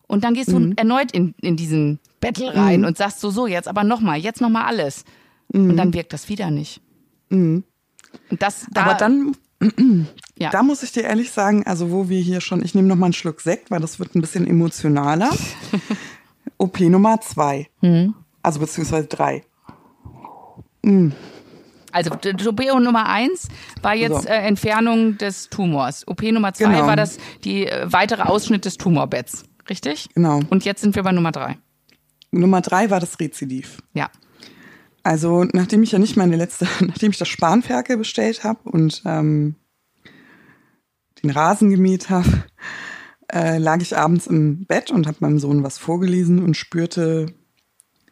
und 0.09 0.25
dann 0.25 0.35
gehst 0.35 0.51
du 0.51 0.73
erneut 0.77 1.13
in, 1.13 1.35
in 1.41 1.57
diesen 1.57 2.01
Battle 2.21 2.55
rein 2.57 2.81
mhm. 2.81 2.87
und 2.87 2.97
sagst 2.97 3.21
so, 3.21 3.31
so, 3.31 3.47
jetzt 3.47 3.69
aber 3.69 3.85
nochmal, 3.85 4.19
jetzt 4.19 4.41
nochmal 4.41 4.65
alles. 4.65 5.05
Mhm. 5.53 5.71
Und 5.71 5.77
dann 5.77 5.95
wirkt 5.95 6.13
das 6.13 6.29
wieder 6.29 6.51
nicht. 6.51 6.81
Mhm. 7.29 7.63
Und 8.31 8.43
das, 8.43 8.67
da, 8.73 8.85
aber 8.85 8.95
dann, 8.95 9.37
ja. 10.39 10.51
da 10.51 10.63
muss 10.63 10.83
ich 10.83 10.93
dir 10.93 11.05
ehrlich 11.05 11.31
sagen, 11.31 11.65
also 11.67 11.91
wo 11.91 12.09
wir 12.09 12.21
hier 12.21 12.41
schon, 12.41 12.65
ich 12.65 12.75
nehme 12.75 12.89
nochmal 12.89 13.09
einen 13.09 13.13
Schluck 13.13 13.43
Sekt, 13.43 13.71
weil 13.71 13.81
das 13.81 13.99
wird 13.99 14.15
ein 14.15 14.23
bisschen 14.23 14.47
emotionaler. 14.47 15.31
OP 16.59 16.81
Nummer 16.81 17.21
zwei. 17.21 17.69
Mhm. 17.83 18.15
Also 18.43 18.61
beziehungsweise 18.61 19.07
drei. 19.07 19.45
Mhm. 20.83 21.13
Also 21.93 22.13
OP 22.13 22.61
Nummer 22.81 23.09
eins 23.09 23.49
war 23.83 23.95
jetzt 23.95 24.23
so. 24.23 24.29
äh, 24.29 24.47
Entfernung 24.47 25.19
des 25.19 25.51
Tumors. 25.51 26.07
OP 26.09 26.23
Nummer 26.23 26.55
zwei 26.55 26.73
genau. 26.73 26.87
war 26.87 26.97
das 26.97 27.19
die 27.45 27.67
äh, 27.67 27.87
weitere 27.93 28.23
Ausschnitt 28.23 28.65
des 28.65 28.79
Tumorbetts. 28.79 29.45
Richtig? 29.69 30.09
Genau. 30.15 30.41
Und 30.51 30.65
jetzt 30.65 30.81
sind 30.81 30.95
wir 30.95 31.03
bei 31.03 31.13
Nummer 31.13 31.33
drei. 31.33 31.59
Nummer 32.31 32.61
drei 32.61 32.91
war 32.91 33.01
das 33.01 33.19
Rezidiv. 33.21 33.83
Ja. 33.95 34.11
Also 35.03 35.45
nachdem 35.53 35.83
ich 35.83 35.93
ja 35.93 35.99
nicht 35.99 36.17
meine 36.17 36.37
letzte, 36.37 36.67
nachdem 36.81 37.11
ich 37.11 37.19
das 37.19 37.29
Spanferkel 37.29 37.97
bestellt 37.97 38.45
habe 38.45 38.69
und 38.69 39.03
ähm, 39.05 39.55
den 41.23 41.31
Rasen 41.31 41.71
gemäht 41.71 42.11
habe, 42.11 42.45
äh, 43.33 43.59
lag 43.59 43.81
ich 43.81 43.97
abends 43.97 44.27
im 44.27 44.67
Bett 44.67 44.91
und 44.91 45.07
habe 45.07 45.19
meinem 45.21 45.39
Sohn 45.39 45.63
was 45.63 45.79
vorgelesen 45.79 46.43
und 46.43 46.57
spürte 46.57 47.27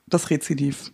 das 0.06 0.30
Rezidiv. 0.30 0.92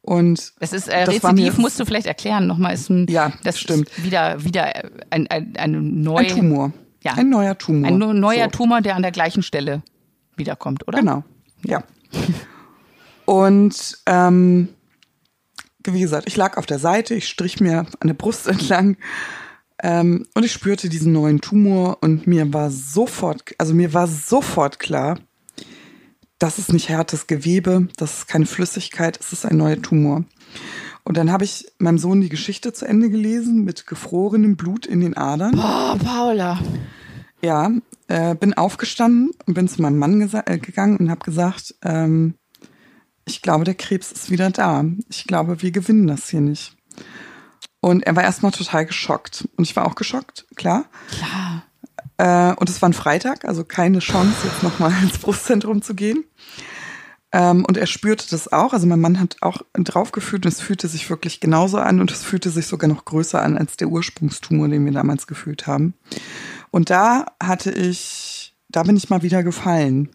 Und 0.00 0.52
es 0.58 0.72
ist 0.72 0.88
äh, 0.88 1.04
Rezidiv, 1.04 1.58
musst 1.58 1.78
du 1.78 1.84
vielleicht 1.84 2.06
erklären 2.06 2.48
nochmal, 2.48 2.74
ist 2.74 2.90
ein, 2.90 3.06
ja, 3.08 3.32
das 3.44 3.60
stimmt. 3.60 3.88
wieder 4.02 4.44
wieder 4.44 4.72
ein, 5.10 5.28
ein, 5.28 5.56
ein, 5.56 6.02
neu, 6.02 6.16
ein 6.16 6.28
Tumor. 6.28 6.72
Ja. 7.02 7.14
Ein 7.14 7.30
neuer 7.30 7.58
Tumor. 7.58 7.88
Ein 7.88 7.98
neuer 8.20 8.44
so. 8.44 8.58
Tumor, 8.58 8.80
der 8.80 8.96
an 8.96 9.02
der 9.02 9.12
gleichen 9.12 9.42
Stelle 9.42 9.82
wiederkommt, 10.36 10.86
oder? 10.86 11.00
Genau. 11.00 11.24
Ja. 11.64 11.82
Und 13.24 13.98
ähm, 14.06 14.68
wie 15.84 16.00
gesagt, 16.00 16.28
ich 16.28 16.36
lag 16.36 16.56
auf 16.56 16.66
der 16.66 16.78
Seite, 16.78 17.14
ich 17.14 17.28
strich 17.28 17.60
mir 17.60 17.86
an 18.00 18.06
der 18.06 18.14
Brust 18.14 18.46
entlang 18.48 18.96
ähm, 19.82 20.26
und 20.34 20.44
ich 20.44 20.52
spürte 20.52 20.88
diesen 20.88 21.12
neuen 21.12 21.40
Tumor 21.40 21.98
und 22.00 22.26
mir 22.26 22.52
war 22.52 22.70
sofort, 22.70 23.42
also 23.58 23.74
mir 23.74 23.92
war 23.92 24.06
sofort 24.06 24.78
klar, 24.78 25.18
das 26.38 26.58
ist 26.58 26.72
nicht 26.72 26.90
hartes 26.90 27.26
Gewebe, 27.26 27.88
das 27.96 28.18
ist 28.18 28.28
keine 28.28 28.46
Flüssigkeit, 28.46 29.18
es 29.20 29.32
ist 29.32 29.44
ein 29.44 29.56
neuer 29.56 29.80
Tumor. 29.80 30.24
Und 31.04 31.16
dann 31.16 31.32
habe 31.32 31.44
ich 31.44 31.66
meinem 31.78 31.98
Sohn 31.98 32.20
die 32.20 32.28
Geschichte 32.28 32.72
zu 32.72 32.86
Ende 32.86 33.10
gelesen 33.10 33.64
mit 33.64 33.86
gefrorenem 33.86 34.56
Blut 34.56 34.86
in 34.86 35.00
den 35.00 35.16
Adern. 35.16 35.52
Boah, 35.56 35.98
Paula. 36.02 36.60
Ja, 37.42 37.70
äh, 38.06 38.34
bin 38.36 38.54
aufgestanden 38.54 39.30
und 39.46 39.54
bin 39.54 39.68
zu 39.68 39.82
meinem 39.82 39.98
Mann 39.98 40.20
äh, 40.20 40.58
gegangen 40.58 40.96
und 40.98 41.10
habe 41.10 41.24
gesagt, 41.24 41.74
ähm, 41.82 42.34
ich 43.24 43.42
glaube, 43.42 43.64
der 43.64 43.74
Krebs 43.74 44.12
ist 44.12 44.30
wieder 44.30 44.50
da. 44.50 44.84
Ich 45.08 45.24
glaube, 45.24 45.62
wir 45.62 45.70
gewinnen 45.70 46.06
das 46.06 46.28
hier 46.28 46.40
nicht. 46.40 46.76
Und 47.80 48.04
er 48.04 48.14
war 48.14 48.22
erstmal 48.22 48.52
total 48.52 48.86
geschockt. 48.86 49.48
Und 49.56 49.64
ich 49.64 49.74
war 49.74 49.86
auch 49.86 49.96
geschockt, 49.96 50.46
klar. 50.54 50.84
Klar. 51.10 51.64
Äh, 52.18 52.54
und 52.54 52.68
es 52.68 52.80
war 52.80 52.88
ein 52.88 52.94
Freitag, 52.94 53.44
also 53.44 53.64
keine 53.64 53.98
Chance, 53.98 54.36
jetzt 54.44 54.62
nochmal 54.62 54.92
ins 55.02 55.18
Brustzentrum 55.18 55.82
zu 55.82 55.94
gehen. 55.94 56.24
Ähm, 57.32 57.64
und 57.64 57.76
er 57.76 57.86
spürte 57.86 58.26
das 58.30 58.52
auch. 58.52 58.72
Also 58.72 58.86
mein 58.86 59.00
Mann 59.00 59.18
hat 59.18 59.36
auch 59.40 59.62
drauf 59.74 60.12
gefühlt 60.12 60.44
und 60.44 60.52
es 60.52 60.60
fühlte 60.60 60.86
sich 60.88 61.08
wirklich 61.08 61.40
genauso 61.40 61.78
an 61.78 62.00
und 62.00 62.10
es 62.10 62.22
fühlte 62.22 62.50
sich 62.50 62.66
sogar 62.66 62.88
noch 62.88 63.04
größer 63.04 63.42
an 63.42 63.56
als 63.56 63.76
der 63.76 63.88
Ursprungstumor, 63.88 64.68
den 64.68 64.84
wir 64.84 64.92
damals 64.92 65.26
gefühlt 65.26 65.66
haben. 65.66 65.94
Und 66.70 66.90
da 66.90 67.26
hatte 67.42 67.70
ich, 67.70 68.54
da 68.68 68.82
bin 68.82 68.96
ich 68.96 69.08
mal 69.08 69.22
wieder 69.22 69.42
gefallen. 69.42 70.10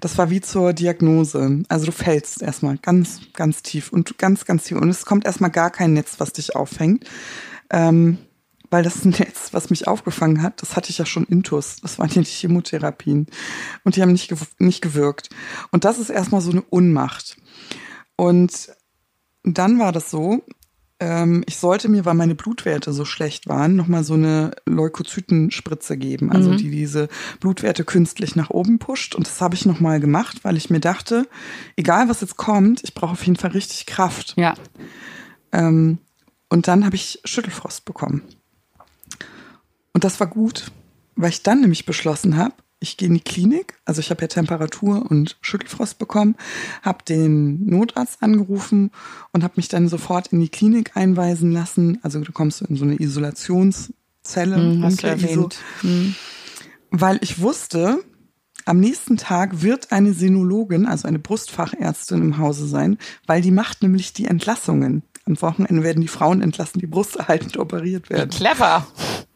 Das 0.00 0.16
war 0.16 0.30
wie 0.30 0.40
zur 0.40 0.72
Diagnose. 0.72 1.64
Also 1.68 1.86
du 1.86 1.92
fällst 1.92 2.42
erstmal 2.42 2.78
ganz, 2.78 3.20
ganz 3.34 3.62
tief 3.62 3.92
und 3.92 4.16
ganz, 4.18 4.46
ganz 4.46 4.64
tief. 4.64 4.78
Und 4.78 4.88
es 4.88 5.04
kommt 5.04 5.26
erstmal 5.26 5.50
gar 5.50 5.70
kein 5.70 5.92
Netz, 5.92 6.14
was 6.18 6.32
dich 6.32 6.56
auffängt. 6.56 7.04
Ähm, 7.70 8.18
weil 8.74 8.82
das 8.82 9.04
Netz, 9.04 9.50
was 9.52 9.70
mich 9.70 9.86
aufgefangen 9.86 10.42
hat, 10.42 10.60
das 10.60 10.74
hatte 10.74 10.90
ich 10.90 10.98
ja 10.98 11.06
schon 11.06 11.22
intus. 11.24 11.76
Das 11.80 12.00
waren 12.00 12.10
ja 12.10 12.22
die 12.22 12.28
Chemotherapien. 12.28 13.28
Und 13.84 13.94
die 13.94 14.02
haben 14.02 14.10
nicht, 14.10 14.34
nicht 14.58 14.80
gewirkt. 14.82 15.28
Und 15.70 15.84
das 15.84 16.00
ist 16.00 16.10
erstmal 16.10 16.40
so 16.40 16.50
eine 16.50 16.62
Unmacht. 16.62 17.36
Und 18.16 18.70
dann 19.44 19.78
war 19.78 19.92
das 19.92 20.10
so, 20.10 20.42
ähm, 20.98 21.44
ich 21.46 21.56
sollte 21.56 21.88
mir, 21.88 22.04
weil 22.04 22.14
meine 22.14 22.34
Blutwerte 22.34 22.92
so 22.92 23.04
schlecht 23.04 23.46
waren, 23.46 23.76
nochmal 23.76 24.02
so 24.02 24.14
eine 24.14 24.50
Leukozytenspritze 24.66 25.96
geben, 25.96 26.32
also 26.32 26.50
Mhm. 26.50 26.56
die 26.56 26.70
diese 26.70 27.08
Blutwerte 27.38 27.84
künstlich 27.84 28.34
nach 28.34 28.50
oben 28.50 28.80
pusht. 28.80 29.14
Und 29.14 29.28
das 29.28 29.40
habe 29.40 29.54
ich 29.54 29.66
nochmal 29.66 30.00
gemacht, 30.00 30.38
weil 30.42 30.56
ich 30.56 30.68
mir 30.68 30.80
dachte, 30.80 31.28
egal 31.76 32.08
was 32.08 32.22
jetzt 32.22 32.36
kommt, 32.38 32.82
ich 32.82 32.92
brauche 32.92 33.12
auf 33.12 33.24
jeden 33.24 33.38
Fall 33.38 33.52
richtig 33.52 33.86
Kraft. 33.86 34.34
Ja. 34.36 34.54
Ähm, 35.52 35.98
und 36.48 36.66
dann 36.66 36.84
habe 36.84 36.96
ich 36.96 37.20
Schüttelfrost 37.24 37.84
bekommen. 37.84 38.22
Und 39.94 40.04
das 40.04 40.20
war 40.20 40.26
gut, 40.26 40.70
weil 41.16 41.30
ich 41.30 41.42
dann 41.42 41.60
nämlich 41.62 41.86
beschlossen 41.86 42.36
habe, 42.36 42.54
ich 42.80 42.96
gehe 42.98 43.08
in 43.08 43.14
die 43.14 43.20
Klinik, 43.20 43.78
also 43.86 44.00
ich 44.00 44.10
habe 44.10 44.20
ja 44.20 44.28
Temperatur 44.28 45.06
und 45.10 45.38
Schüttelfrost 45.40 45.98
bekommen, 45.98 46.34
habe 46.82 46.98
den 47.08 47.64
Notarzt 47.66 48.22
angerufen 48.22 48.90
und 49.32 49.42
habe 49.42 49.54
mich 49.56 49.68
dann 49.68 49.88
sofort 49.88 50.26
in 50.28 50.40
die 50.40 50.50
Klinik 50.50 50.94
einweisen 50.96 51.50
lassen. 51.50 51.98
Also 52.02 52.20
du 52.20 52.32
kommst 52.32 52.60
in 52.60 52.76
so 52.76 52.84
eine 52.84 52.96
Isolationszelle, 52.96 54.56
Hm, 54.56 54.82
hast 54.84 55.02
du 55.02 55.06
erwähnt. 55.06 55.58
Hm. 55.80 56.14
weil 56.90 57.18
ich 57.22 57.40
wusste, 57.40 58.00
am 58.66 58.80
nächsten 58.80 59.16
Tag 59.16 59.62
wird 59.62 59.92
eine 59.92 60.12
Sinologin, 60.12 60.86
also 60.86 61.08
eine 61.08 61.18
Brustfachärztin 61.18 62.20
im 62.20 62.38
Hause 62.38 62.66
sein, 62.66 62.98
weil 63.26 63.40
die 63.40 63.50
macht 63.50 63.82
nämlich 63.82 64.12
die 64.12 64.26
Entlassungen. 64.26 65.02
Am 65.26 65.40
Wochenende 65.40 65.82
werden 65.82 66.02
die 66.02 66.08
Frauen 66.08 66.42
entlassen, 66.42 66.80
die 66.80 66.86
brusterhaltend 66.86 67.56
operiert 67.56 68.10
werden. 68.10 68.28
Clever. 68.30 68.86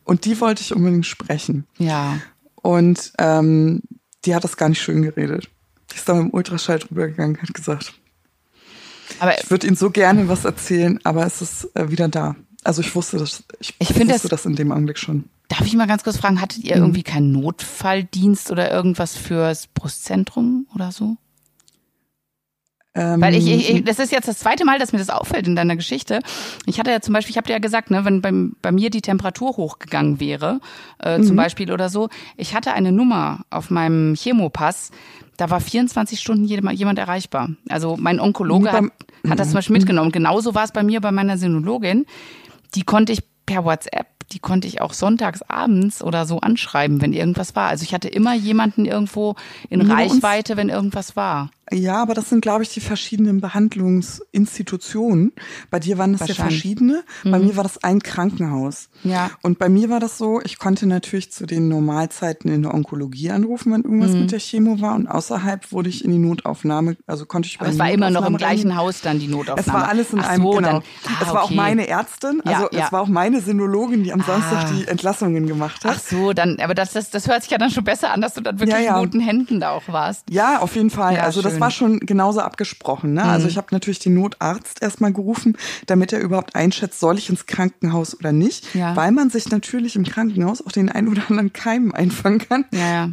Und 0.08 0.24
die 0.24 0.40
wollte 0.40 0.62
ich 0.62 0.74
unbedingt 0.74 1.04
sprechen. 1.04 1.66
Ja. 1.76 2.18
Und 2.62 3.12
ähm, 3.18 3.82
die 4.24 4.34
hat 4.34 4.42
das 4.42 4.56
gar 4.56 4.70
nicht 4.70 4.80
schön 4.80 5.02
geredet. 5.02 5.50
Die 5.92 5.96
ist 5.96 6.08
da 6.08 6.14
mit 6.14 6.24
dem 6.24 6.34
Ultraschall 6.34 6.78
drüber 6.78 7.08
gegangen, 7.08 7.36
hat 7.42 7.52
gesagt, 7.52 7.92
Aber 9.20 9.38
ich 9.38 9.50
würde 9.50 9.66
Ihnen 9.66 9.76
so 9.76 9.90
gerne 9.90 10.28
was 10.28 10.46
erzählen, 10.46 10.98
aber 11.04 11.26
es 11.26 11.42
ist 11.42 11.68
äh, 11.76 11.90
wieder 11.90 12.08
da. 12.08 12.36
Also 12.64 12.80
ich 12.80 12.94
wusste 12.94 13.18
das, 13.18 13.44
ich, 13.60 13.74
Ich 13.78 13.94
wusste 13.94 14.28
das 14.28 14.46
in 14.46 14.56
dem 14.56 14.72
Augenblick 14.72 14.98
schon. 14.98 15.24
darf 15.48 15.66
ich 15.66 15.76
mal 15.76 15.86
ganz 15.86 16.04
kurz 16.04 16.16
fragen, 16.16 16.40
hattet 16.40 16.64
ihr 16.64 16.76
irgendwie 16.76 17.02
keinen 17.02 17.30
Notfalldienst 17.32 18.50
oder 18.50 18.70
irgendwas 18.72 19.14
fürs 19.16 19.66
Brustzentrum 19.66 20.66
oder 20.74 20.90
so? 20.90 21.16
Ähm, 22.94 23.20
Weil 23.20 23.34
ich, 23.34 23.46
ich, 23.46 23.70
ich, 23.70 23.84
das 23.84 23.98
ist 23.98 24.10
jetzt 24.12 24.26
das 24.28 24.38
zweite 24.38 24.64
Mal, 24.64 24.78
dass 24.78 24.92
mir 24.92 24.98
das 24.98 25.10
auffällt 25.10 25.46
in 25.46 25.54
deiner 25.54 25.76
Geschichte. 25.76 26.20
Ich 26.66 26.78
hatte 26.80 26.90
ja 26.90 27.00
zum 27.00 27.12
Beispiel, 27.14 27.32
ich 27.32 27.36
habe 27.36 27.46
dir 27.46 27.52
ja 27.52 27.58
gesagt, 27.58 27.90
ne, 27.90 28.04
wenn 28.04 28.20
bei, 28.22 28.32
bei 28.62 28.72
mir 28.72 28.90
die 28.90 29.02
Temperatur 29.02 29.50
hochgegangen 29.56 30.20
wäre, 30.20 30.60
äh, 31.02 31.18
Mhm. 31.18 31.24
zum 31.24 31.36
Beispiel 31.36 31.70
oder 31.70 31.90
so, 31.90 32.08
ich 32.36 32.54
hatte 32.54 32.72
eine 32.72 32.90
Nummer 32.90 33.40
auf 33.50 33.70
meinem 33.70 34.14
Chemopass, 34.14 34.90
da 35.36 35.50
war 35.50 35.60
24 35.60 36.18
Stunden 36.18 36.44
jemand, 36.44 36.78
jemand 36.78 36.98
erreichbar. 36.98 37.50
Also 37.68 37.96
mein 37.98 38.18
Onkologe 38.20 38.72
hat, 38.72 38.84
hat 39.28 39.38
das 39.38 39.48
zum 39.48 39.54
Beispiel 39.56 39.74
mitgenommen. 39.76 40.10
Genauso 40.10 40.54
war 40.54 40.64
es 40.64 40.72
bei 40.72 40.82
mir 40.82 41.00
bei 41.00 41.12
meiner 41.12 41.38
Sinologin. 41.38 42.06
Die 42.74 42.82
konnte 42.82 43.12
ich 43.12 43.20
per 43.46 43.64
WhatsApp, 43.64 44.06
die 44.32 44.40
konnte 44.40 44.66
ich 44.66 44.80
auch 44.80 44.92
sonntags 44.92 45.42
abends 45.42 46.02
oder 46.02 46.26
so 46.26 46.40
anschreiben, 46.40 47.00
wenn 47.00 47.12
irgendwas 47.12 47.54
war. 47.54 47.68
Also 47.68 47.84
ich 47.84 47.94
hatte 47.94 48.08
immer 48.08 48.34
jemanden 48.34 48.84
irgendwo 48.84 49.36
in 49.70 49.80
Reichweite, 49.82 50.56
wenn 50.56 50.68
irgendwas 50.70 51.14
war. 51.16 51.50
Ja, 51.72 52.02
aber 52.02 52.14
das 52.14 52.28
sind, 52.30 52.40
glaube 52.40 52.62
ich, 52.62 52.70
die 52.70 52.80
verschiedenen 52.80 53.40
Behandlungsinstitutionen. 53.40 55.32
Bei 55.70 55.78
dir 55.78 55.98
waren 55.98 56.12
das 56.16 56.28
ja 56.28 56.34
verschiedene. 56.34 57.04
Bei 57.24 57.38
mir 57.38 57.56
war 57.56 57.62
das 57.62 57.82
ein 57.84 58.00
Krankenhaus. 58.00 58.88
Ja. 59.04 59.30
Und 59.42 59.58
bei 59.58 59.68
mir 59.68 59.90
war 59.90 60.00
das 60.00 60.18
so, 60.18 60.40
ich 60.42 60.58
konnte 60.58 60.86
natürlich 60.86 61.30
zu 61.32 61.46
den 61.46 61.68
Normalzeiten 61.68 62.50
in 62.50 62.62
der 62.62 62.74
Onkologie 62.74 63.30
anrufen, 63.30 63.72
wenn 63.72 63.82
irgendwas 63.82 64.12
mit 64.12 64.32
der 64.32 64.38
Chemo 64.40 64.80
war. 64.80 64.94
Und 64.94 65.06
außerhalb 65.08 65.70
wurde 65.72 65.88
ich 65.88 66.04
in 66.04 66.10
die 66.12 66.18
Notaufnahme, 66.18 66.96
also 67.06 67.26
konnte 67.26 67.48
ich 67.48 67.58
bei 67.58 67.66
Aber 67.66 67.72
es 67.72 67.78
war 67.78 67.90
immer 67.90 68.10
noch 68.10 68.26
im 68.26 68.36
gleichen. 68.36 68.76
Haus 68.76 69.00
dann 69.00 69.18
die 69.18 69.28
Notaufnahme. 69.28 69.60
Es 69.60 69.72
war 69.72 69.88
alles 69.88 70.12
in 70.12 70.20
Ach 70.20 70.28
einem, 70.28 70.42
so, 70.42 70.50
genau. 70.50 70.68
Dann, 70.72 70.82
ah, 71.06 71.10
es 71.22 71.28
war 71.28 71.40
auch 71.42 71.44
okay. 71.46 71.54
meine 71.54 71.88
Ärztin, 71.88 72.42
Ja, 72.44 72.52
also 72.52 72.68
ja. 72.76 72.86
es 72.86 72.92
war 72.92 73.00
auch 73.02 73.08
meine 73.08 73.40
Sinologin, 73.40 74.04
die 74.04 74.12
am 74.12 74.20
Samstag 74.22 74.48
Ah. 74.58 74.70
die 74.72 74.88
Entlassungen 74.88 75.46
gemacht 75.46 75.84
hat. 75.84 75.96
Ach 75.96 76.00
so, 76.00 76.32
dann, 76.32 76.58
aber 76.60 76.74
das, 76.74 76.92
das, 76.92 77.10
das 77.10 77.28
hört 77.28 77.42
sich 77.42 77.50
ja 77.50 77.58
dann 77.58 77.70
schon 77.70 77.84
besser 77.84 78.10
an, 78.12 78.20
dass 78.20 78.34
du 78.34 78.40
dann 78.40 78.58
wirklich 78.58 78.74
Ja, 78.78 78.82
ja. 78.82 78.96
in 78.98 79.04
guten 79.04 79.20
Händen 79.20 79.60
da 79.60 79.70
auch 79.70 79.82
warst. 79.88 80.24
Ja, 80.30 80.60
auf 80.60 80.74
jeden 80.74 80.90
Fall. 80.90 81.14
Ja, 81.14 81.22
also 81.24 81.42
das 81.42 81.57
Mhm. 81.58 81.62
war 81.62 81.70
schon 81.70 82.00
genauso 82.00 82.40
abgesprochen. 82.40 83.12
Ne? 83.14 83.22
Also 83.24 83.46
ich 83.48 83.56
habe 83.56 83.68
natürlich 83.70 83.98
den 83.98 84.14
Notarzt 84.14 84.82
erstmal 84.82 85.12
gerufen, 85.12 85.56
damit 85.86 86.12
er 86.12 86.20
überhaupt 86.20 86.54
einschätzt, 86.54 87.00
soll 87.00 87.18
ich 87.18 87.28
ins 87.30 87.46
Krankenhaus 87.46 88.18
oder 88.18 88.32
nicht. 88.32 88.74
Ja. 88.74 88.96
Weil 88.96 89.12
man 89.12 89.30
sich 89.30 89.48
natürlich 89.50 89.96
im 89.96 90.04
Krankenhaus 90.04 90.64
auch 90.64 90.72
den 90.72 90.88
ein 90.88 91.08
oder 91.08 91.22
anderen 91.28 91.52
Keim 91.52 91.92
einfangen 91.92 92.38
kann. 92.38 92.64
Ja, 92.72 92.88
ja. 92.92 93.10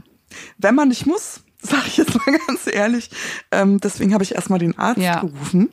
Wenn 0.57 0.75
man 0.75 0.89
nicht 0.89 1.05
muss, 1.05 1.41
sage 1.61 1.83
ich 1.87 1.97
jetzt 1.97 2.15
mal 2.15 2.37
ganz 2.47 2.61
ehrlich. 2.71 3.09
Ähm, 3.51 3.79
deswegen 3.81 4.13
habe 4.13 4.23
ich 4.23 4.35
erstmal 4.35 4.59
den 4.59 4.77
Arzt 4.77 5.01
Ja. 5.01 5.19
gerufen. 5.21 5.69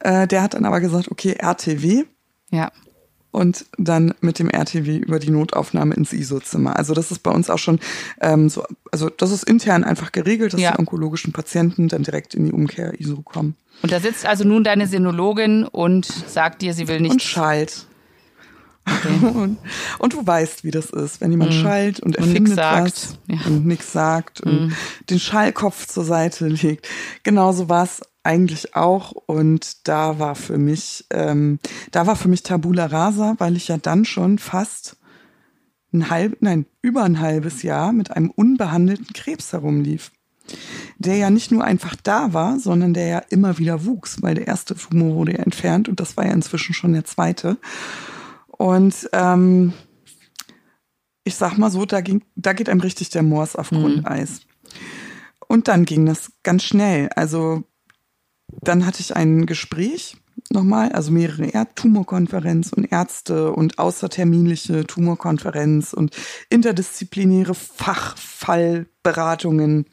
Äh, 0.00 0.26
der 0.26 0.42
hat 0.42 0.54
dann 0.54 0.64
aber 0.64 0.80
gesagt, 0.80 1.10
okay, 1.10 1.32
RTW. 1.38 2.04
Ja. 2.50 2.70
Und 3.36 3.66
dann 3.76 4.14
mit 4.22 4.38
dem 4.38 4.48
RTW 4.48 4.96
über 4.96 5.18
die 5.18 5.30
Notaufnahme 5.30 5.94
ins 5.94 6.14
ISO-Zimmer. 6.14 6.74
Also 6.76 6.94
das 6.94 7.10
ist 7.10 7.22
bei 7.22 7.30
uns 7.30 7.50
auch 7.50 7.58
schon 7.58 7.80
ähm, 8.22 8.48
so, 8.48 8.64
also 8.90 9.10
das 9.10 9.30
ist 9.30 9.44
intern 9.44 9.84
einfach 9.84 10.10
geregelt, 10.10 10.54
dass 10.54 10.60
Ja. 10.62 10.72
die 10.72 10.78
onkologischen 10.78 11.34
Patienten 11.34 11.88
dann 11.88 12.02
direkt 12.02 12.34
in 12.34 12.46
die 12.46 12.52
Umkehr 12.52 12.98
ISO 12.98 13.20
kommen. 13.20 13.54
Und 13.82 13.92
da 13.92 14.00
sitzt 14.00 14.24
also 14.24 14.44
nun 14.44 14.64
deine 14.64 14.86
Sinologin 14.86 15.64
und 15.64 16.06
sagt 16.06 16.62
dir, 16.62 16.72
sie 16.72 16.88
will 16.88 17.00
nicht. 17.00 17.12
Und 17.12 17.22
schallt. 17.22 17.86
und, 19.34 19.58
und 19.98 20.12
du 20.14 20.26
weißt, 20.26 20.64
wie 20.64 20.70
das 20.70 20.90
ist, 20.90 21.20
wenn 21.20 21.30
jemand 21.32 21.52
schallt 21.52 22.00
und 22.00 22.16
er 22.16 22.22
Mhm. 22.22 22.28
Und 22.28 22.34
findet 22.36 22.54
sagt. 22.54 22.84
was 22.86 23.18
Ja. 23.26 23.36
Mhm. 23.36 23.56
und 23.56 23.66
nichts 23.66 23.92
sagt 23.92 24.40
und 24.40 24.74
den 25.10 25.18
Schallkopf 25.18 25.86
zur 25.88 26.04
Seite 26.04 26.48
legt. 26.48 26.88
Genauso 27.22 27.68
war 27.68 27.84
es 27.84 28.00
eigentlich 28.26 28.74
auch 28.74 29.12
und 29.12 29.88
da 29.88 30.18
war 30.18 30.34
für 30.34 30.58
mich, 30.58 31.06
ähm, 31.10 31.58
da 31.92 32.06
war 32.06 32.16
für 32.16 32.28
mich 32.28 32.42
Tabula 32.42 32.86
Rasa, 32.86 33.36
weil 33.38 33.56
ich 33.56 33.68
ja 33.68 33.78
dann 33.78 34.04
schon 34.04 34.38
fast 34.38 34.96
ein 35.92 36.10
halb, 36.10 36.38
nein, 36.40 36.66
über 36.82 37.04
ein 37.04 37.20
halbes 37.20 37.62
Jahr 37.62 37.92
mit 37.92 38.10
einem 38.10 38.30
unbehandelten 38.30 39.12
Krebs 39.14 39.52
herumlief. 39.52 40.10
Der 40.98 41.16
ja 41.16 41.30
nicht 41.30 41.50
nur 41.50 41.64
einfach 41.64 41.96
da 42.02 42.32
war, 42.32 42.58
sondern 42.58 42.94
der 42.94 43.06
ja 43.06 43.18
immer 43.30 43.58
wieder 43.58 43.84
wuchs, 43.84 44.22
weil 44.22 44.34
der 44.34 44.46
erste 44.46 44.74
Tumor 44.74 45.14
wurde 45.14 45.32
ja 45.32 45.38
entfernt 45.38 45.88
und 45.88 46.00
das 46.00 46.16
war 46.16 46.26
ja 46.26 46.32
inzwischen 46.32 46.74
schon 46.74 46.92
der 46.92 47.04
zweite. 47.04 47.56
Und 48.48 49.08
ähm, 49.12 49.72
ich 51.24 51.36
sag 51.36 51.58
mal 51.58 51.70
so, 51.70 51.84
da, 51.84 52.00
ging, 52.00 52.22
da 52.36 52.52
geht 52.52 52.68
einem 52.68 52.80
richtig 52.80 53.10
der 53.10 53.22
Moors 53.22 53.56
auf 53.56 53.70
Grundeis. 53.70 54.42
Und 55.48 55.68
dann 55.68 55.84
ging 55.84 56.06
das 56.06 56.32
ganz 56.42 56.64
schnell. 56.64 57.08
Also 57.14 57.64
dann 58.62 58.86
hatte 58.86 59.00
ich 59.00 59.16
ein 59.16 59.46
Gespräch 59.46 60.16
nochmal, 60.50 60.92
also 60.92 61.10
mehrere 61.10 61.46
Erd 61.46 61.74
Tumorkonferenz 61.76 62.72
und 62.72 62.90
Ärzte 62.92 63.52
und 63.52 63.78
außerterminliche 63.78 64.86
Tumorkonferenz 64.86 65.92
und 65.92 66.14
interdisziplinäre 66.50 67.54
Fachfallberatungen. 67.54 69.86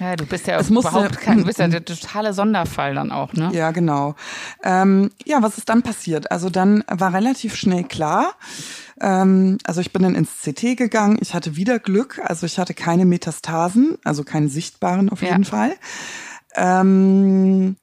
Ja, 0.00 0.16
du 0.16 0.26
bist 0.26 0.48
ja 0.48 0.58
Es 0.58 0.70
überhaupt 0.70 1.20
kein, 1.20 1.38
du 1.38 1.44
bist 1.44 1.60
ja 1.60 1.68
der 1.72 1.84
totale 1.84 2.32
Sonderfall 2.32 2.94
dann 2.94 3.12
auch, 3.12 3.32
ne? 3.32 3.50
Ja, 3.52 3.70
genau. 3.70 4.16
Ähm, 4.64 5.10
ja, 5.24 5.40
was 5.40 5.56
ist 5.58 5.68
dann 5.68 5.82
passiert? 5.82 6.32
Also 6.32 6.50
dann 6.50 6.82
war 6.88 7.14
relativ 7.14 7.54
schnell 7.54 7.84
klar, 7.84 8.34
ähm, 9.00 9.58
also 9.64 9.80
ich 9.80 9.92
bin 9.92 10.02
dann 10.02 10.16
ins 10.16 10.30
CT 10.42 10.76
gegangen, 10.76 11.18
ich 11.20 11.34
hatte 11.34 11.54
wieder 11.54 11.78
Glück, 11.78 12.20
also 12.24 12.44
ich 12.46 12.58
hatte 12.58 12.74
keine 12.74 13.04
Metastasen, 13.04 13.96
also 14.02 14.24
keine 14.24 14.48
sichtbaren 14.48 15.08
auf 15.10 15.22
Ja. 15.22 15.28
jeden 15.30 15.44
Fall. 15.44 15.74
Ähm, 16.54 17.76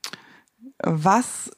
was 0.83 1.51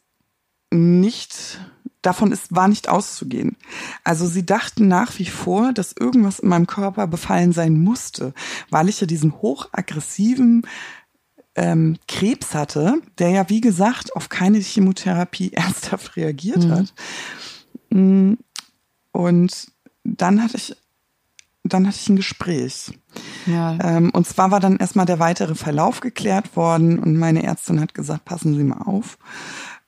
nicht 0.71 1.59
davon 2.01 2.31
ist, 2.31 2.53
war 2.53 2.67
nicht 2.67 2.89
auszugehen. 2.89 3.55
Also 4.03 4.27
sie 4.27 4.45
dachten 4.45 4.87
nach 4.87 5.17
wie 5.19 5.25
vor, 5.25 5.73
dass 5.73 5.93
irgendwas 5.93 6.39
in 6.39 6.49
meinem 6.49 6.67
Körper 6.67 7.07
befallen 7.07 7.53
sein 7.53 7.81
musste, 7.81 8.33
weil 8.69 8.89
ich 8.89 8.99
ja 8.99 9.07
diesen 9.07 9.41
hochaggressiven 9.41 10.67
ähm, 11.55 11.97
Krebs 12.07 12.53
hatte, 12.53 13.01
der 13.19 13.29
ja 13.29 13.49
wie 13.49 13.61
gesagt 13.61 14.15
auf 14.15 14.29
keine 14.29 14.59
Chemotherapie 14.59 15.51
ernsthaft 15.53 16.15
reagiert 16.15 16.67
hat. 16.67 16.93
Mm, 17.89 18.33
Und 19.11 19.71
dann 20.03 20.43
hatte 20.43 20.57
ich 20.57 20.75
dann 21.63 21.87
hatte 21.87 21.97
ich 21.99 22.09
ein 22.09 22.17
Gespräch. 22.17 22.91
Ja. 23.45 23.77
Ähm, 23.81 24.09
und 24.11 24.27
zwar 24.27 24.51
war 24.51 24.59
dann 24.59 24.77
erstmal 24.77 25.05
der 25.05 25.19
weitere 25.19 25.55
Verlauf 25.55 26.01
geklärt 26.01 26.55
worden 26.55 26.99
und 26.99 27.17
meine 27.17 27.43
Ärztin 27.43 27.79
hat 27.79 27.93
gesagt, 27.93 28.25
passen 28.25 28.55
Sie 28.55 28.63
mal 28.63 28.81
auf. 28.81 29.17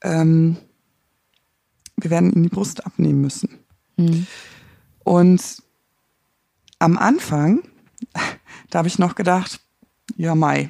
Ähm, 0.01 0.57
wir 1.97 2.11
werden 2.11 2.32
Ihnen 2.32 2.43
die 2.43 2.49
Brust 2.49 2.86
abnehmen 2.86 3.21
müssen. 3.21 3.59
Und 5.03 5.41
am 6.80 6.97
Anfang, 6.97 7.63
da 8.69 8.80
habe 8.80 8.88
ich 8.88 8.99
noch 8.99 9.15
gedacht, 9.15 9.59
ja 10.17 10.36
Mai, 10.36 10.69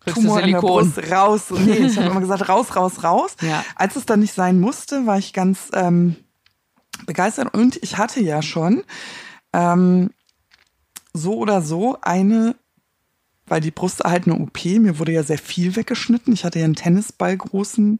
Kriegst 0.00 0.22
Tumor 0.22 0.40
in 0.40 0.52
der. 0.52 0.60
Brust, 0.60 0.98
raus. 1.10 1.50
Nee, 1.50 1.72
ich 1.72 1.96
habe 1.98 2.08
immer 2.08 2.20
gesagt, 2.20 2.48
raus, 2.48 2.74
raus, 2.74 3.04
raus. 3.04 3.36
Ja. 3.42 3.62
Als 3.76 3.96
es 3.96 4.06
dann 4.06 4.20
nicht 4.20 4.32
sein 4.32 4.58
musste, 4.58 5.06
war 5.06 5.18
ich 5.18 5.34
ganz 5.34 5.68
ähm, 5.74 6.16
begeistert. 7.04 7.52
Und 7.52 7.78
ich 7.82 7.98
hatte 7.98 8.20
ja 8.20 8.40
schon 8.40 8.82
ähm, 9.52 10.10
so 11.12 11.36
oder 11.36 11.62
so 11.62 11.98
eine, 12.02 12.56
weil 13.46 13.60
die 13.60 13.70
Brust 13.70 14.04
halt 14.04 14.26
eine 14.26 14.38
OP, 14.38 14.64
mir 14.64 14.98
wurde 14.98 15.12
ja 15.12 15.22
sehr 15.22 15.38
viel 15.38 15.76
weggeschnitten. 15.76 16.32
Ich 16.32 16.44
hatte 16.44 16.58
ja 16.58 16.64
einen 16.64 16.76
Tennisball 16.76 17.36
großen 17.36 17.98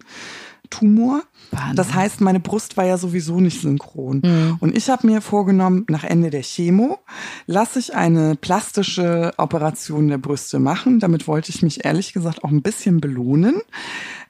Tumor. 0.70 1.22
Wahnsinn. 1.51 1.76
Das 1.76 1.94
heißt, 1.94 2.20
meine 2.20 2.38
Brust 2.38 2.76
war 2.76 2.84
ja 2.84 2.96
sowieso 2.96 3.40
nicht 3.40 3.61
synchron. 3.61 4.22
Mhm. 4.24 4.57
Und 4.61 4.76
ich 4.76 4.88
habe 4.88 5.07
mir 5.07 5.20
vorgenommen, 5.20 5.84
nach 5.88 6.05
Ende 6.05 6.30
der 6.30 6.42
Chemo 6.42 7.01
lasse 7.46 7.80
ich 7.80 7.94
eine 7.94 8.36
plastische 8.36 9.32
Operation 9.36 10.09
der 10.09 10.18
Brüste 10.18 10.61
machen. 10.61 11.01
Damit 11.01 11.26
wollte 11.26 11.51
ich 11.51 11.62
mich 11.62 11.84
ehrlich 11.84 12.12
gesagt 12.12 12.44
auch 12.44 12.51
ein 12.51 12.62
bisschen 12.62 13.01
belohnen. 13.01 13.61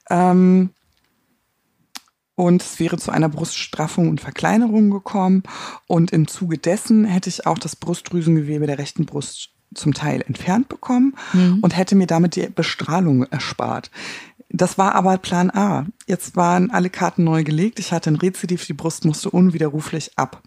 Ähm, 0.08 0.70
und 2.40 2.62
es 2.62 2.80
wäre 2.80 2.96
zu 2.96 3.10
einer 3.10 3.28
Bruststraffung 3.28 4.08
und 4.08 4.22
Verkleinerung 4.22 4.88
gekommen. 4.90 5.42
Und 5.86 6.10
im 6.10 6.26
Zuge 6.26 6.56
dessen 6.56 7.04
hätte 7.04 7.28
ich 7.28 7.46
auch 7.46 7.58
das 7.58 7.76
Brustdrüsengewebe 7.76 8.66
der 8.66 8.78
rechten 8.78 9.04
Brust 9.04 9.50
zum 9.74 9.92
Teil 9.92 10.24
entfernt 10.26 10.70
bekommen 10.70 11.16
mhm. 11.34 11.58
und 11.60 11.76
hätte 11.76 11.96
mir 11.96 12.06
damit 12.06 12.36
die 12.36 12.48
Bestrahlung 12.48 13.24
erspart. 13.24 13.90
Das 14.48 14.78
war 14.78 14.94
aber 14.94 15.18
Plan 15.18 15.50
A. 15.50 15.84
Jetzt 16.06 16.34
waren 16.34 16.70
alle 16.70 16.88
Karten 16.88 17.24
neu 17.24 17.44
gelegt. 17.44 17.78
Ich 17.78 17.92
hatte 17.92 18.10
ein 18.10 18.16
Rezidiv, 18.16 18.64
die 18.64 18.72
Brust 18.72 19.04
musste 19.04 19.28
unwiderruflich 19.30 20.12
ab. 20.16 20.42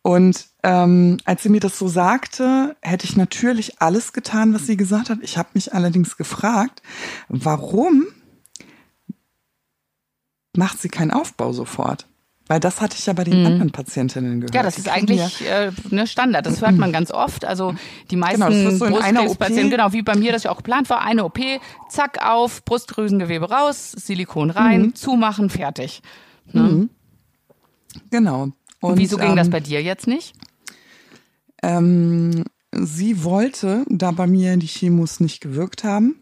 Und 0.00 0.46
ähm, 0.62 1.18
als 1.26 1.42
sie 1.42 1.50
mir 1.50 1.60
das 1.60 1.78
so 1.78 1.88
sagte, 1.88 2.74
hätte 2.80 3.04
ich 3.04 3.18
natürlich 3.18 3.82
alles 3.82 4.14
getan, 4.14 4.54
was 4.54 4.66
sie 4.66 4.78
gesagt 4.78 5.10
hat. 5.10 5.18
Ich 5.20 5.36
habe 5.36 5.50
mich 5.52 5.74
allerdings 5.74 6.16
gefragt, 6.16 6.80
warum 7.28 8.06
macht 10.56 10.80
sie 10.80 10.88
keinen 10.88 11.10
Aufbau 11.10 11.52
sofort? 11.52 12.06
Weil 12.48 12.60
das 12.60 12.80
hatte 12.80 12.96
ich 12.96 13.06
ja 13.06 13.12
bei 13.12 13.24
den 13.24 13.40
mhm. 13.40 13.46
anderen 13.46 13.72
Patientinnen 13.72 14.40
gehört. 14.40 14.54
Ja, 14.54 14.62
das 14.62 14.78
ist 14.78 14.88
eigentlich 14.88 15.40
ja, 15.40 15.64
äh, 15.64 15.72
ne 15.90 16.06
Standard. 16.06 16.46
Das 16.46 16.60
hört 16.60 16.76
man 16.76 16.92
ganz 16.92 17.10
oft. 17.10 17.44
Also 17.44 17.74
die 18.12 18.16
meisten 18.16 18.40
genau, 18.40 18.70
so 18.70 18.86
Brustkrebspatienten, 18.86 19.70
genau 19.70 19.92
wie 19.92 20.02
bei 20.02 20.14
mir 20.14 20.30
das 20.30 20.44
ja 20.44 20.52
auch 20.52 20.58
geplant 20.58 20.88
war, 20.88 21.02
eine 21.02 21.24
OP, 21.24 21.40
zack 21.88 22.24
auf, 22.24 22.64
Brustdrüsengewebe 22.64 23.50
raus, 23.50 23.90
Silikon 23.92 24.50
rein, 24.50 24.82
mhm. 24.82 24.94
zumachen, 24.94 25.50
fertig. 25.50 26.02
Ne? 26.52 26.62
Mhm. 26.62 26.90
Genau. 28.10 28.42
Und, 28.42 28.54
Und 28.80 28.98
wieso 28.98 29.16
ging 29.16 29.30
ähm, 29.30 29.36
das 29.36 29.50
bei 29.50 29.58
dir 29.58 29.82
jetzt 29.82 30.06
nicht? 30.06 30.34
Ähm, 31.64 32.44
sie 32.70 33.24
wollte, 33.24 33.84
da 33.88 34.12
bei 34.12 34.28
mir 34.28 34.56
die 34.56 34.68
Chemos 34.68 35.18
nicht 35.18 35.40
gewirkt 35.40 35.82
haben, 35.82 36.16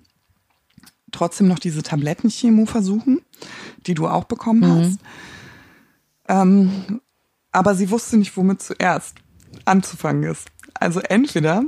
trotzdem 1.13 1.49
noch 1.49 1.59
diese 1.59 1.83
Tablettenchemo 1.83 2.65
versuchen, 2.65 3.21
die 3.87 3.95
du 3.95 4.09
auch 4.09 4.25
bekommen 4.25 4.61
mhm. 4.61 4.85
hast. 4.85 4.99
Ähm, 6.29 7.01
aber 7.53 7.75
sie 7.75 7.91
wusste 7.91 8.17
nicht, 8.17 8.37
womit 8.37 8.63
zuerst 8.63 9.17
anzufangen 9.65 10.25
ist. 10.25 10.49
Also 10.75 11.01
entweder 11.01 11.65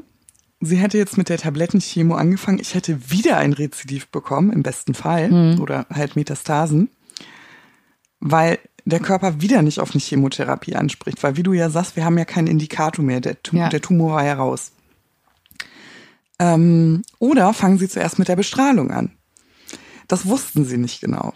sie 0.61 0.77
hätte 0.77 0.99
jetzt 0.99 1.19
mit 1.19 1.29
der 1.29 1.39
Tablettenchemo 1.39 2.15
angefangen, 2.15 2.59
ich 2.59 2.75
hätte 2.75 3.11
wieder 3.11 3.37
ein 3.37 3.53
Rezidiv 3.53 4.09
bekommen, 4.09 4.53
im 4.53 4.63
besten 4.63 4.95
Fall, 4.95 5.31
mhm. 5.31 5.61
oder 5.61 5.87
halt 5.93 6.17
Metastasen, 6.17 6.91
weil 8.21 8.59
der 8.85 9.01
Körper 9.01 9.41
wieder 9.41 9.63
nicht 9.63 9.81
auf 9.81 9.93
eine 9.93 10.01
Chemotherapie 10.01 10.77
anspricht, 10.77 11.23
weil 11.23 11.37
wie 11.37 11.43
du 11.43 11.53
ja 11.53 11.71
sagst, 11.71 11.97
wir 11.97 12.05
haben 12.05 12.19
ja 12.19 12.25
keinen 12.25 12.47
Indikator 12.47 13.05
mehr, 13.05 13.21
der, 13.21 13.43
Tum 13.43 13.59
ja. 13.59 13.69
der 13.69 13.81
Tumor 13.81 14.15
war 14.15 14.25
ja 14.25 14.35
raus. 14.35 14.73
Ähm, 16.39 17.03
oder 17.19 17.53
fangen 17.53 17.79
sie 17.79 17.89
zuerst 17.89 18.19
mit 18.19 18.29
der 18.29 18.37
Bestrahlung 18.37 18.91
an. 18.91 19.11
Das 20.07 20.27
wussten 20.27 20.65
sie 20.65 20.77
nicht 20.77 21.01
genau. 21.01 21.33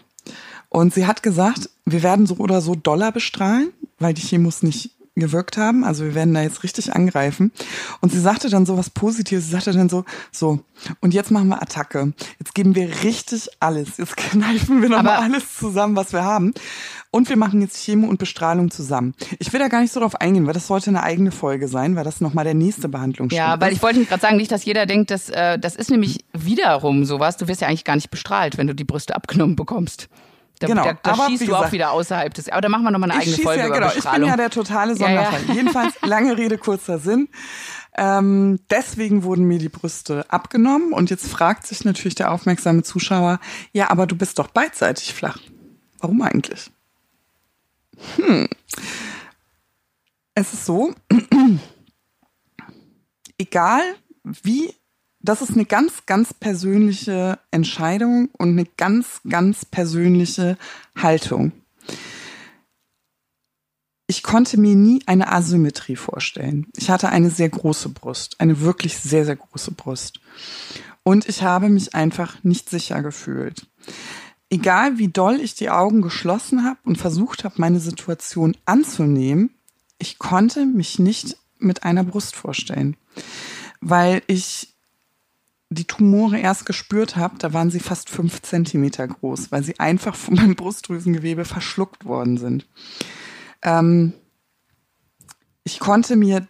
Und 0.71 0.93
sie 0.93 1.05
hat 1.05 1.21
gesagt, 1.21 1.69
wir 1.85 2.01
werden 2.01 2.25
so 2.25 2.35
oder 2.35 2.61
so 2.61 2.75
Dollar 2.75 3.11
bestrahlen, 3.11 3.73
weil 3.99 4.13
die 4.13 4.21
Chemos 4.21 4.63
nicht 4.63 4.91
gewirkt 5.15 5.57
haben. 5.57 5.83
Also 5.83 6.05
wir 6.05 6.15
werden 6.15 6.33
da 6.33 6.41
jetzt 6.41 6.63
richtig 6.63 6.95
angreifen. 6.95 7.51
Und 7.99 8.13
sie 8.13 8.21
sagte 8.21 8.49
dann 8.49 8.65
so 8.65 8.77
was 8.77 8.89
Positives. 8.89 9.45
Sie 9.45 9.51
sagte 9.51 9.73
dann 9.73 9.89
so, 9.89 10.05
so, 10.31 10.61
und 11.01 11.13
jetzt 11.13 11.29
machen 11.29 11.49
wir 11.49 11.61
Attacke. 11.61 12.13
Jetzt 12.39 12.55
geben 12.55 12.73
wir 12.73 13.03
richtig 13.03 13.49
alles. 13.59 13.97
Jetzt 13.97 14.15
kneifen 14.31 14.81
wir 14.81 14.87
nochmal 14.87 15.17
alles 15.17 15.57
zusammen, 15.57 15.97
was 15.97 16.13
wir 16.13 16.23
haben. 16.23 16.53
Und 17.11 17.27
wir 17.27 17.35
machen 17.35 17.59
jetzt 17.59 17.83
Chemo 17.83 18.07
und 18.07 18.19
Bestrahlung 18.19 18.71
zusammen. 18.71 19.13
Ich 19.39 19.51
will 19.51 19.59
da 19.59 19.67
gar 19.67 19.81
nicht 19.81 19.91
so 19.91 19.99
drauf 19.99 20.15
eingehen, 20.15 20.47
weil 20.47 20.53
das 20.53 20.67
sollte 20.67 20.89
eine 20.89 21.03
eigene 21.03 21.33
Folge 21.33 21.67
sein, 21.67 21.97
weil 21.97 22.05
das 22.05 22.21
nochmal 22.21 22.45
der 22.45 22.53
nächste 22.53 22.87
Behandlungsschritt 22.87 23.37
Ja, 23.37 23.59
weil 23.59 23.73
ich 23.73 23.83
wollte 23.83 24.05
gerade 24.05 24.21
sagen, 24.21 24.37
nicht, 24.37 24.53
dass 24.53 24.63
jeder 24.63 24.85
denkt, 24.85 25.11
dass, 25.11 25.27
äh, 25.27 25.59
das 25.59 25.75
ist 25.75 25.91
nämlich 25.91 26.23
wiederum 26.31 27.03
sowas. 27.03 27.35
Du 27.35 27.49
wirst 27.49 27.59
ja 27.59 27.67
eigentlich 27.67 27.83
gar 27.83 27.97
nicht 27.97 28.11
bestrahlt, 28.11 28.57
wenn 28.57 28.67
du 28.67 28.73
die 28.73 28.85
Brüste 28.85 29.13
abgenommen 29.13 29.57
bekommst. 29.57 30.07
Da, 30.61 30.67
genau. 30.67 30.83
da, 30.83 30.93
da 31.01 31.11
aber 31.13 31.25
schießt 31.27 31.41
du 31.41 31.45
gesagt, 31.47 31.65
auch 31.65 31.71
wieder 31.71 31.91
außerhalb 31.91 32.33
des. 32.35 32.49
Aber 32.49 32.61
da 32.61 32.69
machen 32.69 32.83
wir 32.83 32.91
nochmal 32.91 33.09
eine 33.09 33.19
eigene 33.19 33.37
Folge 33.37 33.61
ja, 33.61 33.67
über 33.67 33.79
genau. 33.79 33.91
Ich 33.97 34.03
bin 34.03 34.23
ja 34.23 34.37
der 34.37 34.51
totale 34.51 34.95
Sonderfall. 34.95 35.41
Ja, 35.41 35.47
ja. 35.47 35.53
Jedenfalls 35.55 35.95
lange 36.03 36.37
Rede, 36.37 36.59
kurzer 36.59 36.99
Sinn. 36.99 37.29
Ähm, 37.97 38.59
deswegen 38.69 39.23
wurden 39.23 39.45
mir 39.45 39.57
die 39.57 39.69
Brüste 39.69 40.23
abgenommen 40.29 40.93
und 40.93 41.09
jetzt 41.09 41.27
fragt 41.27 41.65
sich 41.65 41.83
natürlich 41.83 42.13
der 42.13 42.31
aufmerksame 42.31 42.83
Zuschauer, 42.83 43.39
ja, 43.73 43.89
aber 43.89 44.05
du 44.05 44.15
bist 44.15 44.37
doch 44.37 44.49
beidseitig 44.49 45.15
flach. 45.15 45.39
Warum 45.99 46.21
eigentlich? 46.21 46.69
Hm. 48.17 48.47
Es 50.35 50.53
ist 50.53 50.65
so, 50.65 50.93
egal 53.39 53.81
wie 54.23 54.75
das 55.23 55.41
ist 55.41 55.51
eine 55.51 55.65
ganz, 55.65 56.05
ganz 56.05 56.33
persönliche 56.33 57.39
Entscheidung 57.51 58.29
und 58.37 58.49
eine 58.49 58.65
ganz, 58.77 59.21
ganz 59.27 59.65
persönliche 59.65 60.57
Haltung. 60.95 61.51
Ich 64.07 64.23
konnte 64.23 64.59
mir 64.59 64.75
nie 64.75 65.01
eine 65.05 65.31
Asymmetrie 65.31 65.95
vorstellen. 65.95 66.67
Ich 66.75 66.89
hatte 66.89 67.09
eine 67.09 67.29
sehr 67.29 67.49
große 67.49 67.89
Brust, 67.89 68.41
eine 68.41 68.59
wirklich 68.59 68.97
sehr, 68.97 69.25
sehr 69.25 69.37
große 69.37 69.71
Brust. 69.71 70.19
Und 71.03 71.29
ich 71.29 71.43
habe 71.43 71.69
mich 71.69 71.95
einfach 71.95 72.43
nicht 72.43 72.69
sicher 72.69 73.01
gefühlt. 73.01 73.67
Egal 74.49 74.97
wie 74.97 75.07
doll 75.07 75.39
ich 75.39 75.55
die 75.55 75.69
Augen 75.69 76.01
geschlossen 76.01 76.65
habe 76.65 76.79
und 76.83 76.97
versucht 76.97 77.45
habe, 77.45 77.55
meine 77.57 77.79
Situation 77.79 78.57
anzunehmen, 78.65 79.51
ich 79.97 80.19
konnte 80.19 80.65
mich 80.65 80.99
nicht 80.99 81.37
mit 81.57 81.83
einer 81.83 82.03
Brust 82.03 82.35
vorstellen, 82.35 82.97
weil 83.79 84.23
ich 84.27 84.70
die 85.73 85.85
Tumore 85.85 86.37
erst 86.37 86.65
gespürt 86.65 87.15
habe, 87.15 87.37
da 87.37 87.53
waren 87.53 87.71
sie 87.71 87.79
fast 87.79 88.09
fünf 88.09 88.41
Zentimeter 88.41 89.07
groß, 89.07 89.51
weil 89.51 89.63
sie 89.63 89.79
einfach 89.79 90.15
von 90.15 90.35
meinem 90.35 90.55
Brustdrüsengewebe 90.55 91.45
verschluckt 91.45 92.05
worden 92.05 92.37
sind. 92.37 92.67
Ähm, 93.63 94.13
ich 95.63 95.79
konnte 95.79 96.17
mir 96.17 96.45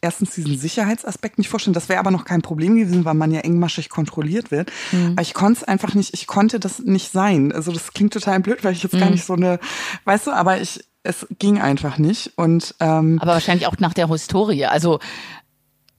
erstens 0.00 0.34
diesen 0.34 0.58
Sicherheitsaspekt 0.58 1.38
nicht 1.38 1.48
vorstellen. 1.48 1.72
Das 1.72 1.88
wäre 1.88 2.00
aber 2.00 2.10
noch 2.10 2.24
kein 2.24 2.42
Problem 2.42 2.74
gewesen, 2.74 3.04
weil 3.04 3.14
man 3.14 3.30
ja 3.30 3.40
engmaschig 3.40 3.88
kontrolliert 3.88 4.50
wird. 4.50 4.70
Mhm. 4.92 5.12
Aber 5.12 5.22
ich 5.22 5.34
konnte 5.34 5.60
es 5.60 5.64
einfach 5.64 5.94
nicht, 5.94 6.12
ich 6.12 6.26
konnte 6.26 6.58
das 6.58 6.80
nicht 6.80 7.12
sein. 7.12 7.52
Also 7.52 7.72
das 7.72 7.92
klingt 7.92 8.12
total 8.12 8.40
blöd, 8.40 8.64
weil 8.64 8.72
ich 8.72 8.82
jetzt 8.82 8.94
mhm. 8.94 9.00
gar 9.00 9.10
nicht 9.10 9.24
so 9.24 9.34
eine, 9.34 9.60
weißt 10.04 10.26
du, 10.26 10.32
aber 10.32 10.60
ich, 10.60 10.84
es 11.04 11.26
ging 11.38 11.60
einfach 11.60 11.98
nicht. 11.98 12.32
Und 12.36 12.74
ähm, 12.80 13.18
aber 13.20 13.32
wahrscheinlich 13.32 13.66
auch 13.66 13.78
nach 13.78 13.94
der 13.94 14.08
Historie. 14.08 14.66
Also 14.66 14.98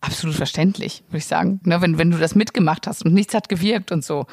absolut 0.05 0.35
verständlich, 0.35 1.03
würde 1.07 1.17
ich 1.17 1.25
sagen. 1.25 1.59
Ne, 1.63 1.81
wenn, 1.81 1.97
wenn 1.97 2.11
du 2.11 2.17
das 2.17 2.35
mitgemacht 2.35 2.87
hast 2.87 3.05
und 3.05 3.13
nichts 3.13 3.33
hat 3.33 3.49
gewirkt 3.49 3.91
und 3.91 4.03
so. 4.03 4.25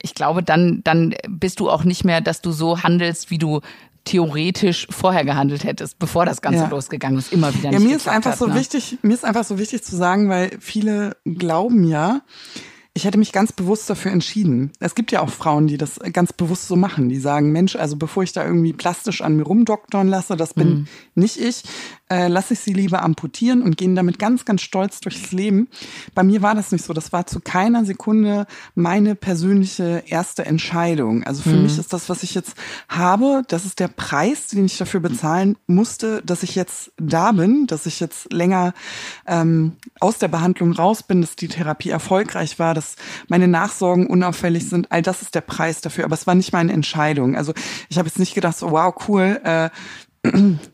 Ich 0.00 0.14
glaube, 0.14 0.42
dann, 0.42 0.80
dann 0.84 1.14
bist 1.28 1.60
du 1.60 1.68
auch 1.68 1.84
nicht 1.84 2.04
mehr, 2.04 2.20
dass 2.20 2.40
du 2.40 2.52
so 2.52 2.82
handelst, 2.82 3.30
wie 3.30 3.38
du 3.38 3.60
theoretisch 4.04 4.86
vorher 4.90 5.24
gehandelt 5.24 5.64
hättest, 5.64 5.98
bevor 5.98 6.24
das 6.24 6.40
Ganze 6.40 6.60
ja. 6.60 6.68
losgegangen 6.68 7.18
ist, 7.18 7.32
immer 7.32 7.54
wieder. 7.54 7.70
Ja, 7.72 7.78
mir 7.78 7.96
ist 7.96 8.08
einfach 8.08 8.32
hat, 8.32 8.38
so 8.38 8.46
ne? 8.46 8.54
wichtig, 8.54 8.98
mir 9.02 9.12
ist 9.12 9.24
einfach 9.24 9.44
so 9.44 9.58
wichtig 9.58 9.82
zu 9.82 9.96
sagen, 9.96 10.28
weil 10.28 10.56
viele 10.60 11.16
glauben 11.24 11.84
ja, 11.84 12.22
ich 12.98 13.04
hätte 13.04 13.18
mich 13.18 13.32
ganz 13.32 13.52
bewusst 13.52 13.88
dafür 13.88 14.10
entschieden. 14.10 14.72
Es 14.80 14.96
gibt 14.96 15.12
ja 15.12 15.20
auch 15.20 15.28
Frauen, 15.28 15.68
die 15.68 15.76
das 15.76 16.00
ganz 16.12 16.32
bewusst 16.32 16.66
so 16.66 16.74
machen. 16.74 17.08
Die 17.08 17.20
sagen, 17.20 17.52
Mensch, 17.52 17.76
also 17.76 17.96
bevor 17.96 18.24
ich 18.24 18.32
da 18.32 18.44
irgendwie 18.44 18.72
plastisch 18.72 19.22
an 19.22 19.36
mir 19.36 19.44
rumdoktern 19.44 20.08
lasse, 20.08 20.36
das 20.36 20.52
bin 20.52 20.68
mhm. 20.68 20.86
nicht 21.14 21.36
ich, 21.38 21.62
äh, 22.10 22.28
lasse 22.28 22.54
ich 22.54 22.60
sie 22.60 22.72
lieber 22.72 23.02
amputieren 23.02 23.62
und 23.62 23.76
gehen 23.76 23.94
damit 23.94 24.18
ganz, 24.18 24.44
ganz 24.44 24.62
stolz 24.62 25.00
durchs 25.00 25.32
Leben. 25.32 25.68
Bei 26.14 26.22
mir 26.22 26.42
war 26.42 26.54
das 26.54 26.72
nicht 26.72 26.84
so. 26.84 26.92
Das 26.92 27.12
war 27.12 27.26
zu 27.26 27.40
keiner 27.40 27.84
Sekunde 27.84 28.46
meine 28.74 29.14
persönliche 29.14 30.02
erste 30.06 30.46
Entscheidung. 30.46 31.24
Also 31.24 31.42
für 31.42 31.50
mhm. 31.50 31.64
mich 31.64 31.78
ist 31.78 31.92
das, 31.92 32.08
was 32.08 32.22
ich 32.22 32.34
jetzt 32.34 32.54
habe, 32.88 33.42
das 33.48 33.64
ist 33.64 33.78
der 33.78 33.88
Preis, 33.88 34.48
den 34.48 34.66
ich 34.66 34.78
dafür 34.78 35.00
bezahlen 35.00 35.56
musste, 35.66 36.22
dass 36.24 36.42
ich 36.42 36.54
jetzt 36.54 36.92
da 36.96 37.32
bin, 37.32 37.66
dass 37.66 37.86
ich 37.86 38.00
jetzt 38.00 38.32
länger 38.32 38.72
ähm, 39.26 39.72
aus 40.00 40.18
der 40.18 40.28
Behandlung 40.28 40.72
raus 40.72 41.02
bin, 41.02 41.20
dass 41.20 41.36
die 41.36 41.48
Therapie 41.48 41.90
erfolgreich 41.90 42.58
war, 42.58 42.74
dass 42.74 42.96
meine 43.28 43.48
Nachsorgen 43.48 44.06
unauffällig 44.06 44.68
sind. 44.68 44.90
All 44.90 45.02
das 45.02 45.22
ist 45.22 45.34
der 45.34 45.40
Preis 45.42 45.80
dafür. 45.80 46.04
Aber 46.04 46.14
es 46.14 46.26
war 46.26 46.34
nicht 46.34 46.52
meine 46.52 46.72
Entscheidung. 46.72 47.36
Also 47.36 47.52
ich 47.88 47.98
habe 47.98 48.08
jetzt 48.08 48.18
nicht 48.18 48.34
gedacht, 48.34 48.56
so 48.56 48.70
wow, 48.70 48.94
cool, 49.08 49.40
äh, 49.44 49.70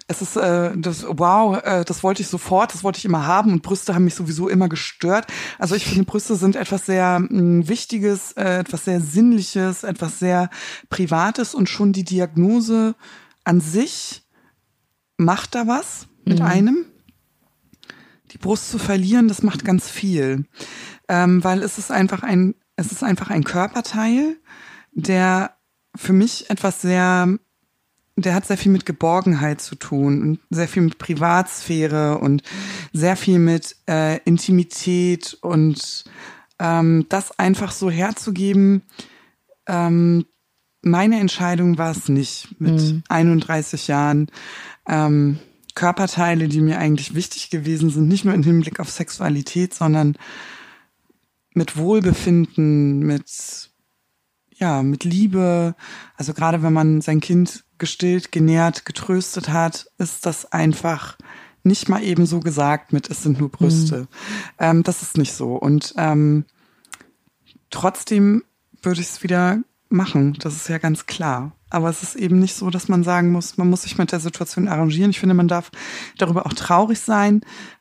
es 0.09 0.22
ist 0.22 0.36
äh, 0.36 0.72
das 0.76 1.05
wow, 1.07 1.62
äh, 1.62 1.84
das 1.84 2.03
wollte 2.03 2.22
ich 2.22 2.28
sofort, 2.28 2.72
das 2.72 2.82
wollte 2.82 2.99
ich 2.99 3.05
immer 3.05 3.26
haben 3.26 3.53
und 3.53 3.62
Brüste 3.62 3.95
haben 3.95 4.05
mich 4.05 4.14
sowieso 4.14 4.49
immer 4.49 4.68
gestört. 4.68 5.26
Also 5.59 5.74
ich 5.74 5.84
finde 5.84 6.05
Brüste 6.05 6.36
sind 6.36 6.57
etwas 6.57 6.86
sehr 6.86 7.20
mh, 7.20 7.28
mm, 7.30 7.68
wichtiges, 7.68 8.32
äh, 8.32 8.59
etwas 8.59 8.84
sehr 8.84 9.01
sinnliches, 9.01 9.84
etwas 9.84 10.18
sehr 10.18 10.51
privates 10.88 11.55
und 11.55 11.68
schon 11.68 11.92
die 11.92 12.05
Diagnose 12.05 12.95
an 13.45 13.61
sich 13.61 14.22
macht 15.16 15.55
da 15.55 15.66
was 15.66 16.07
mit 16.24 16.40
mhm. 16.40 16.47
einem. 16.47 16.86
Die 18.32 18.38
Brust 18.38 18.70
zu 18.70 18.78
verlieren, 18.78 19.28
das 19.28 19.42
macht 19.42 19.64
ganz 19.64 19.88
viel, 19.88 20.47
ähm, 21.09 21.45
weil 21.45 21.62
es 21.62 21.78
ist 21.78 21.90
einfach 21.90 22.22
ein 22.22 22.55
es 22.76 22.92
ist 22.92 23.03
einfach 23.03 23.30
ein 23.30 23.45
Körperteil, 23.45 24.36
der 24.92 25.57
für 25.95 26.12
mich 26.12 26.51
etwas 26.51 26.82
sehr, 26.82 27.38
der 28.16 28.34
hat 28.34 28.46
sehr 28.46 28.56
viel 28.56 28.70
mit 28.70 28.86
Geborgenheit 28.86 29.60
zu 29.60 29.74
tun 29.74 30.22
und 30.22 30.40
sehr 30.50 30.68
viel 30.68 30.82
mit 30.82 30.98
Privatsphäre 30.98 32.18
und 32.18 32.42
sehr 32.92 33.16
viel 33.16 33.38
mit 33.38 33.76
äh, 33.88 34.18
Intimität 34.24 35.36
und 35.40 36.04
ähm, 36.60 37.06
das 37.08 37.38
einfach 37.38 37.72
so 37.72 37.90
herzugeben. 37.90 38.82
Ähm, 39.66 40.26
meine 40.82 41.18
Entscheidung 41.18 41.78
war 41.78 41.90
es 41.90 42.08
nicht 42.08 42.60
mit 42.60 42.80
mhm. 42.80 43.02
31 43.08 43.88
Jahren. 43.88 44.30
Ähm, 44.86 45.38
Körperteile, 45.74 46.46
die 46.46 46.60
mir 46.60 46.78
eigentlich 46.78 47.16
wichtig 47.16 47.50
gewesen 47.50 47.90
sind, 47.90 48.06
nicht 48.06 48.24
nur 48.24 48.34
im 48.34 48.44
Hinblick 48.44 48.78
auf 48.78 48.90
Sexualität, 48.90 49.74
sondern 49.74 50.16
mit 51.52 51.76
Wohlbefinden, 51.76 53.00
mit 53.00 53.70
ja, 54.56 54.84
mit 54.84 55.02
Liebe. 55.02 55.74
Also 56.16 56.32
gerade 56.32 56.62
wenn 56.62 56.72
man 56.72 57.00
sein 57.00 57.20
Kind 57.20 57.63
gestillt, 57.78 58.32
genährt, 58.32 58.84
getröstet 58.84 59.48
hat, 59.48 59.86
ist 59.98 60.26
das 60.26 60.52
einfach 60.52 61.16
nicht 61.62 61.88
mal 61.88 62.02
eben 62.02 62.26
so 62.26 62.40
gesagt 62.40 62.92
mit, 62.92 63.10
es 63.10 63.22
sind 63.22 63.40
nur 63.40 63.50
Brüste. 63.50 64.00
Mhm. 64.00 64.06
Ähm, 64.58 64.82
das 64.82 65.02
ist 65.02 65.16
nicht 65.16 65.32
so. 65.32 65.56
Und 65.56 65.94
ähm, 65.96 66.44
trotzdem 67.70 68.44
würde 68.82 69.00
ich 69.00 69.08
es 69.08 69.22
wieder 69.22 69.60
machen. 69.88 70.36
Das 70.40 70.54
ist 70.54 70.68
ja 70.68 70.78
ganz 70.78 71.06
klar. 71.06 71.52
Aber 71.70 71.88
es 71.88 72.02
ist 72.02 72.16
eben 72.16 72.38
nicht 72.38 72.54
so, 72.54 72.70
dass 72.70 72.88
man 72.88 73.02
sagen 73.02 73.32
muss, 73.32 73.56
man 73.56 73.70
muss 73.70 73.82
sich 73.82 73.98
mit 73.98 74.12
der 74.12 74.20
Situation 74.20 74.68
arrangieren. 74.68 75.10
Ich 75.10 75.18
finde, 75.18 75.34
man 75.34 75.48
darf 75.48 75.70
darüber 76.18 76.46
auch 76.46 76.52
traurig 76.52 77.00
sein. 77.00 77.40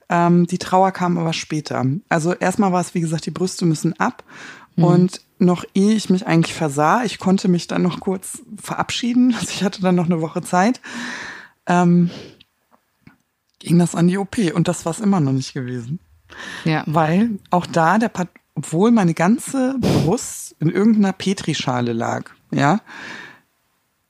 Ähm, 0.10 0.48
die 0.48 0.58
Trauer 0.58 0.92
kam 0.92 1.18
aber 1.18 1.34
später. 1.34 1.86
Also 2.10 2.34
erstmal 2.34 2.72
war 2.72 2.82
es, 2.82 2.94
wie 2.96 3.02
gesagt, 3.02 3.26
die 3.26 3.32
Brüste 3.32 3.66
müssen 3.66 4.00
ab. 4.00 4.24
Mhm. 4.76 4.84
Und 4.84 5.22
noch 5.40 5.66
ehe 5.74 5.94
ich 5.94 6.10
mich 6.10 6.26
eigentlich 6.26 6.54
versah, 6.54 7.04
ich 7.04 7.20
konnte 7.20 7.48
mich 7.48 7.68
dann 7.68 7.82
noch 7.82 8.00
kurz 8.00 8.42
verabschieden. 8.62 9.36
Also 9.40 9.50
ich 9.50 9.64
hatte 9.64 9.82
dann 9.82 9.96
noch 9.96 10.06
eine 10.06 10.22
Woche 10.22 10.42
Zeit. 10.42 10.82
Ähm, 11.66 12.10
ging 13.60 13.80
das 13.80 13.96
an 13.96 14.08
die 14.08 14.18
OP 14.18 14.38
und 14.54 14.68
das 14.68 14.86
war 14.86 14.92
es 14.92 15.00
immer 15.00 15.20
noch 15.20 15.32
nicht 15.32 15.54
gewesen. 15.54 16.00
Ja. 16.66 16.84
Weil 16.86 17.40
auch 17.50 17.66
da 17.66 17.98
der 17.98 18.10
Pat 18.10 18.30
obwohl 18.56 18.92
meine 18.92 19.14
ganze 19.14 19.76
Brust 19.80 20.56
in 20.60 20.70
irgendeiner 20.70 21.14
Petrischale 21.14 21.94
lag, 21.94 22.30
ja, 22.52 22.82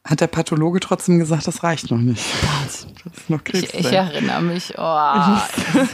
hat 0.04 0.20
der 0.20 0.28
Pathologe 0.28 0.82
trotzdem 0.82 1.18
gesagt, 1.18 1.48
das 1.48 1.64
reicht 1.64 1.90
noch 1.92 1.98
nicht. 1.98 2.26
Das 2.66 2.88
ist 3.16 3.30
noch 3.30 3.44
Krebs. 3.44 3.70
Ich, 3.74 3.86
ich 3.86 3.92
erinnere 3.92 4.42
mich. 4.42 4.74
Oh. 4.78 5.14
Ich, 5.16 5.28
musste, 5.28 5.90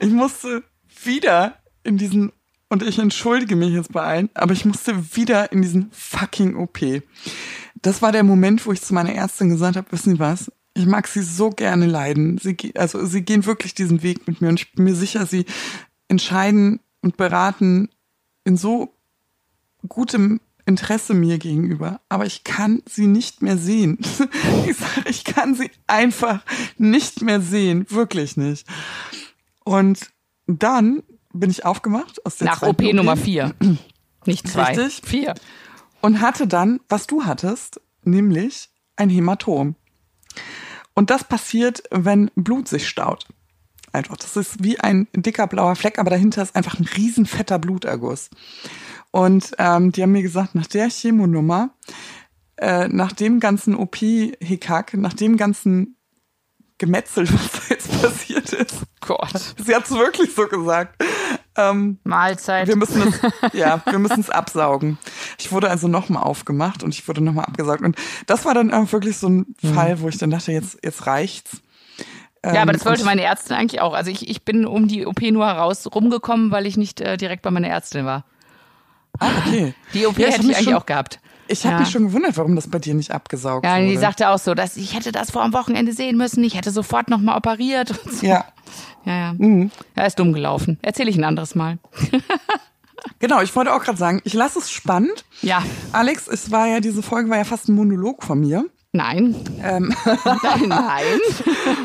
ich 0.00 0.10
musste 0.10 0.62
wieder 1.04 1.54
in 1.84 1.96
diesen 1.96 2.32
und 2.68 2.82
ich 2.82 2.98
entschuldige 2.98 3.56
mich 3.56 3.72
jetzt 3.72 3.92
bei 3.92 4.02
allen, 4.02 4.30
aber 4.34 4.52
ich 4.52 4.64
musste 4.64 5.16
wieder 5.16 5.52
in 5.52 5.62
diesen 5.62 5.90
fucking 5.92 6.56
OP. 6.56 6.80
Das 7.82 8.02
war 8.02 8.12
der 8.12 8.24
Moment, 8.24 8.66
wo 8.66 8.72
ich 8.72 8.82
zu 8.82 8.94
meiner 8.94 9.14
Ärztin 9.14 9.50
gesagt 9.50 9.76
habe, 9.76 9.92
wissen 9.92 10.14
Sie 10.14 10.18
was? 10.18 10.50
Ich 10.74 10.86
mag 10.86 11.06
Sie 11.06 11.22
so 11.22 11.50
gerne 11.50 11.86
leiden. 11.86 12.38
Sie, 12.38 12.56
also 12.74 13.04
Sie 13.06 13.22
gehen 13.22 13.46
wirklich 13.46 13.74
diesen 13.74 14.02
Weg 14.02 14.26
mit 14.26 14.40
mir 14.40 14.48
und 14.48 14.60
ich 14.60 14.72
bin 14.72 14.84
mir 14.84 14.94
sicher, 14.94 15.26
Sie 15.26 15.46
entscheiden 16.08 16.80
und 17.02 17.16
beraten 17.16 17.88
in 18.44 18.56
so 18.56 18.92
gutem 19.88 20.40
Interesse 20.66 21.14
mir 21.14 21.38
gegenüber, 21.38 22.00
aber 22.08 22.26
ich 22.26 22.42
kann 22.42 22.82
sie 22.86 23.06
nicht 23.06 23.40
mehr 23.40 23.56
sehen. 23.56 23.98
Ich 24.68 24.76
sage, 24.76 25.08
ich 25.08 25.22
kann 25.24 25.54
sie 25.54 25.70
einfach 25.86 26.42
nicht 26.76 27.22
mehr 27.22 27.40
sehen, 27.40 27.86
wirklich 27.88 28.36
nicht. 28.36 28.66
Und 29.64 30.10
dann 30.48 31.04
bin 31.36 31.50
ich 31.50 31.64
aufgemacht 31.64 32.24
aus 32.24 32.36
der 32.36 32.48
Nach 32.48 32.62
OP, 32.62 32.80
Nummer 32.80 33.16
vier, 33.16 33.54
nicht 34.26 34.48
zwei, 34.48 34.74
Richtig. 34.74 35.08
vier. 35.08 35.34
Und 36.00 36.20
hatte 36.20 36.46
dann, 36.46 36.80
was 36.88 37.06
du 37.06 37.24
hattest, 37.24 37.80
nämlich 38.02 38.68
ein 38.96 39.10
Hämatom. 39.10 39.74
Und 40.94 41.10
das 41.10 41.24
passiert, 41.24 41.82
wenn 41.90 42.30
Blut 42.34 42.68
sich 42.68 42.88
staut. 42.88 43.26
Einfach. 43.92 44.16
Das 44.16 44.36
ist 44.36 44.62
wie 44.62 44.78
ein 44.78 45.08
dicker 45.14 45.46
blauer 45.46 45.74
Fleck, 45.74 45.98
aber 45.98 46.10
dahinter 46.10 46.42
ist 46.42 46.54
einfach 46.54 46.78
ein 46.78 46.88
riesen 46.96 47.26
fetter 47.26 47.58
Bluterguss. 47.58 48.30
Und 49.10 49.52
ähm, 49.58 49.92
die 49.92 50.02
haben 50.02 50.12
mir 50.12 50.22
gesagt, 50.22 50.54
nach 50.54 50.66
der 50.66 50.90
Chemonummer, 50.90 51.70
äh, 52.56 52.88
nach 52.88 53.12
dem 53.12 53.40
ganzen 53.40 53.74
OP-Hickhack, 53.74 54.94
nach 54.94 55.14
dem 55.14 55.36
ganzen 55.36 55.95
Gemetzel, 56.78 57.28
was 57.32 57.52
da 57.52 57.60
jetzt 57.70 58.02
passiert 58.02 58.52
ist. 58.52 58.82
Gott. 59.00 59.54
Sie 59.58 59.74
hat 59.74 59.84
es 59.84 59.90
wirklich 59.92 60.34
so 60.34 60.46
gesagt. 60.46 61.02
Ähm, 61.56 61.98
Mahlzeit. 62.04 62.68
Wir 62.68 62.76
müssen 62.76 63.02
es, 63.08 63.20
ja, 63.54 63.80
wir 63.86 63.98
müssen 63.98 64.20
es 64.20 64.30
absaugen. 64.30 64.98
Ich 65.38 65.52
wurde 65.52 65.70
also 65.70 65.88
nochmal 65.88 66.22
aufgemacht 66.22 66.82
und 66.82 66.94
ich 66.94 67.06
wurde 67.08 67.22
nochmal 67.22 67.46
abgesaugt. 67.46 67.82
Und 67.82 67.96
das 68.26 68.44
war 68.44 68.52
dann 68.52 68.72
auch 68.72 68.92
wirklich 68.92 69.16
so 69.16 69.28
ein 69.28 69.54
mhm. 69.62 69.74
Fall, 69.74 70.00
wo 70.00 70.08
ich 70.08 70.18
dann 70.18 70.30
dachte, 70.30 70.52
jetzt, 70.52 70.78
jetzt 70.82 71.06
reicht's. 71.06 71.62
Ja, 72.44 72.62
aber 72.62 72.72
das 72.72 72.82
ähm, 72.82 72.90
wollte 72.90 73.04
meine 73.04 73.22
Ärztin 73.22 73.56
eigentlich 73.56 73.80
auch. 73.80 73.94
Also 73.94 74.10
ich, 74.10 74.28
ich 74.28 74.44
bin 74.44 74.66
um 74.66 74.86
die 74.86 75.06
OP 75.06 75.20
nur 75.22 75.46
heraus 75.46 75.86
rumgekommen, 75.92 76.50
weil 76.50 76.66
ich 76.66 76.76
nicht 76.76 77.00
äh, 77.00 77.16
direkt 77.16 77.42
bei 77.42 77.50
meiner 77.50 77.68
Ärztin 77.68 78.04
war. 78.04 78.24
Ah, 79.18 79.30
okay. 79.38 79.74
Die 79.94 80.06
OP 80.06 80.18
ja, 80.18 80.28
hätte 80.28 80.42
ich 80.42 80.56
eigentlich 80.56 80.64
schon, 80.64 80.74
auch 80.74 80.86
gehabt. 80.86 81.20
Ich 81.48 81.64
habe 81.64 81.74
ja. 81.74 81.80
mich 81.80 81.90
schon 81.90 82.06
gewundert, 82.06 82.36
warum 82.36 82.56
das 82.56 82.68
bei 82.68 82.78
dir 82.78 82.94
nicht 82.94 83.10
abgesaugt 83.10 83.64
ja, 83.64 83.72
wurde. 83.72 83.84
Ja, 83.84 83.90
die 83.90 83.96
sagte 83.96 84.28
auch 84.30 84.38
so, 84.38 84.54
dass 84.54 84.76
ich 84.76 84.94
hätte 84.94 85.12
das 85.12 85.30
vor 85.30 85.42
am 85.42 85.52
Wochenende 85.52 85.92
sehen 85.92 86.16
müssen. 86.16 86.42
Ich 86.44 86.56
hätte 86.56 86.70
sofort 86.70 87.08
nochmal 87.08 87.36
operiert. 87.36 87.94
So. 88.10 88.26
Ja. 88.26 88.44
Ja, 89.04 89.16
ja. 89.16 89.32
Mhm. 89.34 89.70
Ja, 89.96 90.04
ist 90.04 90.18
dumm 90.18 90.32
gelaufen. 90.32 90.78
Erzähle 90.82 91.10
ich 91.10 91.16
ein 91.16 91.24
anderes 91.24 91.54
Mal. 91.54 91.78
Genau, 93.18 93.40
ich 93.40 93.54
wollte 93.54 93.72
auch 93.72 93.82
gerade 93.82 93.98
sagen, 93.98 94.20
ich 94.24 94.34
lasse 94.34 94.58
es 94.58 94.70
spannend. 94.70 95.24
Ja. 95.40 95.62
Alex, 95.92 96.28
es 96.28 96.50
war 96.50 96.66
ja, 96.66 96.80
diese 96.80 97.02
Folge 97.02 97.30
war 97.30 97.38
ja 97.38 97.44
fast 97.44 97.68
ein 97.68 97.74
Monolog 97.74 98.22
von 98.22 98.40
mir. 98.40 98.66
Nein. 98.96 99.34
Ähm. 99.62 99.94
nein. 100.24 100.68
nein. 100.68 101.20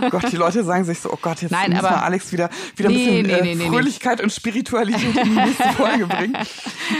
Oh 0.02 0.10
Gott, 0.10 0.32
die 0.32 0.38
Leute 0.38 0.64
sagen 0.64 0.86
sich 0.86 1.00
so, 1.00 1.12
oh 1.12 1.20
Gott, 1.22 1.42
jetzt 1.42 1.52
nein, 1.52 1.72
muss 1.72 1.80
aber, 1.84 1.98
mal 1.98 2.04
Alex 2.04 2.32
wieder, 2.32 2.50
wieder 2.76 2.90
nee, 2.90 3.20
ein 3.20 3.24
bisschen 3.24 3.58
nee, 3.58 3.66
äh, 3.66 3.70
Fröhlichkeit 3.70 4.22
und 4.22 4.32
Spiritualität 4.32 5.16
in 5.16 5.24
die 5.24 5.30
nächste 5.30 5.70
Folge 5.74 6.08
bringen. 6.08 6.38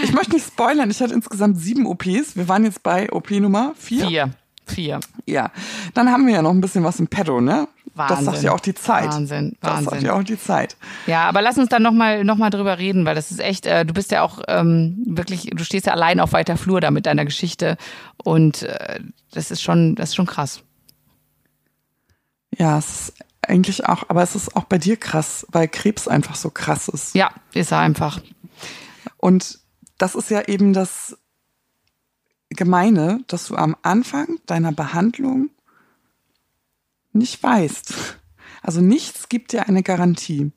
Ich 0.04 0.12
möchte 0.14 0.34
nicht 0.34 0.46
spoilern, 0.46 0.92
ich 0.92 1.02
hatte 1.02 1.14
insgesamt 1.14 1.60
sieben 1.60 1.86
OPs. 1.86 2.36
Wir 2.36 2.48
waren 2.48 2.66
jetzt 2.66 2.84
bei 2.84 3.12
OP 3.12 3.32
Nummer 3.32 3.74
vier. 3.78 4.08
Vier. 4.08 4.32
Vier. 4.66 5.00
Ja. 5.26 5.52
Dann 5.94 6.12
haben 6.12 6.28
wir 6.28 6.34
ja 6.34 6.42
noch 6.42 6.52
ein 6.52 6.62
bisschen 6.62 6.84
was 6.84 7.00
im 7.00 7.08
Petto, 7.08 7.42
ne? 7.42 7.68
Wahnsinn. 8.10 8.26
Das 8.26 8.36
sagt 8.36 8.44
ja 8.44 8.52
auch 8.54 8.60
die 8.60 8.74
Zeit. 8.74 9.06
Wahnsinn, 9.06 9.58
Wahnsinn. 9.62 9.86
Das 9.86 9.94
sagt 9.94 10.04
ja 10.04 10.14
auch 10.14 10.24
die 10.24 10.40
Zeit. 10.40 10.78
Ja, 11.08 11.28
aber 11.28 11.42
lass 11.42 11.58
uns 11.58 11.70
dann 11.70 11.84
nochmal 11.84 12.24
noch 12.24 12.38
mal 12.38 12.50
drüber 12.50 12.78
reden, 12.78 13.06
weil 13.06 13.16
das 13.16 13.32
ist 13.32 13.40
echt, 13.40 13.66
äh, 13.66 13.86
du 13.86 13.94
bist 13.94 14.12
ja 14.12 14.24
auch 14.24 14.42
ähm, 14.48 15.04
wirklich, 15.06 15.50
du 15.54 15.64
stehst 15.64 15.86
ja 15.86 15.94
allein 15.94 16.20
auf 16.20 16.34
weiter 16.34 16.58
Flur 16.58 16.82
da 16.82 16.92
mit 16.92 17.06
deiner 17.06 17.26
Geschichte 17.26 17.78
und 18.24 18.64
äh, 18.64 19.00
das 19.32 19.52
ist 19.52 19.62
schon, 19.62 19.96
das 19.96 20.10
ist 20.10 20.16
schon 20.16 20.26
krass. 20.28 20.62
Ja, 22.58 22.78
es 22.78 23.10
ist 23.10 23.14
eigentlich 23.42 23.86
auch, 23.86 24.04
aber 24.10 24.22
es 24.24 24.36
ist 24.36 24.56
auch 24.56 24.66
bei 24.66 24.78
dir 24.78 24.98
krass, 24.98 25.46
weil 25.52 25.68
Krebs 25.68 26.08
einfach 26.08 26.36
so 26.36 26.50
krass 26.50 26.88
ist. 26.88 27.16
Ja, 27.16 27.32
ist 27.54 27.72
er 27.72 27.80
einfach. 27.80 28.22
Und 29.18 29.60
das 29.98 30.16
ist 30.16 30.30
ja 30.30 30.48
eben 30.48 30.74
das 30.74 31.18
Gemeine, 32.50 33.24
dass 33.28 33.48
du 33.48 33.56
am 33.56 33.76
Anfang 33.82 34.40
deiner 34.46 34.72
Behandlung 34.72 35.50
nicht 37.14 37.42
weißt. 37.42 37.94
Also 38.62 38.82
nichts 38.82 39.28
gibt 39.30 39.54
dir 39.54 39.68
eine 39.68 39.84
Garantie. 39.84 40.52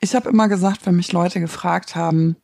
Ich 0.00 0.14
habe 0.14 0.28
immer 0.28 0.48
gesagt, 0.48 0.86
wenn 0.86 0.96
mich 0.96 1.12
Leute 1.12 1.40
gefragt 1.40 1.96
haben, 1.96 2.36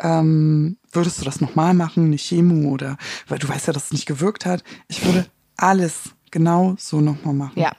ähm, 0.00 0.76
würdest 0.92 1.20
du 1.20 1.24
das 1.24 1.40
nochmal 1.40 1.74
machen, 1.74 2.06
eine 2.06 2.16
Chemo 2.16 2.68
oder, 2.70 2.98
weil 3.26 3.38
du 3.38 3.48
weißt 3.48 3.66
ja, 3.66 3.72
dass 3.72 3.86
es 3.86 3.92
nicht 3.92 4.06
gewirkt 4.06 4.46
hat. 4.46 4.62
Ich 4.86 5.04
würde 5.04 5.26
alles 5.56 6.10
genau 6.30 6.76
so 6.78 7.00
nochmal 7.00 7.34
machen. 7.34 7.58
Ja. 7.58 7.72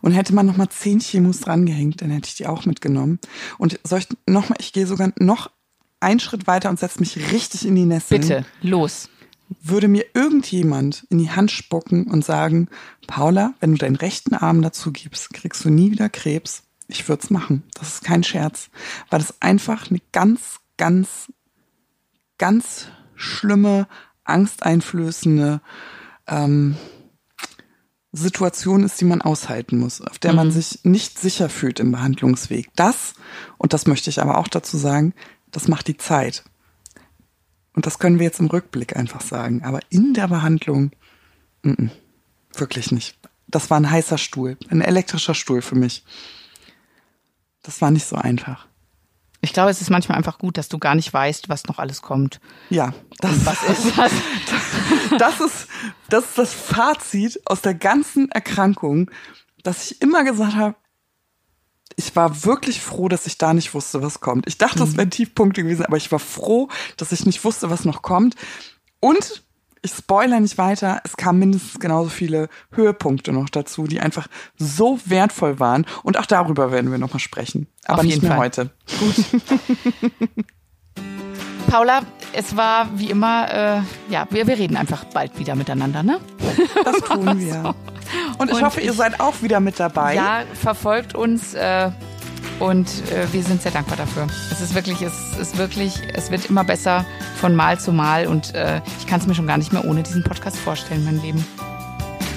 Und 0.00 0.12
hätte 0.12 0.34
man 0.34 0.46
nochmal 0.46 0.68
zehn 0.68 1.00
Chemos 1.00 1.40
drangehängt, 1.40 2.00
dann 2.00 2.10
hätte 2.10 2.28
ich 2.28 2.36
die 2.36 2.46
auch 2.46 2.64
mitgenommen. 2.64 3.18
Und 3.58 3.78
soll 3.82 3.98
ich 3.98 4.08
nochmal, 4.26 4.58
ich 4.60 4.72
gehe 4.72 4.86
sogar 4.86 5.12
noch 5.18 5.50
einen 6.00 6.20
Schritt 6.20 6.46
weiter 6.46 6.70
und 6.70 6.78
setze 6.78 7.00
mich 7.00 7.32
richtig 7.32 7.66
in 7.66 7.74
die 7.74 7.84
Nässe. 7.84 8.18
Bitte, 8.18 8.46
los 8.62 9.08
würde 9.48 9.88
mir 9.88 10.04
irgendjemand 10.14 11.06
in 11.10 11.18
die 11.18 11.30
Hand 11.30 11.50
spucken 11.50 12.06
und 12.08 12.24
sagen, 12.24 12.68
Paula, 13.06 13.54
wenn 13.60 13.72
du 13.72 13.78
deinen 13.78 13.96
rechten 13.96 14.34
Arm 14.34 14.62
dazu 14.62 14.92
gibst, 14.92 15.32
kriegst 15.32 15.64
du 15.64 15.70
nie 15.70 15.90
wieder 15.92 16.08
Krebs. 16.08 16.62
Ich 16.88 17.08
würde 17.08 17.22
es 17.22 17.30
machen. 17.30 17.62
Das 17.74 17.88
ist 17.88 18.04
kein 18.04 18.24
Scherz. 18.24 18.70
Weil 19.10 19.20
das 19.20 19.40
einfach 19.40 19.90
eine 19.90 20.00
ganz, 20.12 20.58
ganz, 20.76 21.32
ganz 22.38 22.88
schlimme, 23.14 23.88
angsteinflößende 24.24 25.60
ähm, 26.26 26.76
Situation 28.12 28.82
ist, 28.82 29.00
die 29.00 29.04
man 29.04 29.22
aushalten 29.22 29.78
muss, 29.78 30.00
auf 30.00 30.18
der 30.18 30.32
mhm. 30.32 30.36
man 30.36 30.50
sich 30.50 30.80
nicht 30.84 31.18
sicher 31.18 31.48
fühlt 31.48 31.80
im 31.80 31.92
Behandlungsweg. 31.92 32.68
Das, 32.74 33.14
und 33.58 33.72
das 33.72 33.86
möchte 33.86 34.10
ich 34.10 34.20
aber 34.20 34.38
auch 34.38 34.48
dazu 34.48 34.76
sagen, 34.76 35.14
das 35.50 35.68
macht 35.68 35.88
die 35.88 35.96
Zeit. 35.96 36.44
Und 37.76 37.86
das 37.86 37.98
können 38.00 38.18
wir 38.18 38.26
jetzt 38.26 38.40
im 38.40 38.46
Rückblick 38.46 38.96
einfach 38.96 39.20
sagen. 39.20 39.62
Aber 39.62 39.80
in 39.90 40.14
der 40.14 40.26
Behandlung, 40.28 40.90
n 41.62 41.76
-n, 41.76 41.90
wirklich 42.58 42.90
nicht. 42.90 43.16
Das 43.46 43.70
war 43.70 43.78
ein 43.78 43.90
heißer 43.90 44.18
Stuhl, 44.18 44.56
ein 44.70 44.80
elektrischer 44.80 45.34
Stuhl 45.34 45.62
für 45.62 45.76
mich. 45.76 46.02
Das 47.62 47.80
war 47.80 47.90
nicht 47.90 48.06
so 48.06 48.16
einfach. 48.16 48.66
Ich 49.42 49.52
glaube, 49.52 49.70
es 49.70 49.80
ist 49.80 49.90
manchmal 49.90 50.16
einfach 50.16 50.38
gut, 50.38 50.56
dass 50.56 50.68
du 50.68 50.78
gar 50.78 50.94
nicht 50.94 51.12
weißt, 51.12 51.48
was 51.48 51.66
noch 51.66 51.78
alles 51.78 52.00
kommt. 52.00 52.40
Ja, 52.70 52.94
das 53.18 53.32
Und 53.32 53.46
was 53.46 53.62
ist 53.62 53.98
das? 53.98 54.12
das 55.18 55.40
ist, 55.40 55.68
das 56.08 56.24
ist 56.24 56.38
das 56.38 56.54
Fazit 56.54 57.40
aus 57.44 57.60
der 57.60 57.74
ganzen 57.74 58.30
Erkrankung, 58.30 59.10
dass 59.62 59.90
ich 59.90 60.00
immer 60.00 60.24
gesagt 60.24 60.56
habe, 60.56 60.76
ich 61.94 62.14
war 62.16 62.44
wirklich 62.44 62.80
froh, 62.80 63.08
dass 63.08 63.26
ich 63.26 63.38
da 63.38 63.54
nicht 63.54 63.72
wusste, 63.72 64.02
was 64.02 64.20
kommt. 64.20 64.46
Ich 64.46 64.58
dachte, 64.58 64.80
das 64.80 64.96
wären 64.96 65.10
Tiefpunkte 65.10 65.62
gewesen, 65.62 65.86
aber 65.86 65.96
ich 65.96 66.10
war 66.10 66.18
froh, 66.18 66.68
dass 66.96 67.12
ich 67.12 67.24
nicht 67.24 67.44
wusste, 67.44 67.70
was 67.70 67.84
noch 67.84 68.02
kommt. 68.02 68.34
Und 69.00 69.42
ich 69.82 69.92
spoilere 69.92 70.40
nicht 70.40 70.58
weiter, 70.58 71.00
es 71.04 71.16
kamen 71.16 71.38
mindestens 71.38 71.78
genauso 71.78 72.10
viele 72.10 72.48
Höhepunkte 72.72 73.32
noch 73.32 73.48
dazu, 73.48 73.84
die 73.84 74.00
einfach 74.00 74.26
so 74.58 74.98
wertvoll 75.04 75.60
waren. 75.60 75.86
Und 76.02 76.18
auch 76.18 76.26
darüber 76.26 76.72
werden 76.72 76.90
wir 76.90 76.98
nochmal 76.98 77.20
sprechen. 77.20 77.68
Aber 77.84 77.98
Auf 77.98 78.04
nicht 78.04 78.14
jeden 78.14 78.28
mehr 78.28 78.36
Fall. 78.36 78.46
heute. 78.46 78.70
Paula, 81.68 82.00
es 82.32 82.56
war 82.56 82.88
wie 82.98 83.10
immer, 83.10 83.52
äh, 83.52 83.80
ja, 84.10 84.26
wir, 84.30 84.46
wir 84.46 84.58
reden 84.58 84.76
einfach 84.76 85.04
bald 85.04 85.38
wieder 85.38 85.54
miteinander, 85.54 86.02
ne? 86.02 86.20
Das 86.84 86.98
tun 86.98 87.38
wir. 87.38 87.74
Und 88.38 88.50
ich 88.50 88.56
Und 88.56 88.62
hoffe, 88.64 88.80
ihr 88.80 88.90
ich- 88.90 88.96
seid 88.96 89.20
auch 89.20 89.34
wieder 89.42 89.60
mit 89.60 89.78
dabei. 89.80 90.14
Ja, 90.14 90.42
verfolgt 90.60 91.14
uns 91.14 91.54
äh, 91.54 91.90
und 92.60 92.86
äh, 93.10 93.26
wir 93.32 93.42
sind 93.42 93.62
sehr 93.62 93.72
dankbar 93.72 93.96
dafür. 93.96 94.26
Es 94.50 94.60
ist 94.60 94.74
wirklich, 94.74 95.00
es 95.02 95.12
ist 95.38 95.56
wirklich, 95.58 95.94
es 96.14 96.30
wird 96.30 96.46
immer 96.48 96.64
besser 96.64 97.04
von 97.40 97.54
Mal 97.56 97.78
zu 97.80 97.92
Mal 97.92 98.26
und 98.26 98.54
äh, 98.54 98.80
ich 98.98 99.06
kann 99.06 99.20
es 99.20 99.26
mir 99.26 99.34
schon 99.34 99.46
gar 99.46 99.58
nicht 99.58 99.72
mehr 99.72 99.84
ohne 99.84 100.02
diesen 100.02 100.22
Podcast 100.24 100.56
vorstellen, 100.58 101.04
mein 101.04 101.20
Leben. 101.22 101.44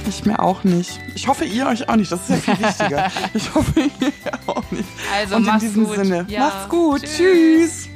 Ich 0.07 0.25
mir 0.25 0.39
auch 0.39 0.63
nicht. 0.63 0.99
Ich 1.13 1.27
hoffe, 1.27 1.45
ihr 1.45 1.67
euch 1.67 1.88
auch 1.88 1.95
nicht. 1.95 2.11
Das 2.11 2.21
ist 2.21 2.30
ja 2.30 2.36
viel 2.55 2.65
wichtiger. 2.65 3.11
Ich 3.34 3.53
hoffe, 3.53 3.80
ihr 3.82 4.11
auch 4.47 4.63
nicht. 4.71 4.88
Also 5.15 5.36
Und 5.36 5.47
in 5.47 5.59
diesem 5.59 5.86
gut. 5.86 5.95
Sinne, 5.97 6.25
Ja. 6.27 6.39
macht's 6.39 6.69
gut. 6.69 7.01
Tschüss. 7.01 7.17
Tschüss. 7.17 7.88